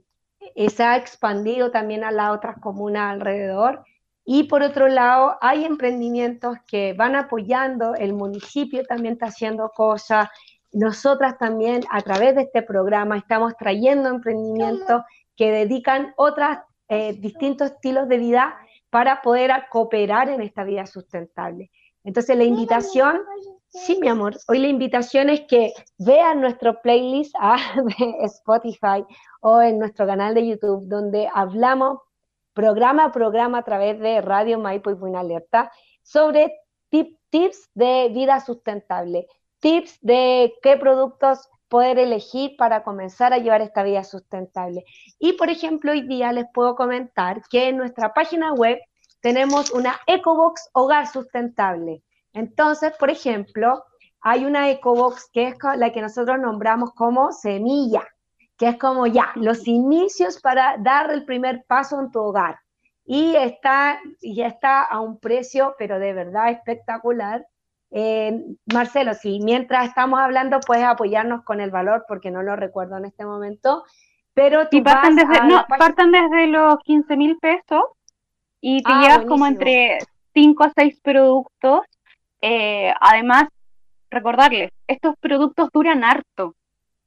se 0.69 0.83
ha 0.83 0.95
expandido 0.95 1.69
también 1.69 2.05
a 2.05 2.11
las 2.11 2.31
otras 2.31 2.61
comunas 2.61 3.11
alrededor. 3.11 3.83
Y 4.23 4.45
por 4.45 4.63
otro 4.63 4.87
lado, 4.87 5.37
hay 5.41 5.65
emprendimientos 5.65 6.55
que 6.65 6.93
van 6.93 7.17
apoyando, 7.17 7.93
el 7.93 8.13
municipio 8.13 8.85
también 8.85 9.15
está 9.15 9.25
haciendo 9.25 9.69
cosas. 9.75 10.29
Nosotras 10.71 11.37
también 11.37 11.81
a 11.89 12.01
través 12.01 12.35
de 12.35 12.43
este 12.43 12.61
programa 12.61 13.17
estamos 13.17 13.55
trayendo 13.57 14.09
emprendimientos 14.09 15.03
que 15.35 15.51
dedican 15.51 16.13
otros 16.17 16.57
eh, 16.89 17.13
distintos 17.13 17.71
estilos 17.71 18.07
de 18.07 18.17
vida 18.17 18.55
para 18.89 19.21
poder 19.21 19.51
cooperar 19.71 20.29
en 20.29 20.41
esta 20.41 20.63
vida 20.63 20.85
sustentable. 20.85 21.71
Entonces 22.03 22.37
la 22.37 22.43
invitación, 22.43 23.21
sí 23.69 23.99
mi 24.01 24.07
amor, 24.07 24.35
hoy 24.47 24.59
la 24.59 24.67
invitación 24.67 25.29
es 25.29 25.41
que 25.41 25.73
vean 25.97 26.41
nuestro 26.41 26.81
playlist 26.81 27.35
ah, 27.39 27.59
de 27.99 28.25
Spotify 28.25 29.05
o 29.41 29.61
en 29.61 29.79
nuestro 29.79 30.05
canal 30.05 30.33
de 30.33 30.47
YouTube 30.47 30.87
donde 30.87 31.29
hablamos 31.33 31.99
programa 32.53 33.05
a 33.05 33.11
programa 33.11 33.59
a 33.59 33.63
través 33.63 33.99
de 33.99 34.21
Radio 34.21 34.59
Maipo 34.59 34.89
y 34.89 34.93
Buena 34.93 35.21
Alerta 35.21 35.71
sobre 36.03 36.51
tips 36.89 37.69
de 37.73 38.09
vida 38.11 38.39
sustentable, 38.39 39.27
tips 39.59 39.99
de 40.01 40.53
qué 40.61 40.77
productos 40.77 41.49
poder 41.67 41.99
elegir 41.99 42.55
para 42.57 42.83
comenzar 42.83 43.33
a 43.33 43.37
llevar 43.37 43.61
esta 43.61 43.83
vida 43.83 44.03
sustentable. 44.03 44.83
Y 45.19 45.33
por 45.33 45.49
ejemplo, 45.49 45.91
hoy 45.91 46.07
día 46.07 46.31
les 46.31 46.45
puedo 46.53 46.75
comentar 46.75 47.41
que 47.49 47.69
en 47.69 47.77
nuestra 47.77 48.13
página 48.13 48.53
web 48.53 48.79
tenemos 49.21 49.71
una 49.71 49.99
EcoBox 50.07 50.69
Hogar 50.73 51.07
Sustentable. 51.07 52.01
Entonces, 52.33 52.93
por 52.97 53.09
ejemplo, 53.09 53.83
hay 54.21 54.45
una 54.45 54.69
EcoBox 54.69 55.29
que 55.31 55.47
es 55.49 55.55
la 55.75 55.91
que 55.91 56.01
nosotros 56.01 56.39
nombramos 56.39 56.93
como 56.93 57.31
semilla 57.31 58.07
que 58.59 58.67
es 58.67 58.77
como 58.77 59.07
ya, 59.07 59.31
los 59.35 59.65
inicios 59.67 60.41
para 60.41 60.75
dar 60.77 61.09
el 61.11 61.23
primer 61.23 61.63
paso 61.65 61.99
en 61.99 62.11
tu 62.11 62.19
hogar. 62.19 62.59
Y 63.05 63.33
está, 63.35 63.99
y 64.19 64.41
está 64.41 64.83
a 64.83 64.99
un 64.99 65.17
precio, 65.17 65.75
pero 65.79 65.97
de 65.97 66.13
verdad 66.13 66.51
espectacular. 66.51 67.47
Eh, 67.91 68.45
Marcelo, 68.71 69.13
si 69.13 69.39
mientras 69.39 69.87
estamos 69.87 70.19
hablando 70.19 70.59
puedes 70.59 70.83
apoyarnos 70.83 71.43
con 71.43 71.59
el 71.59 71.71
valor, 71.71 72.05
porque 72.07 72.31
no 72.31 72.43
lo 72.43 72.55
recuerdo 72.55 72.97
en 72.97 73.05
este 73.05 73.25
momento, 73.25 73.83
pero 74.33 74.69
tú 74.69 74.83
partan, 74.83 75.15
desde, 75.15 75.47
no, 75.47 75.65
partan 75.67 76.11
desde 76.11 76.47
los 76.47 76.77
15 76.83 77.17
mil 77.17 77.37
pesos 77.39 77.83
y 78.61 78.83
te 78.83 78.91
ah, 78.91 79.01
llevas 79.01 79.25
como 79.25 79.45
entre 79.47 79.97
5 80.33 80.63
a 80.63 80.71
6 80.75 80.99
productos. 81.01 81.81
Eh, 82.41 82.93
además, 83.01 83.45
recordarles, 84.09 84.71
estos 84.87 85.15
productos 85.19 85.69
duran 85.73 86.03
harto. 86.03 86.55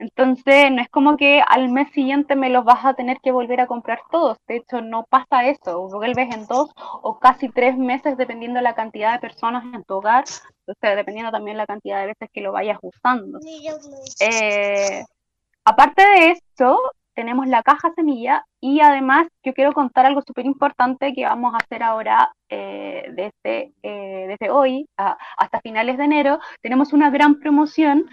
Entonces, 0.03 0.73
no 0.73 0.83
es 0.83 0.89
como 0.89 1.17
que 1.17 1.41
al 1.49 1.69
mes 1.69 1.89
siguiente 1.93 2.35
me 2.35 2.51
los 2.51 2.65
vas 2.65 2.85
a 2.85 2.95
tener 2.95 3.19
que 3.23 3.31
volver 3.31 3.61
a 3.61 3.69
comprar 3.69 4.01
todos. 4.11 4.37
De 4.49 4.57
hecho, 4.57 4.81
no 4.81 5.05
pasa 5.09 5.47
eso. 5.47 5.89
Vuelves 5.89 6.35
en 6.35 6.45
dos 6.47 6.71
o 7.03 7.21
casi 7.21 7.49
tres 7.49 7.79
meses, 7.79 8.17
dependiendo 8.17 8.59
de 8.59 8.65
la 8.65 8.75
cantidad 8.75 9.13
de 9.13 9.21
personas 9.21 9.65
en 9.73 9.85
tu 9.85 9.95
hogar. 9.95 10.25
Entonces, 10.67 10.97
dependiendo 10.97 11.31
también 11.31 11.57
la 11.57 11.67
cantidad 11.67 12.01
de 12.01 12.07
veces 12.07 12.29
que 12.33 12.41
lo 12.41 12.51
vayas 12.51 12.79
usando. 12.83 13.39
Eh, 14.19 15.05
aparte 15.65 16.03
de 16.03 16.31
esto, 16.33 16.81
tenemos 17.15 17.47
la 17.47 17.63
caja 17.63 17.93
semilla 17.95 18.45
y 18.61 18.81
además 18.81 19.29
yo 19.45 19.55
quiero 19.55 19.73
contar 19.73 20.07
algo 20.07 20.23
súper 20.27 20.47
importante 20.47 21.13
que 21.15 21.25
vamos 21.25 21.55
a 21.55 21.59
hacer 21.59 21.83
ahora 21.85 22.33
eh, 22.49 23.05
desde, 23.13 23.73
eh, 23.83 24.27
desde 24.29 24.51
hoy 24.51 24.89
hasta 24.97 25.61
finales 25.61 25.97
de 25.99 26.05
enero. 26.05 26.41
Tenemos 26.61 26.93
una 26.93 27.11
gran 27.11 27.39
promoción 27.39 28.09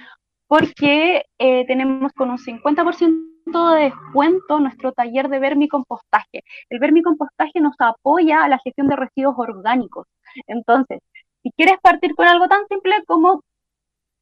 porque 0.50 1.26
eh, 1.38 1.66
tenemos 1.68 2.12
con 2.14 2.32
un 2.32 2.40
50% 2.40 3.76
de 3.76 3.84
descuento 3.84 4.60
nuestro 4.60 4.92
taller 4.94 5.30
de 5.30 5.38
vermicompostaje. 5.40 6.44
El 6.70 6.80
vermicompostaje 6.80 7.62
nos 7.62 7.76
apoya 7.78 8.44
a 8.44 8.50
la 8.50 8.58
gestión 8.58 8.88
de 8.88 8.96
residuos 8.96 9.36
orgánicos. 9.38 10.08
Entonces, 10.48 11.00
si 11.44 11.52
quieres 11.52 11.78
partir 11.82 12.16
con 12.16 12.28
algo 12.28 12.48
tan 12.48 12.68
simple 12.68 12.96
como 13.06 13.44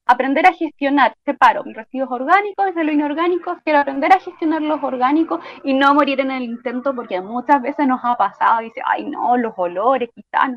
aprender 0.05 0.45
a 0.47 0.53
gestionar, 0.53 1.15
separo 1.23 1.63
mis 1.63 1.77
residuos 1.77 2.11
orgánicos 2.11 2.75
de 2.75 2.83
los 2.83 2.93
inorgánicos, 2.93 3.59
quiero 3.63 3.79
aprender 3.79 4.11
a 4.11 4.19
gestionar 4.19 4.61
los 4.61 4.83
orgánicos 4.83 5.39
y 5.63 5.73
no 5.73 5.93
morir 5.93 6.19
en 6.19 6.31
el 6.31 6.43
intento 6.43 6.93
porque 6.93 7.21
muchas 7.21 7.61
veces 7.61 7.87
nos 7.87 8.01
ha 8.03 8.17
pasado, 8.17 8.61
dice, 8.61 8.81
ay 8.85 9.05
no, 9.05 9.37
los 9.37 9.53
olores, 9.55 10.09
quizás, 10.13 10.51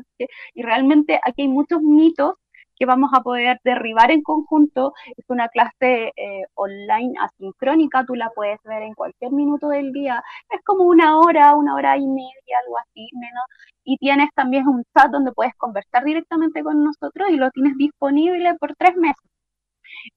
y 0.53 0.63
realmente 0.63 1.19
aquí 1.23 1.43
hay 1.43 1.47
muchos 1.47 1.81
mitos 1.81 2.35
que 2.81 2.85
vamos 2.87 3.11
a 3.13 3.21
poder 3.21 3.59
derribar 3.63 4.09
en 4.09 4.23
conjunto. 4.23 4.93
Es 5.15 5.25
una 5.29 5.49
clase 5.49 6.11
eh, 6.15 6.43
online 6.55 7.13
asincrónica, 7.19 8.03
tú 8.07 8.15
la 8.15 8.31
puedes 8.31 8.57
ver 8.63 8.81
en 8.81 8.95
cualquier 8.95 9.31
minuto 9.31 9.69
del 9.69 9.91
día. 9.93 10.23
Es 10.49 10.61
como 10.63 10.85
una 10.85 11.19
hora, 11.19 11.53
una 11.55 11.75
hora 11.75 11.95
y 11.95 12.07
media, 12.07 12.57
algo 12.65 12.79
así 12.79 13.07
menos. 13.13 13.43
Y 13.83 13.97
tienes 13.97 14.29
también 14.33 14.67
un 14.67 14.83
chat 14.95 15.11
donde 15.11 15.31
puedes 15.31 15.53
conversar 15.57 16.03
directamente 16.03 16.63
con 16.63 16.83
nosotros 16.83 17.29
y 17.29 17.37
lo 17.37 17.51
tienes 17.51 17.77
disponible 17.77 18.55
por 18.55 18.75
tres 18.75 18.95
meses. 18.97 19.29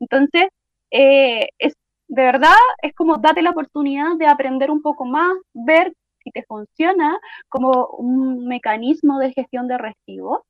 Entonces, 0.00 0.48
eh, 0.90 1.48
es 1.58 1.74
de 2.08 2.22
verdad 2.22 2.56
es 2.82 2.94
como 2.94 3.18
date 3.18 3.42
la 3.42 3.50
oportunidad 3.50 4.16
de 4.18 4.26
aprender 4.26 4.70
un 4.70 4.80
poco 4.82 5.04
más, 5.04 5.32
ver 5.52 5.92
si 6.22 6.30
te 6.30 6.44
funciona 6.44 7.18
como 7.50 7.88
un 7.98 8.46
mecanismo 8.46 9.18
de 9.18 9.32
gestión 9.34 9.68
de 9.68 9.78
residuos 9.78 10.40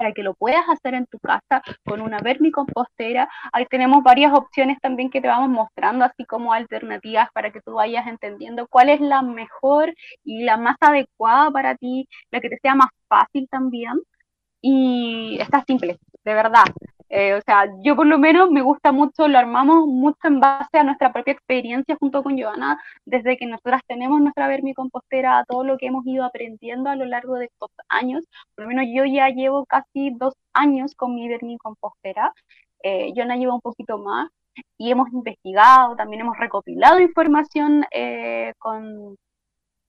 para 0.00 0.12
que 0.12 0.22
lo 0.22 0.32
puedas 0.32 0.66
hacer 0.70 0.94
en 0.94 1.04
tu 1.04 1.18
casa 1.18 1.62
con 1.84 2.00
una 2.00 2.20
vermicompostera. 2.20 3.28
Ahí 3.52 3.66
tenemos 3.66 4.02
varias 4.02 4.32
opciones 4.32 4.78
también 4.80 5.10
que 5.10 5.20
te 5.20 5.28
vamos 5.28 5.50
mostrando, 5.50 6.06
así 6.06 6.24
como 6.24 6.54
alternativas 6.54 7.28
para 7.34 7.50
que 7.50 7.60
tú 7.60 7.74
vayas 7.74 8.06
entendiendo 8.06 8.66
cuál 8.66 8.88
es 8.88 8.98
la 9.02 9.20
mejor 9.20 9.92
y 10.24 10.44
la 10.44 10.56
más 10.56 10.76
adecuada 10.80 11.50
para 11.50 11.74
ti, 11.74 12.08
la 12.30 12.40
que 12.40 12.48
te 12.48 12.58
sea 12.62 12.74
más 12.74 12.88
fácil 13.08 13.46
también. 13.50 13.92
Y 14.62 15.36
está 15.38 15.62
simple, 15.66 15.98
de 16.24 16.34
verdad. 16.34 16.64
Eh, 17.10 17.34
o 17.34 17.40
sea, 17.42 17.66
yo 17.82 17.96
por 17.96 18.06
lo 18.06 18.18
menos 18.18 18.50
me 18.50 18.62
gusta 18.62 18.92
mucho, 18.92 19.26
lo 19.26 19.36
armamos 19.38 19.86
mucho 19.86 20.18
en 20.24 20.38
base 20.40 20.78
a 20.78 20.84
nuestra 20.84 21.12
propia 21.12 21.32
experiencia 21.32 21.96
junto 21.98 22.22
con 22.22 22.40
Joana, 22.40 22.80
desde 23.04 23.36
que 23.36 23.46
nosotras 23.46 23.82
tenemos 23.88 24.20
nuestra 24.20 24.46
vermicompostera, 24.46 25.44
todo 25.48 25.64
lo 25.64 25.76
que 25.76 25.86
hemos 25.86 26.06
ido 26.06 26.24
aprendiendo 26.24 26.88
a 26.88 26.94
lo 26.96 27.04
largo 27.06 27.34
de 27.36 27.46
estos 27.46 27.70
años. 27.88 28.24
Por 28.54 28.64
lo 28.64 28.68
menos 28.68 28.86
yo 28.94 29.04
ya 29.04 29.28
llevo 29.28 29.66
casi 29.66 30.10
dos 30.16 30.34
años 30.52 30.94
con 30.94 31.14
mi 31.16 31.28
vermicompostera, 31.28 32.32
eh, 32.84 33.12
Joana 33.14 33.36
lleva 33.36 33.54
un 33.54 33.60
poquito 33.60 33.98
más 33.98 34.30
y 34.78 34.90
hemos 34.90 35.12
investigado, 35.12 35.96
también 35.96 36.22
hemos 36.22 36.38
recopilado 36.38 37.00
información 37.00 37.84
eh, 37.92 38.54
con 38.58 39.16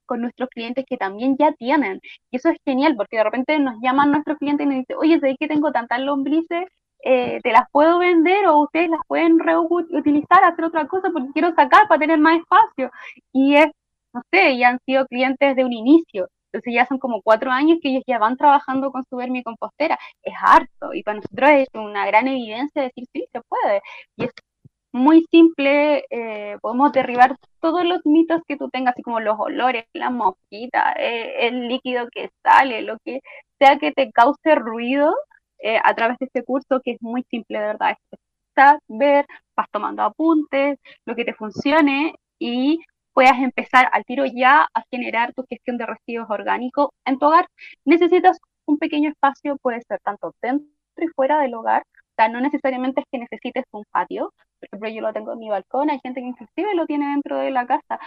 con 0.08 0.22
nuestros 0.22 0.50
clientes 0.50 0.84
que 0.86 0.98
también 0.98 1.38
ya 1.38 1.54
tienen. 1.54 2.02
Y 2.32 2.36
eso 2.38 2.50
es 2.50 2.58
genial, 2.66 2.96
porque 2.98 3.16
de 3.18 3.24
repente 3.24 3.58
nos 3.60 3.76
llaman 3.82 4.12
nuestros 4.12 4.38
clientes 4.40 4.66
y 4.66 4.70
nos 4.70 4.80
dicen, 4.80 4.98
oye, 5.00 5.20
sé 5.22 5.38
que 5.40 5.48
tengo 5.48 5.72
tantas 5.72 6.02
lombrices 6.02 6.66
eh, 7.04 7.40
te 7.44 7.52
las 7.52 7.70
puedo 7.72 8.00
vender 8.00 8.48
o 8.48 8.60
ustedes 8.60 8.90
las 8.90 9.02
pueden 9.08 9.40
reutilizar, 9.40 10.44
hacer 10.44 10.66
otra 10.66 10.88
cosa 10.88 11.10
porque 11.12 11.32
quiero 11.34 11.54
sacar 11.56 11.88
para 11.88 12.00
tener 12.00 12.20
más 12.20 12.40
espacio. 12.40 12.92
Y 13.34 13.56
es, 13.56 13.68
no 14.14 14.22
sé, 14.32 14.58
ya 14.58 14.70
han 14.70 14.80
sido 14.86 15.06
clientes 15.08 15.56
de 15.56 15.66
un 15.66 15.74
inicio. 15.74 16.28
Entonces 16.52 16.74
ya 16.74 16.86
son 16.88 17.00
como 17.00 17.22
cuatro 17.22 17.52
años 17.52 17.80
que 17.82 17.90
ellos 17.90 18.04
ya 18.08 18.20
van 18.20 18.38
trabajando 18.38 18.92
con 18.92 19.04
su 19.10 19.16
vermicompostera. 19.18 19.98
Es 20.22 20.34
harto 20.42 20.94
y 20.94 21.04
para 21.04 21.18
nosotros 21.18 21.50
es 21.52 21.68
una 21.74 22.06
gran 22.06 22.28
evidencia 22.28 22.82
de 22.82 22.88
decir, 22.90 23.06
sí, 23.14 23.26
se 23.32 23.42
puede. 23.42 23.82
Y 24.18 24.26
es 24.26 24.32
muy 24.94 25.26
simple, 25.32 26.06
eh, 26.10 26.58
podemos 26.62 26.92
derribar 26.92 27.38
todos 27.62 27.86
los 27.86 28.06
mitos 28.06 28.42
que 28.48 28.58
tú 28.58 28.70
tengas, 28.70 28.94
así 28.94 29.04
como 29.04 29.20
los 29.20 29.40
olores, 29.40 29.86
la 29.94 30.10
mosquita, 30.10 30.94
eh, 31.00 31.48
el 31.48 31.68
líquido 31.70 32.08
que 32.12 32.30
sale, 32.44 32.82
lo 32.82 32.98
que 33.06 33.22
sea 33.60 33.78
que 33.80 33.92
te 33.94 34.12
cause 34.12 34.56
ruido, 34.56 35.14
eh, 35.62 35.80
a 35.84 35.94
través 35.96 36.18
de 36.20 36.26
este 36.28 36.44
curso 36.44 36.82
que 36.84 36.92
es 36.92 37.02
muy 37.02 37.24
simple, 37.30 37.60
de 37.60 37.66
verdad. 37.66 37.92
Es 37.92 38.20
ver, 38.88 39.26
vas 39.56 39.68
tomando 39.72 40.04
apuntes, 40.04 40.80
lo 41.06 41.16
que 41.16 41.26
te 41.26 41.34
funcione 41.34 42.16
y 42.40 42.80
puedas 43.14 43.40
empezar 43.40 43.90
al 43.92 44.04
tiro 44.06 44.26
ya 44.26 44.68
a 44.74 44.84
generar 44.92 45.34
tu 45.34 45.44
gestión 45.50 45.78
de 45.78 45.86
residuos 45.86 46.30
orgánicos 46.30 46.90
en 47.06 47.18
tu 47.20 47.28
hogar. 47.28 47.48
Necesitas 47.86 48.38
un 48.66 48.78
pequeño 48.78 49.10
espacio, 49.10 49.58
puede 49.62 49.82
ser 49.88 50.00
tanto 50.04 50.34
dentro 50.42 50.68
y 50.98 51.08
fuera 51.16 51.40
del 51.40 51.54
hogar. 51.56 51.84
O 51.84 52.14
sea, 52.18 52.30
no 52.30 52.42
necesariamente 52.42 53.02
es 53.02 53.08
que 53.12 53.20
necesites 53.20 53.66
un 53.72 53.84
patio. 53.92 54.34
Ejemplo, 54.62 54.90
yo 54.90 55.02
lo 55.02 55.14
tengo 55.14 55.34
en 55.34 55.40
mi 55.40 55.50
balcón, 55.50 55.90
hay 55.90 56.00
gente 56.04 56.22
que 56.22 56.28
inclusive 56.28 56.76
lo 56.76 56.86
tiene 56.86 57.08
dentro 57.12 57.38
de 57.38 57.52
la 57.52 57.66
casa 57.66 58.00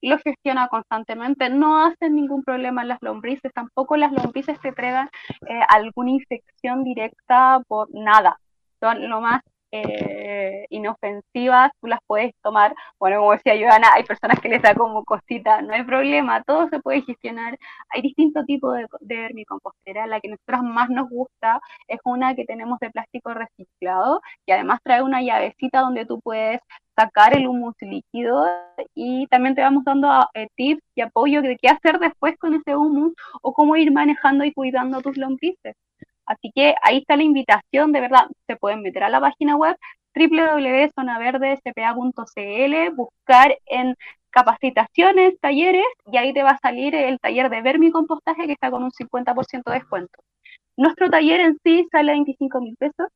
lo 0.00 0.18
gestiona 0.18 0.68
constantemente, 0.68 1.48
no 1.50 1.84
hacen 1.84 2.14
ningún 2.14 2.44
problema 2.44 2.82
en 2.82 2.88
las 2.88 3.02
lombrices, 3.02 3.52
tampoco 3.52 3.96
las 3.96 4.12
lombrices 4.12 4.60
te 4.60 4.72
traigan 4.72 5.08
eh, 5.48 5.60
alguna 5.68 6.10
infección 6.12 6.84
directa 6.84 7.60
por 7.66 7.88
nada, 7.92 8.40
son 8.80 9.08
lo 9.08 9.20
más 9.20 9.42
eh, 9.70 10.66
inofensivas, 10.70 11.70
tú 11.80 11.86
las 11.86 12.00
puedes 12.06 12.32
tomar, 12.42 12.74
bueno, 12.98 13.18
como 13.18 13.32
decía 13.32 13.54
Joana, 13.58 13.88
hay 13.94 14.04
personas 14.04 14.40
que 14.40 14.48
les 14.48 14.62
da 14.62 14.74
como 14.74 15.04
cosita, 15.04 15.62
no 15.62 15.74
hay 15.74 15.84
problema, 15.84 16.42
todo 16.42 16.68
se 16.68 16.80
puede 16.80 17.02
gestionar, 17.02 17.58
hay 17.90 18.02
distintos 18.02 18.46
tipos 18.46 18.74
de, 18.74 18.86
de 19.00 19.16
vermicompostera, 19.16 20.06
la 20.06 20.20
que 20.20 20.28
nosotros 20.28 20.62
más 20.62 20.90
nos 20.90 21.08
gusta 21.08 21.60
es 21.86 21.98
una 22.04 22.34
que 22.34 22.44
tenemos 22.44 22.78
de 22.80 22.90
plástico 22.90 23.34
reciclado 23.34 24.20
y 24.46 24.52
además 24.52 24.80
trae 24.82 25.02
una 25.02 25.22
llavecita 25.22 25.80
donde 25.80 26.06
tú 26.06 26.20
puedes 26.20 26.60
sacar 26.96 27.36
el 27.36 27.46
humus 27.46 27.74
líquido 27.80 28.44
y 28.94 29.26
también 29.28 29.54
te 29.54 29.62
vamos 29.62 29.84
dando 29.84 30.10
eh, 30.34 30.48
tips 30.56 30.82
y 30.96 31.00
apoyo 31.00 31.42
de 31.42 31.56
qué 31.56 31.68
hacer 31.68 31.98
después 32.00 32.36
con 32.38 32.54
ese 32.54 32.76
humus 32.76 33.12
o 33.42 33.52
cómo 33.52 33.76
ir 33.76 33.92
manejando 33.92 34.44
y 34.44 34.52
cuidando 34.52 35.00
tus 35.00 35.16
lombrices. 35.16 35.76
Así 36.28 36.52
que 36.54 36.74
ahí 36.82 36.98
está 36.98 37.16
la 37.16 37.22
invitación, 37.22 37.90
de 37.90 38.02
verdad, 38.02 38.26
se 38.46 38.56
pueden 38.56 38.82
meter 38.82 39.02
a 39.02 39.08
la 39.08 39.18
página 39.18 39.56
web 39.56 39.78
www.zonaverdespa.cl, 40.14 42.90
buscar 42.94 43.56
en 43.66 43.94
capacitaciones, 44.30 45.40
talleres, 45.40 45.86
y 46.12 46.18
ahí 46.18 46.34
te 46.34 46.42
va 46.42 46.50
a 46.50 46.58
salir 46.58 46.94
el 46.94 47.18
taller 47.18 47.48
de 47.48 47.62
vermicompostaje 47.62 48.46
que 48.46 48.52
está 48.52 48.70
con 48.70 48.82
un 48.82 48.90
50% 48.90 49.70
de 49.70 49.78
descuento. 49.78 50.20
Nuestro 50.76 51.08
taller 51.08 51.40
en 51.40 51.56
sí 51.64 51.88
sale 51.90 52.12
a 52.12 52.14
25 52.14 52.60
mil 52.60 52.76
pesos, 52.76 53.08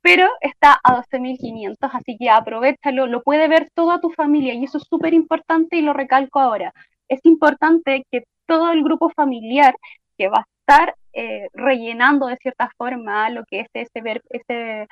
pero 0.00 0.28
está 0.40 0.78
a 0.84 1.02
12.500, 1.02 1.90
así 1.92 2.16
que 2.16 2.30
aprovechalo, 2.30 3.08
lo 3.08 3.22
puede 3.22 3.48
ver 3.48 3.68
toda 3.74 4.00
tu 4.00 4.10
familia 4.10 4.54
y 4.54 4.62
eso 4.64 4.78
es 4.78 4.84
súper 4.84 5.12
importante 5.12 5.76
y 5.76 5.82
lo 5.82 5.92
recalco 5.92 6.38
ahora. 6.38 6.72
Es 7.08 7.18
importante 7.24 8.06
que 8.12 8.22
todo 8.46 8.70
el 8.70 8.84
grupo 8.84 9.10
familiar 9.10 9.74
que 10.16 10.28
va 10.28 10.38
a 10.38 10.46
estar 10.60 10.94
eh, 11.14 11.48
rellenando 11.52 12.26
de 12.26 12.36
cierta 12.36 12.70
forma 12.76 13.30
lo 13.30 13.44
que 13.44 13.60
es 13.60 13.68
ese, 13.74 14.00
ver, 14.02 14.22
ese, 14.30 14.86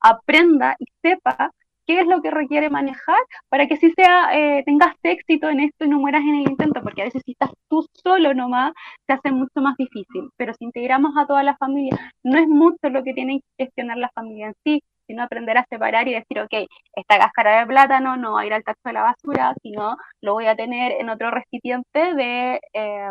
aprenda 0.00 0.76
y 0.78 0.86
sepa 1.02 1.52
qué 1.86 2.00
es 2.00 2.06
lo 2.06 2.20
que 2.20 2.30
requiere 2.30 2.68
manejar 2.70 3.18
para 3.48 3.66
que 3.66 3.78
si 3.78 3.90
sea, 3.92 4.30
eh, 4.34 4.62
tengas 4.66 4.94
éxito 5.02 5.48
en 5.48 5.60
esto 5.60 5.86
y 5.86 5.88
no 5.88 5.98
mueras 5.98 6.22
en 6.22 6.36
el 6.36 6.50
intento, 6.50 6.82
porque 6.82 7.02
a 7.02 7.04
veces 7.06 7.22
si 7.24 7.32
estás 7.32 7.50
tú 7.68 7.86
solo 8.04 8.34
nomás, 8.34 8.72
se 9.06 9.14
hace 9.14 9.32
mucho 9.32 9.60
más 9.62 9.76
difícil. 9.76 10.30
Pero 10.36 10.52
si 10.54 10.66
integramos 10.66 11.16
a 11.16 11.26
toda 11.26 11.42
la 11.42 11.56
familia, 11.56 12.12
no 12.22 12.38
es 12.38 12.46
mucho 12.46 12.90
lo 12.90 13.02
que 13.02 13.14
tiene 13.14 13.40
que 13.40 13.64
gestionar 13.64 13.96
la 13.96 14.10
familia 14.10 14.48
en 14.48 14.54
sí, 14.64 14.82
sino 15.06 15.22
aprender 15.22 15.56
a 15.56 15.66
separar 15.70 16.06
y 16.08 16.12
decir, 16.14 16.40
ok, 16.40 16.68
esta 16.94 17.18
cáscara 17.18 17.60
de 17.60 17.66
plátano 17.66 18.16
no 18.18 18.34
va 18.34 18.42
a 18.42 18.46
ir 18.46 18.52
al 18.52 18.64
tacho 18.64 18.80
de 18.84 18.92
la 18.92 19.02
basura, 19.02 19.54
sino 19.62 19.96
lo 20.20 20.34
voy 20.34 20.46
a 20.46 20.56
tener 20.56 20.92
en 21.00 21.08
otro 21.08 21.30
recipiente 21.30 22.14
de... 22.14 22.60
Eh, 22.74 23.10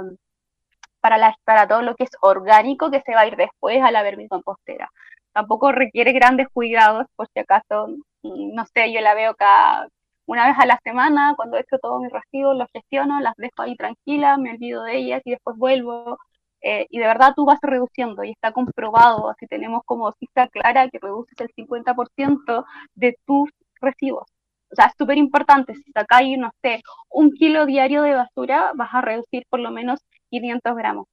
para, 1.07 1.17
la, 1.17 1.37
para 1.45 1.67
todo 1.67 1.81
lo 1.81 1.95
que 1.95 2.03
es 2.03 2.09
orgánico 2.21 2.91
que 2.91 3.01
se 3.05 3.13
va 3.15 3.21
a 3.21 3.27
ir 3.27 3.37
después 3.37 3.81
a 3.81 3.91
la 3.91 4.03
vermicompostera. 4.03 4.89
Tampoco 5.31 5.71
requiere 5.71 6.11
grandes 6.11 6.47
cuidados, 6.51 7.05
por 7.15 7.27
si 7.33 7.39
acaso 7.39 7.87
no 8.23 8.65
sé, 8.73 8.91
yo 8.91 8.99
la 8.99 9.13
veo 9.13 9.33
cada 9.35 9.87
una 10.25 10.47
vez 10.47 10.57
a 10.59 10.65
la 10.65 10.77
semana, 10.83 11.33
cuando 11.37 11.55
he 11.55 11.61
hecho 11.61 11.77
todos 11.81 12.01
mis 12.01 12.11
residuos, 12.11 12.57
los 12.57 12.67
gestiono, 12.73 13.21
las 13.21 13.35
dejo 13.37 13.61
ahí 13.61 13.77
tranquilas, 13.77 14.37
me 14.37 14.51
olvido 14.51 14.83
de 14.83 14.97
ellas 14.97 15.21
y 15.23 15.31
después 15.31 15.55
vuelvo. 15.57 16.17
Eh, 16.61 16.87
y 16.89 16.99
de 16.99 17.07
verdad 17.07 17.33
tú 17.35 17.45
vas 17.45 17.59
reduciendo 17.61 18.23
y 18.25 18.31
está 18.31 18.51
comprobado, 18.51 19.29
así 19.29 19.47
tenemos 19.47 19.83
como 19.85 20.11
cifra 20.19 20.49
clara 20.49 20.89
que 20.89 20.99
reduces 20.99 21.39
el 21.39 21.49
50% 21.55 22.65
de 22.95 23.17
tus 23.25 23.49
residuos. 23.79 24.25
O 24.71 24.75
sea, 24.75 24.87
es 24.87 24.93
súper 24.97 25.17
importante, 25.17 25.73
si 25.75 25.91
sacáis, 25.93 26.37
no 26.37 26.51
sé, 26.61 26.81
un 27.09 27.31
kilo 27.31 27.65
diario 27.65 28.01
de 28.03 28.15
basura, 28.15 28.71
vas 28.75 28.93
a 28.93 29.01
reducir 29.01 29.45
por 29.49 29.61
lo 29.61 29.71
menos 29.71 30.01
500 30.29 30.75
gramos. 30.75 31.07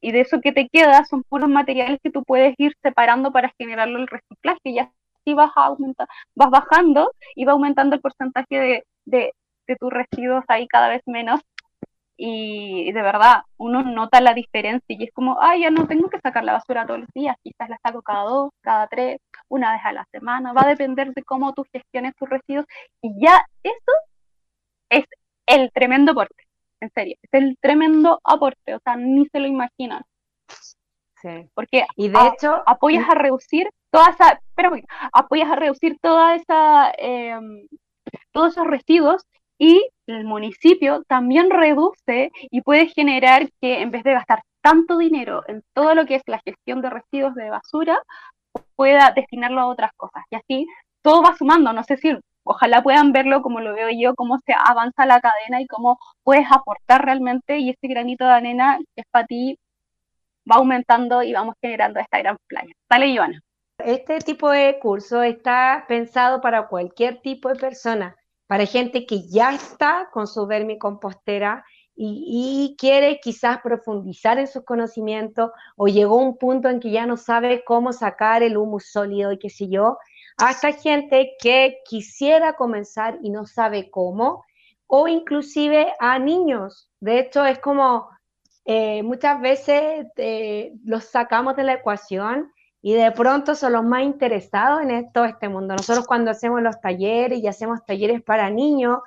Y 0.00 0.12
de 0.12 0.20
eso 0.20 0.40
que 0.40 0.52
te 0.52 0.68
queda 0.68 1.04
son 1.06 1.24
puros 1.24 1.48
materiales 1.48 1.98
que 2.02 2.10
tú 2.10 2.22
puedes 2.24 2.54
ir 2.58 2.74
separando 2.82 3.32
para 3.32 3.52
generarlo 3.58 3.98
el 3.98 4.06
reciclaje, 4.06 4.74
ya 4.74 4.92
vas, 5.34 5.50
a 5.56 5.66
aumentar, 5.66 6.08
vas 6.34 6.50
bajando 6.50 7.12
y 7.34 7.44
va 7.44 7.52
aumentando 7.52 7.96
el 7.96 8.00
porcentaje 8.00 8.84
de, 9.04 9.32
tus 9.78 9.92
residuos 9.92 10.44
ahí 10.48 10.66
cada 10.66 10.88
vez 10.88 11.02
menos. 11.06 11.40
Y 12.16 12.90
de 12.92 13.02
verdad, 13.02 13.42
uno 13.58 13.82
nota 13.82 14.20
la 14.20 14.34
diferencia 14.34 14.86
y 14.88 15.04
es 15.04 15.12
como, 15.12 15.40
ay, 15.40 15.62
ya 15.62 15.70
no 15.70 15.86
tengo 15.86 16.08
que 16.10 16.18
sacar 16.18 16.42
la 16.42 16.54
basura 16.54 16.84
todos 16.86 17.00
los 17.00 17.08
días, 17.14 17.36
quizás 17.44 17.68
la 17.68 17.78
saco 17.80 18.02
cada 18.02 18.24
dos, 18.24 18.50
cada 18.60 18.88
tres, 18.88 19.18
una 19.48 19.72
vez 19.72 19.80
a 19.84 19.92
la 19.92 20.04
semana, 20.10 20.52
va 20.52 20.62
a 20.62 20.68
depender 20.68 21.12
de 21.14 21.22
cómo 21.22 21.52
tú 21.52 21.64
gestiones 21.72 22.14
tus 22.16 22.28
residuos. 22.28 22.66
Y 23.02 23.24
ya 23.24 23.40
eso 23.62 23.92
es 24.90 25.04
el 25.46 25.70
tremendo 25.72 26.12
aporte, 26.12 26.44
en 26.80 26.90
serio, 26.90 27.16
es 27.22 27.30
el 27.32 27.56
tremendo 27.60 28.20
aporte, 28.24 28.74
o 28.74 28.80
sea, 28.80 28.96
ni 28.96 29.26
se 29.26 29.40
lo 29.40 29.46
imaginan. 29.46 30.02
Sí. 31.20 31.48
Porque 31.54 31.84
y 31.96 32.08
de 32.08 32.18
hecho 32.28 32.62
apoyas 32.66 33.08
a 33.08 33.14
reducir 33.14 33.68
toda 33.90 34.10
esa, 34.10 34.40
pero 34.54 34.72
apoyas 35.12 35.50
a 35.50 35.56
reducir 35.56 35.98
toda 36.00 36.36
esa, 36.36 36.92
em, 36.96 37.66
todos 38.32 38.52
esos 38.52 38.66
residuos 38.66 39.26
y 39.58 39.84
el 40.06 40.24
municipio 40.24 41.02
también 41.08 41.50
reduce 41.50 42.30
y 42.50 42.62
puede 42.62 42.86
generar 42.86 43.50
que 43.60 43.82
en 43.82 43.90
vez 43.90 44.04
de 44.04 44.12
gastar 44.12 44.42
tanto 44.62 44.98
dinero 44.98 45.42
en 45.48 45.62
todo 45.74 45.94
lo 45.94 46.06
que 46.06 46.16
es 46.16 46.22
la 46.26 46.40
gestión 46.44 46.80
de 46.82 46.90
residuos 46.90 47.34
de 47.34 47.50
basura, 47.50 48.00
pueda 48.76 49.12
destinarlo 49.14 49.60
a 49.60 49.66
otras 49.66 49.92
cosas. 49.96 50.24
Y 50.30 50.36
así 50.36 50.66
todo 51.02 51.22
va 51.22 51.36
sumando, 51.36 51.72
no 51.72 51.82
sé 51.84 51.96
si 51.96 52.16
ojalá 52.48 52.82
puedan 52.82 53.12
verlo 53.12 53.42
como 53.42 53.60
lo 53.60 53.74
veo 53.74 53.88
yo, 53.90 54.14
cómo 54.14 54.38
se 54.44 54.54
avanza 54.54 55.04
la 55.04 55.20
cadena 55.20 55.60
y 55.60 55.66
cómo 55.66 55.98
puedes 56.22 56.46
aportar 56.50 57.04
realmente 57.04 57.58
y 57.58 57.70
ese 57.70 57.88
granito 57.88 58.24
de 58.24 58.32
arena 58.32 58.78
que 58.94 59.02
es 59.02 59.06
para 59.10 59.26
ti 59.26 59.58
va 60.50 60.56
aumentando 60.56 61.22
y 61.22 61.32
vamos 61.34 61.54
generando 61.60 62.00
esta 62.00 62.18
gran 62.18 62.36
playa. 62.46 62.72
Dale, 62.88 63.14
Joana. 63.14 63.40
Este 63.78 64.18
tipo 64.20 64.50
de 64.50 64.78
curso 64.80 65.22
está 65.22 65.84
pensado 65.86 66.40
para 66.40 66.68
cualquier 66.68 67.20
tipo 67.20 67.50
de 67.50 67.56
persona, 67.56 68.16
para 68.46 68.64
gente 68.64 69.04
que 69.04 69.28
ya 69.28 69.52
está 69.52 70.08
con 70.10 70.26
su 70.26 70.46
vermicompostera 70.46 71.64
y, 71.94 72.70
y 72.72 72.76
quiere 72.76 73.20
quizás 73.20 73.60
profundizar 73.60 74.38
en 74.38 74.46
sus 74.46 74.64
conocimientos 74.64 75.50
o 75.76 75.86
llegó 75.86 76.18
a 76.18 76.24
un 76.24 76.38
punto 76.38 76.70
en 76.70 76.80
que 76.80 76.90
ya 76.90 77.04
no 77.06 77.18
sabe 77.18 77.62
cómo 77.64 77.92
sacar 77.92 78.42
el 78.42 78.56
humus 78.56 78.90
sólido 78.90 79.32
y 79.32 79.38
qué 79.38 79.50
sé 79.50 79.68
yo, 79.68 79.98
hasta 80.38 80.72
gente 80.72 81.36
que 81.40 81.78
quisiera 81.84 82.54
comenzar 82.54 83.18
y 83.22 83.30
no 83.30 83.44
sabe 83.44 83.90
cómo, 83.90 84.44
o 84.86 85.08
inclusive 85.08 85.92
a 85.98 86.18
niños. 86.18 86.90
De 87.00 87.18
hecho, 87.18 87.44
es 87.44 87.58
como 87.58 88.08
eh, 88.64 89.02
muchas 89.02 89.40
veces 89.40 90.06
eh, 90.16 90.72
los 90.84 91.04
sacamos 91.04 91.56
de 91.56 91.64
la 91.64 91.74
ecuación 91.74 92.52
y 92.80 92.94
de 92.94 93.10
pronto 93.12 93.54
son 93.54 93.72
los 93.72 93.84
más 93.84 94.02
interesados 94.02 94.82
en 94.82 95.12
todo 95.12 95.24
este 95.24 95.48
mundo. 95.48 95.74
Nosotros 95.74 96.06
cuando 96.06 96.30
hacemos 96.30 96.62
los 96.62 96.80
talleres 96.80 97.40
y 97.40 97.48
hacemos 97.48 97.84
talleres 97.84 98.22
para 98.22 98.48
niños, 98.48 99.00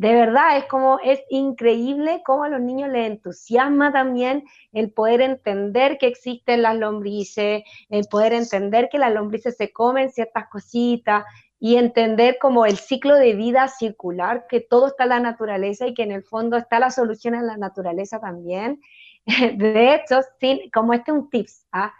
de 0.00 0.14
verdad 0.14 0.56
es 0.56 0.64
como, 0.64 0.98
es 1.04 1.22
increíble 1.28 2.22
cómo 2.24 2.44
a 2.44 2.48
los 2.48 2.62
niños 2.62 2.88
les 2.88 3.06
entusiasma 3.06 3.92
también 3.92 4.44
el 4.72 4.90
poder 4.90 5.20
entender 5.20 5.98
que 5.98 6.06
existen 6.06 6.62
las 6.62 6.78
lombrices, 6.78 7.64
el 7.90 8.06
poder 8.06 8.32
entender 8.32 8.88
que 8.90 8.96
las 8.96 9.12
lombrices 9.12 9.58
se 9.58 9.74
comen 9.74 10.08
ciertas 10.08 10.48
cositas 10.48 11.26
y 11.58 11.76
entender 11.76 12.38
como 12.40 12.64
el 12.64 12.78
ciclo 12.78 13.14
de 13.16 13.34
vida 13.34 13.68
circular, 13.68 14.46
que 14.48 14.62
todo 14.62 14.86
está 14.86 15.02
en 15.02 15.10
la 15.10 15.20
naturaleza 15.20 15.86
y 15.86 15.92
que 15.92 16.04
en 16.04 16.12
el 16.12 16.22
fondo 16.22 16.56
está 16.56 16.78
la 16.78 16.90
solución 16.90 17.34
en 17.34 17.46
la 17.46 17.58
naturaleza 17.58 18.18
también. 18.20 18.80
De 19.26 19.94
hecho, 19.94 20.20
como 20.72 20.94
este 20.94 21.10
es 21.10 21.14
un 21.18 21.28
tips, 21.28 21.66
¿ah? 21.72 21.92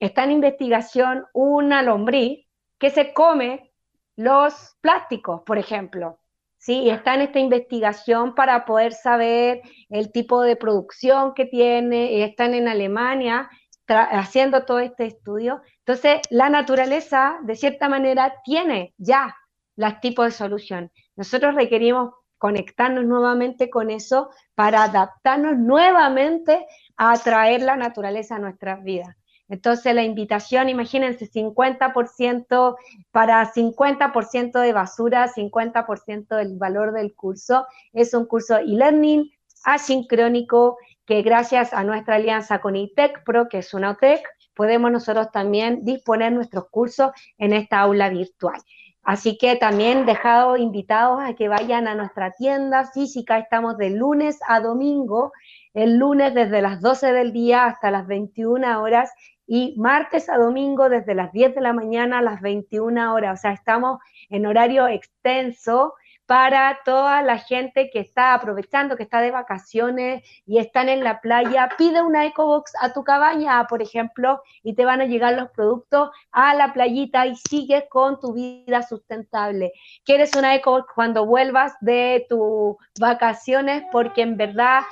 está 0.00 0.24
en 0.24 0.30
investigación 0.30 1.26
una 1.34 1.82
lombriz 1.82 2.46
que 2.78 2.88
se 2.88 3.12
come 3.12 3.74
los 4.16 4.74
plásticos, 4.80 5.42
por 5.42 5.58
ejemplo. 5.58 6.18
¿Sí? 6.62 6.74
Y 6.84 6.90
está 6.90 7.14
en 7.14 7.22
esta 7.22 7.40
investigación 7.40 8.36
para 8.36 8.64
poder 8.64 8.92
saber 8.92 9.62
el 9.90 10.12
tipo 10.12 10.42
de 10.42 10.54
producción 10.54 11.34
que 11.34 11.44
tiene. 11.44 12.22
Están 12.24 12.54
en 12.54 12.68
Alemania 12.68 13.50
haciendo 13.88 14.64
todo 14.64 14.78
este 14.78 15.06
estudio. 15.06 15.60
Entonces, 15.78 16.20
la 16.30 16.48
naturaleza, 16.48 17.38
de 17.42 17.56
cierta 17.56 17.88
manera, 17.88 18.34
tiene 18.44 18.94
ya 18.96 19.36
los 19.74 20.00
tipos 20.00 20.26
de 20.26 20.30
solución. 20.30 20.92
Nosotros 21.16 21.56
requerimos 21.56 22.14
conectarnos 22.38 23.04
nuevamente 23.04 23.68
con 23.68 23.90
eso 23.90 24.30
para 24.54 24.84
adaptarnos 24.84 25.58
nuevamente 25.58 26.64
a 26.96 27.12
atraer 27.12 27.62
la 27.62 27.76
naturaleza 27.76 28.36
a 28.36 28.38
nuestras 28.38 28.82
vidas. 28.84 29.16
Entonces 29.48 29.94
la 29.94 30.02
invitación, 30.02 30.68
imagínense, 30.68 31.30
50% 31.30 32.76
para 33.10 33.52
50% 33.52 34.60
de 34.60 34.72
basura, 34.72 35.28
50% 35.28 36.36
del 36.36 36.56
valor 36.56 36.92
del 36.92 37.14
curso. 37.14 37.66
Es 37.92 38.14
un 38.14 38.26
curso 38.26 38.58
e-learning 38.58 39.30
asincrónico 39.64 40.78
que 41.04 41.22
gracias 41.22 41.72
a 41.72 41.84
nuestra 41.84 42.16
alianza 42.16 42.60
con 42.60 42.76
ITEC 42.76 43.24
Pro, 43.24 43.48
que 43.48 43.58
es 43.58 43.74
una 43.74 43.90
OTEC, 43.90 44.22
podemos 44.54 44.90
nosotros 44.90 45.30
también 45.32 45.84
disponer 45.84 46.32
nuestros 46.32 46.68
cursos 46.70 47.10
en 47.38 47.52
esta 47.52 47.80
aula 47.80 48.08
virtual. 48.08 48.60
Así 49.02 49.36
que 49.36 49.56
también 49.56 50.06
dejado 50.06 50.56
invitados 50.56 51.20
a 51.20 51.34
que 51.34 51.48
vayan 51.48 51.88
a 51.88 51.94
nuestra 51.96 52.30
tienda 52.32 52.88
física. 52.92 53.38
Estamos 53.38 53.76
de 53.76 53.90
lunes 53.90 54.38
a 54.46 54.60
domingo, 54.60 55.32
el 55.74 55.96
lunes 55.96 56.34
desde 56.34 56.62
las 56.62 56.80
12 56.80 57.12
del 57.12 57.32
día 57.32 57.66
hasta 57.66 57.90
las 57.90 58.06
21 58.06 58.82
horas 58.82 59.12
y 59.46 59.74
martes 59.78 60.28
a 60.28 60.36
domingo 60.36 60.88
desde 60.88 61.14
las 61.14 61.32
10 61.32 61.54
de 61.54 61.60
la 61.60 61.72
mañana 61.72 62.18
a 62.18 62.22
las 62.22 62.40
21 62.40 63.12
horas. 63.12 63.38
O 63.38 63.42
sea, 63.42 63.52
estamos 63.52 63.98
en 64.30 64.46
horario 64.46 64.86
extenso 64.86 65.94
para 66.26 66.78
toda 66.84 67.20
la 67.20 67.36
gente 67.36 67.90
que 67.90 67.98
está 67.98 68.32
aprovechando, 68.32 68.96
que 68.96 69.02
está 69.02 69.20
de 69.20 69.30
vacaciones 69.30 70.22
y 70.46 70.58
están 70.58 70.88
en 70.88 71.04
la 71.04 71.20
playa. 71.20 71.68
Pide 71.76 72.00
una 72.00 72.24
EcoBox 72.24 72.72
a 72.80 72.92
tu 72.92 73.04
cabaña, 73.04 73.66
por 73.66 73.82
ejemplo, 73.82 74.40
y 74.62 74.74
te 74.74 74.84
van 74.84 75.00
a 75.00 75.04
llegar 75.04 75.34
los 75.34 75.50
productos 75.50 76.10
a 76.30 76.54
la 76.54 76.72
playita 76.72 77.26
y 77.26 77.36
sigues 77.36 77.84
con 77.90 78.18
tu 78.20 78.32
vida 78.32 78.82
sustentable. 78.82 79.72
¿Quieres 80.04 80.34
una 80.34 80.54
EcoBox 80.54 80.86
cuando 80.94 81.26
vuelvas 81.26 81.74
de 81.80 82.24
tus 82.28 82.76
vacaciones? 82.98 83.82
Porque 83.92 84.22
en 84.22 84.36
verdad 84.36 84.82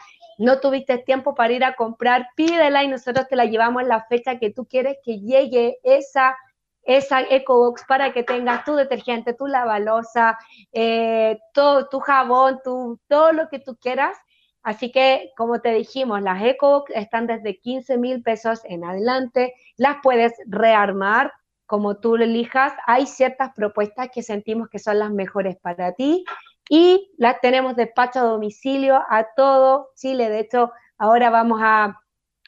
no 0.40 0.58
tuviste 0.58 0.96
tiempo 0.96 1.34
para 1.34 1.52
ir 1.52 1.64
a 1.64 1.74
comprar, 1.74 2.28
pídela 2.34 2.82
y 2.82 2.88
nosotros 2.88 3.28
te 3.28 3.36
la 3.36 3.44
llevamos 3.44 3.84
la 3.84 4.06
fecha 4.06 4.38
que 4.38 4.48
tú 4.50 4.66
quieres 4.66 4.96
que 5.04 5.20
llegue 5.20 5.78
esa, 5.82 6.34
esa 6.82 7.20
EcoBox 7.20 7.84
para 7.86 8.14
que 8.14 8.22
tengas 8.22 8.64
tu 8.64 8.74
detergente, 8.74 9.34
tu 9.34 9.46
lavalosa, 9.46 10.38
eh, 10.72 11.38
todo, 11.52 11.90
tu 11.90 12.00
jabón, 12.00 12.58
tu, 12.64 12.98
todo 13.06 13.32
lo 13.32 13.50
que 13.50 13.58
tú 13.58 13.76
quieras. 13.76 14.16
Así 14.62 14.90
que, 14.90 15.30
como 15.36 15.60
te 15.60 15.74
dijimos, 15.74 16.22
las 16.22 16.42
EcoBox 16.42 16.90
están 16.94 17.26
desde 17.26 17.58
15 17.58 17.98
mil 17.98 18.22
pesos 18.22 18.62
en 18.64 18.82
adelante. 18.82 19.52
Las 19.76 19.98
puedes 20.02 20.32
rearmar 20.46 21.34
como 21.66 21.98
tú 21.98 22.16
lo 22.16 22.24
elijas. 22.24 22.72
Hay 22.86 23.06
ciertas 23.06 23.50
propuestas 23.54 24.08
que 24.10 24.22
sentimos 24.22 24.70
que 24.70 24.78
son 24.78 25.00
las 25.00 25.10
mejores 25.10 25.58
para 25.60 25.92
ti 25.92 26.24
y 26.72 27.12
la 27.18 27.40
tenemos 27.40 27.74
despacho 27.74 28.20
a 28.20 28.22
domicilio 28.22 29.02
a 29.08 29.26
todo 29.34 29.90
Chile. 29.96 30.30
De 30.30 30.38
hecho, 30.38 30.70
ahora 30.96 31.28
vamos 31.28 31.60
a, 31.62 32.00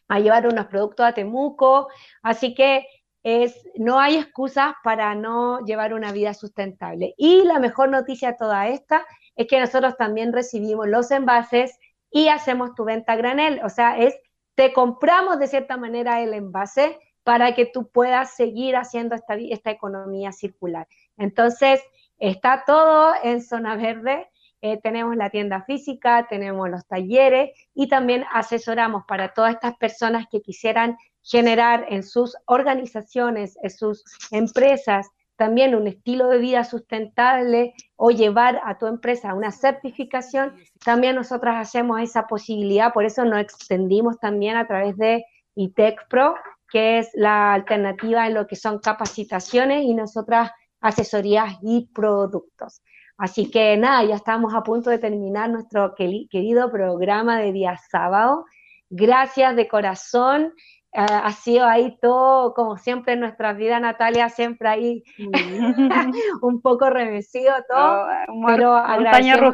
llevar 0.09 0.47
unos 0.47 0.67
productos 0.67 1.07
a 1.07 1.13
Temuco, 1.13 1.89
así 2.23 2.55
que 2.55 2.87
es, 3.25 3.67
no 3.77 3.99
hay 3.99 4.17
excusas 4.17 4.75
para 4.85 5.15
no 5.15 5.65
llevar 5.65 5.93
una 5.93 6.13
vida 6.13 6.35
sustentable. 6.35 7.15
Y 7.17 7.45
la 7.45 7.59
mejor 7.59 7.89
noticia 7.89 8.33
de 8.33 8.37
toda 8.37 8.69
esta 8.69 9.05
es 9.35 9.49
que 9.49 9.59
nosotros 9.59 9.97
también 9.97 10.33
recibimos 10.33 10.87
los 10.87 11.11
envases 11.11 11.79
y 12.11 12.29
hacemos 12.29 12.75
tu 12.75 12.85
venta 12.85 13.17
granel. 13.17 13.61
O 13.65 13.71
sea, 13.71 13.99
es, 13.99 14.15
te 14.55 14.73
compramos 14.73 15.39
de 15.39 15.49
cierta 15.49 15.79
manera 15.79 16.21
el 16.21 16.35
envase 16.35 17.01
para 17.25 17.55
que 17.55 17.67
tú 17.67 17.89
puedas 17.89 18.37
seguir 18.37 18.77
haciendo 18.77 19.15
esta, 19.17 19.35
esta 19.35 19.71
economía 19.71 20.31
circular. 20.31 20.87
Entonces, 21.17 21.81
Está 22.23 22.63
todo 22.65 23.15
en 23.25 23.43
zona 23.43 23.75
verde. 23.75 24.31
Eh, 24.61 24.79
tenemos 24.81 25.17
la 25.17 25.31
tienda 25.31 25.65
física, 25.65 26.29
tenemos 26.31 26.71
los 26.71 26.87
talleres 26.87 27.51
y 27.75 27.89
también 27.89 28.25
asesoramos 28.33 29.03
para 29.09 29.35
todas 29.35 29.55
estas 29.55 29.77
personas 29.77 30.27
que 30.31 30.41
quisieran 30.41 30.97
generar 31.21 31.85
en 31.89 32.05
sus 32.05 32.37
organizaciones, 32.47 33.59
en 33.61 33.71
sus 33.71 34.05
empresas, 34.31 35.11
también 35.35 35.75
un 35.75 35.89
estilo 35.89 36.29
de 36.29 36.39
vida 36.39 36.63
sustentable 36.63 37.75
o 37.97 38.13
llevar 38.13 38.61
a 38.65 38.79
tu 38.79 38.87
empresa 38.87 39.35
una 39.35 39.51
certificación, 39.51 40.55
también 40.85 41.17
nosotras 41.17 41.57
hacemos 41.57 42.01
esa 42.01 42.29
posibilidad, 42.29 42.93
por 42.93 43.05
eso 43.05 43.25
nos 43.25 43.41
extendimos 43.41 44.21
también 44.21 44.55
a 44.55 44.69
través 44.69 44.97
de 44.97 45.25
ITEC 45.57 46.07
Pro, 46.09 46.37
que 46.71 47.01
es 47.01 47.11
la 47.15 47.53
alternativa 47.53 48.29
en 48.29 48.35
lo 48.35 48.47
que 48.47 48.55
son 48.55 48.79
capacitaciones 48.79 49.83
y 49.83 49.95
nosotras 49.95 50.53
asesorías 50.83 51.57
y 51.63 51.89
productos. 51.95 52.83
Así 53.17 53.51
que 53.51 53.77
nada, 53.77 54.05
ya 54.05 54.17
estamos 54.17 54.55
a 54.55 54.63
punto 54.63 54.91
de 54.91 54.99
terminar 54.99 55.49
nuestro 55.49 55.95
querido 55.95 56.71
programa 56.71 57.39
de 57.39 57.53
día 57.53 57.79
sábado. 57.91 58.45
Gracias 58.91 59.57
de 59.57 59.69
corazón. 59.69 60.53
Eh, 60.95 61.07
ha 61.09 61.33
sido 61.33 61.67
ahí 61.67 61.97
todo, 62.03 62.53
como 62.53 62.77
siempre 62.77 63.15
en 63.15 63.21
nuestra 63.21 63.55
vida, 63.55 63.81
Natalia, 63.81 64.29
siempre 64.29 64.69
ahí 64.69 65.03
un 66.43 66.61
poco 66.61 66.91
revestido 66.91 67.55
todo, 67.67 68.07
oh, 68.29 68.47
pero 68.47 68.75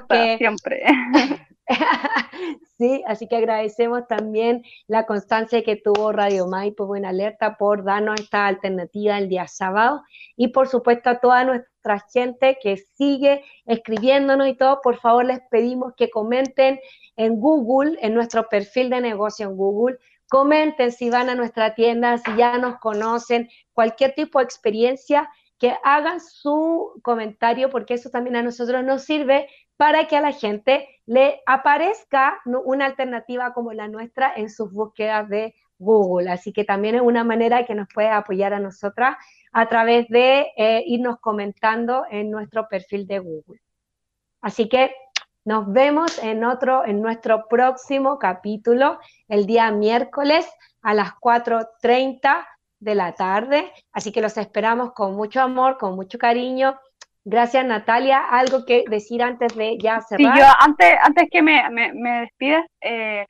que 0.08 0.36
siempre. 0.38 0.82
sí, 2.78 3.02
así 3.06 3.28
que 3.28 3.36
agradecemos 3.36 4.06
también 4.06 4.62
la 4.86 5.06
constancia 5.06 5.62
que 5.62 5.76
tuvo 5.76 6.12
Radio 6.12 6.46
Maipo 6.46 6.86
Buena 6.86 7.10
Alerta 7.10 7.56
por 7.56 7.84
darnos 7.84 8.20
esta 8.20 8.46
alternativa 8.46 9.18
el 9.18 9.28
día 9.28 9.46
sábado. 9.46 10.02
Y 10.36 10.48
por 10.48 10.68
supuesto 10.68 11.10
a 11.10 11.20
toda 11.20 11.44
nuestra 11.44 12.00
gente 12.12 12.58
que 12.62 12.76
sigue 12.76 13.44
escribiéndonos 13.66 14.48
y 14.48 14.54
todo, 14.54 14.80
por 14.82 14.96
favor 14.96 15.26
les 15.26 15.40
pedimos 15.50 15.92
que 15.96 16.10
comenten 16.10 16.80
en 17.16 17.40
Google, 17.40 17.98
en 18.00 18.14
nuestro 18.14 18.48
perfil 18.48 18.90
de 18.90 19.00
negocio 19.00 19.48
en 19.48 19.56
Google, 19.56 19.98
comenten 20.28 20.92
si 20.92 21.10
van 21.10 21.28
a 21.30 21.34
nuestra 21.34 21.74
tienda, 21.74 22.18
si 22.18 22.36
ya 22.36 22.58
nos 22.58 22.78
conocen, 22.78 23.48
cualquier 23.72 24.14
tipo 24.14 24.38
de 24.38 24.44
experiencia 24.44 25.28
que 25.58 25.74
hagan 25.82 26.20
su 26.20 27.00
comentario 27.02 27.68
porque 27.70 27.94
eso 27.94 28.10
también 28.10 28.36
a 28.36 28.42
nosotros 28.42 28.84
nos 28.84 29.02
sirve 29.02 29.48
para 29.78 30.08
que 30.08 30.16
a 30.16 30.20
la 30.20 30.32
gente 30.32 30.88
le 31.06 31.40
aparezca 31.46 32.40
una 32.44 32.84
alternativa 32.84 33.54
como 33.54 33.72
la 33.72 33.88
nuestra 33.88 34.32
en 34.34 34.50
sus 34.50 34.72
búsquedas 34.72 35.28
de 35.28 35.54
Google. 35.78 36.30
Así 36.30 36.52
que 36.52 36.64
también 36.64 36.96
es 36.96 37.00
una 37.00 37.22
manera 37.22 37.64
que 37.64 37.76
nos 37.76 37.86
puede 37.94 38.08
apoyar 38.08 38.52
a 38.52 38.58
nosotras 38.58 39.16
a 39.52 39.68
través 39.68 40.08
de 40.08 40.48
eh, 40.56 40.82
irnos 40.84 41.20
comentando 41.20 42.04
en 42.10 42.28
nuestro 42.28 42.68
perfil 42.68 43.06
de 43.06 43.20
Google. 43.20 43.60
Así 44.40 44.68
que 44.68 44.92
nos 45.44 45.72
vemos 45.72 46.18
en 46.18 46.44
otro, 46.44 46.84
en 46.84 47.00
nuestro 47.00 47.46
próximo 47.48 48.18
capítulo, 48.18 48.98
el 49.28 49.46
día 49.46 49.70
miércoles 49.70 50.44
a 50.82 50.92
las 50.92 51.12
4.30 51.12 52.44
de 52.80 52.94
la 52.96 53.14
tarde, 53.14 53.72
así 53.92 54.10
que 54.10 54.20
los 54.20 54.36
esperamos 54.36 54.92
con 54.92 55.14
mucho 55.14 55.40
amor, 55.40 55.78
con 55.78 55.94
mucho 55.94 56.18
cariño. 56.18 56.78
Gracias 57.30 57.62
Natalia, 57.66 58.20
algo 58.30 58.64
que 58.64 58.84
decir 58.88 59.22
antes 59.22 59.54
de 59.54 59.76
ya 59.78 60.00
cerrar. 60.00 60.34
Sí, 60.34 60.40
yo 60.40 60.46
antes, 60.60 60.94
antes 61.02 61.28
que 61.30 61.42
me, 61.42 61.62
me, 61.68 62.20
despides, 62.20 62.64
eh, 62.80 63.26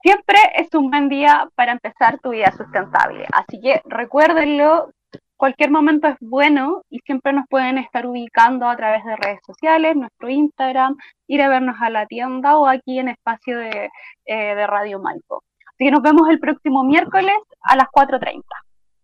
siempre 0.00 0.38
es 0.54 0.72
un 0.72 0.88
buen 0.88 1.08
día 1.08 1.48
para 1.56 1.72
empezar 1.72 2.20
tu 2.20 2.30
vida 2.30 2.52
sustentable, 2.56 3.26
así 3.32 3.60
que 3.60 3.82
recuérdenlo, 3.86 4.92
cualquier 5.36 5.72
momento 5.72 6.06
es 6.06 6.14
bueno 6.20 6.82
y 6.90 7.00
siempre 7.00 7.32
nos 7.32 7.44
pueden 7.48 7.78
estar 7.78 8.06
ubicando 8.06 8.68
a 8.68 8.76
través 8.76 9.04
de 9.04 9.16
redes 9.16 9.40
sociales, 9.44 9.96
nuestro 9.96 10.28
Instagram, 10.28 10.96
ir 11.26 11.42
a 11.42 11.48
vernos 11.48 11.74
a 11.80 11.90
la 11.90 12.06
tienda 12.06 12.56
o 12.56 12.68
aquí 12.68 13.00
en 13.00 13.08
espacio 13.08 13.58
de, 13.58 13.90
eh, 14.26 14.54
de 14.54 14.66
Radio 14.68 15.00
Malco. 15.00 15.42
Así 15.66 15.86
que 15.86 15.90
nos 15.90 16.02
vemos 16.02 16.28
el 16.28 16.38
próximo 16.38 16.84
miércoles 16.84 17.34
a 17.62 17.74
las 17.74 17.88
4.30. 17.88 18.42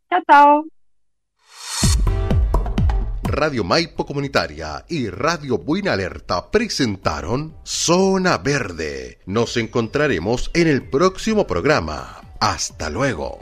Chao, 0.09 0.23
chao. 0.31 0.76
Radio 3.29 3.65
Maipo 3.65 4.07
Comunitaria 4.07 4.85
y 4.89 5.09
Radio 5.09 5.59
Buena 5.59 5.95
Alerta 5.95 6.49
presentaron 6.51 7.57
Zona 7.65 8.39
Verde. 8.39 9.19
Nos 9.27 9.57
encontraremos 9.57 10.51
en 10.55 10.69
el 10.69 10.89
próximo 10.89 11.47
programa. 11.47 12.21
Hasta 12.41 12.89
luego. 12.89 13.41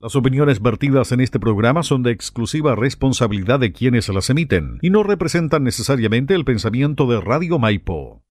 Las 0.00 0.16
opiniones 0.16 0.62
vertidas 0.62 1.12
en 1.12 1.20
este 1.20 1.38
programa 1.38 1.82
son 1.82 2.02
de 2.02 2.12
exclusiva 2.12 2.74
responsabilidad 2.74 3.60
de 3.60 3.72
quienes 3.72 4.08
las 4.08 4.30
emiten 4.30 4.78
y 4.80 4.88
no 4.88 5.02
representan 5.02 5.62
necesariamente 5.62 6.34
el 6.34 6.46
pensamiento 6.46 7.06
de 7.06 7.20
Radio 7.20 7.58
Maipo. 7.58 8.24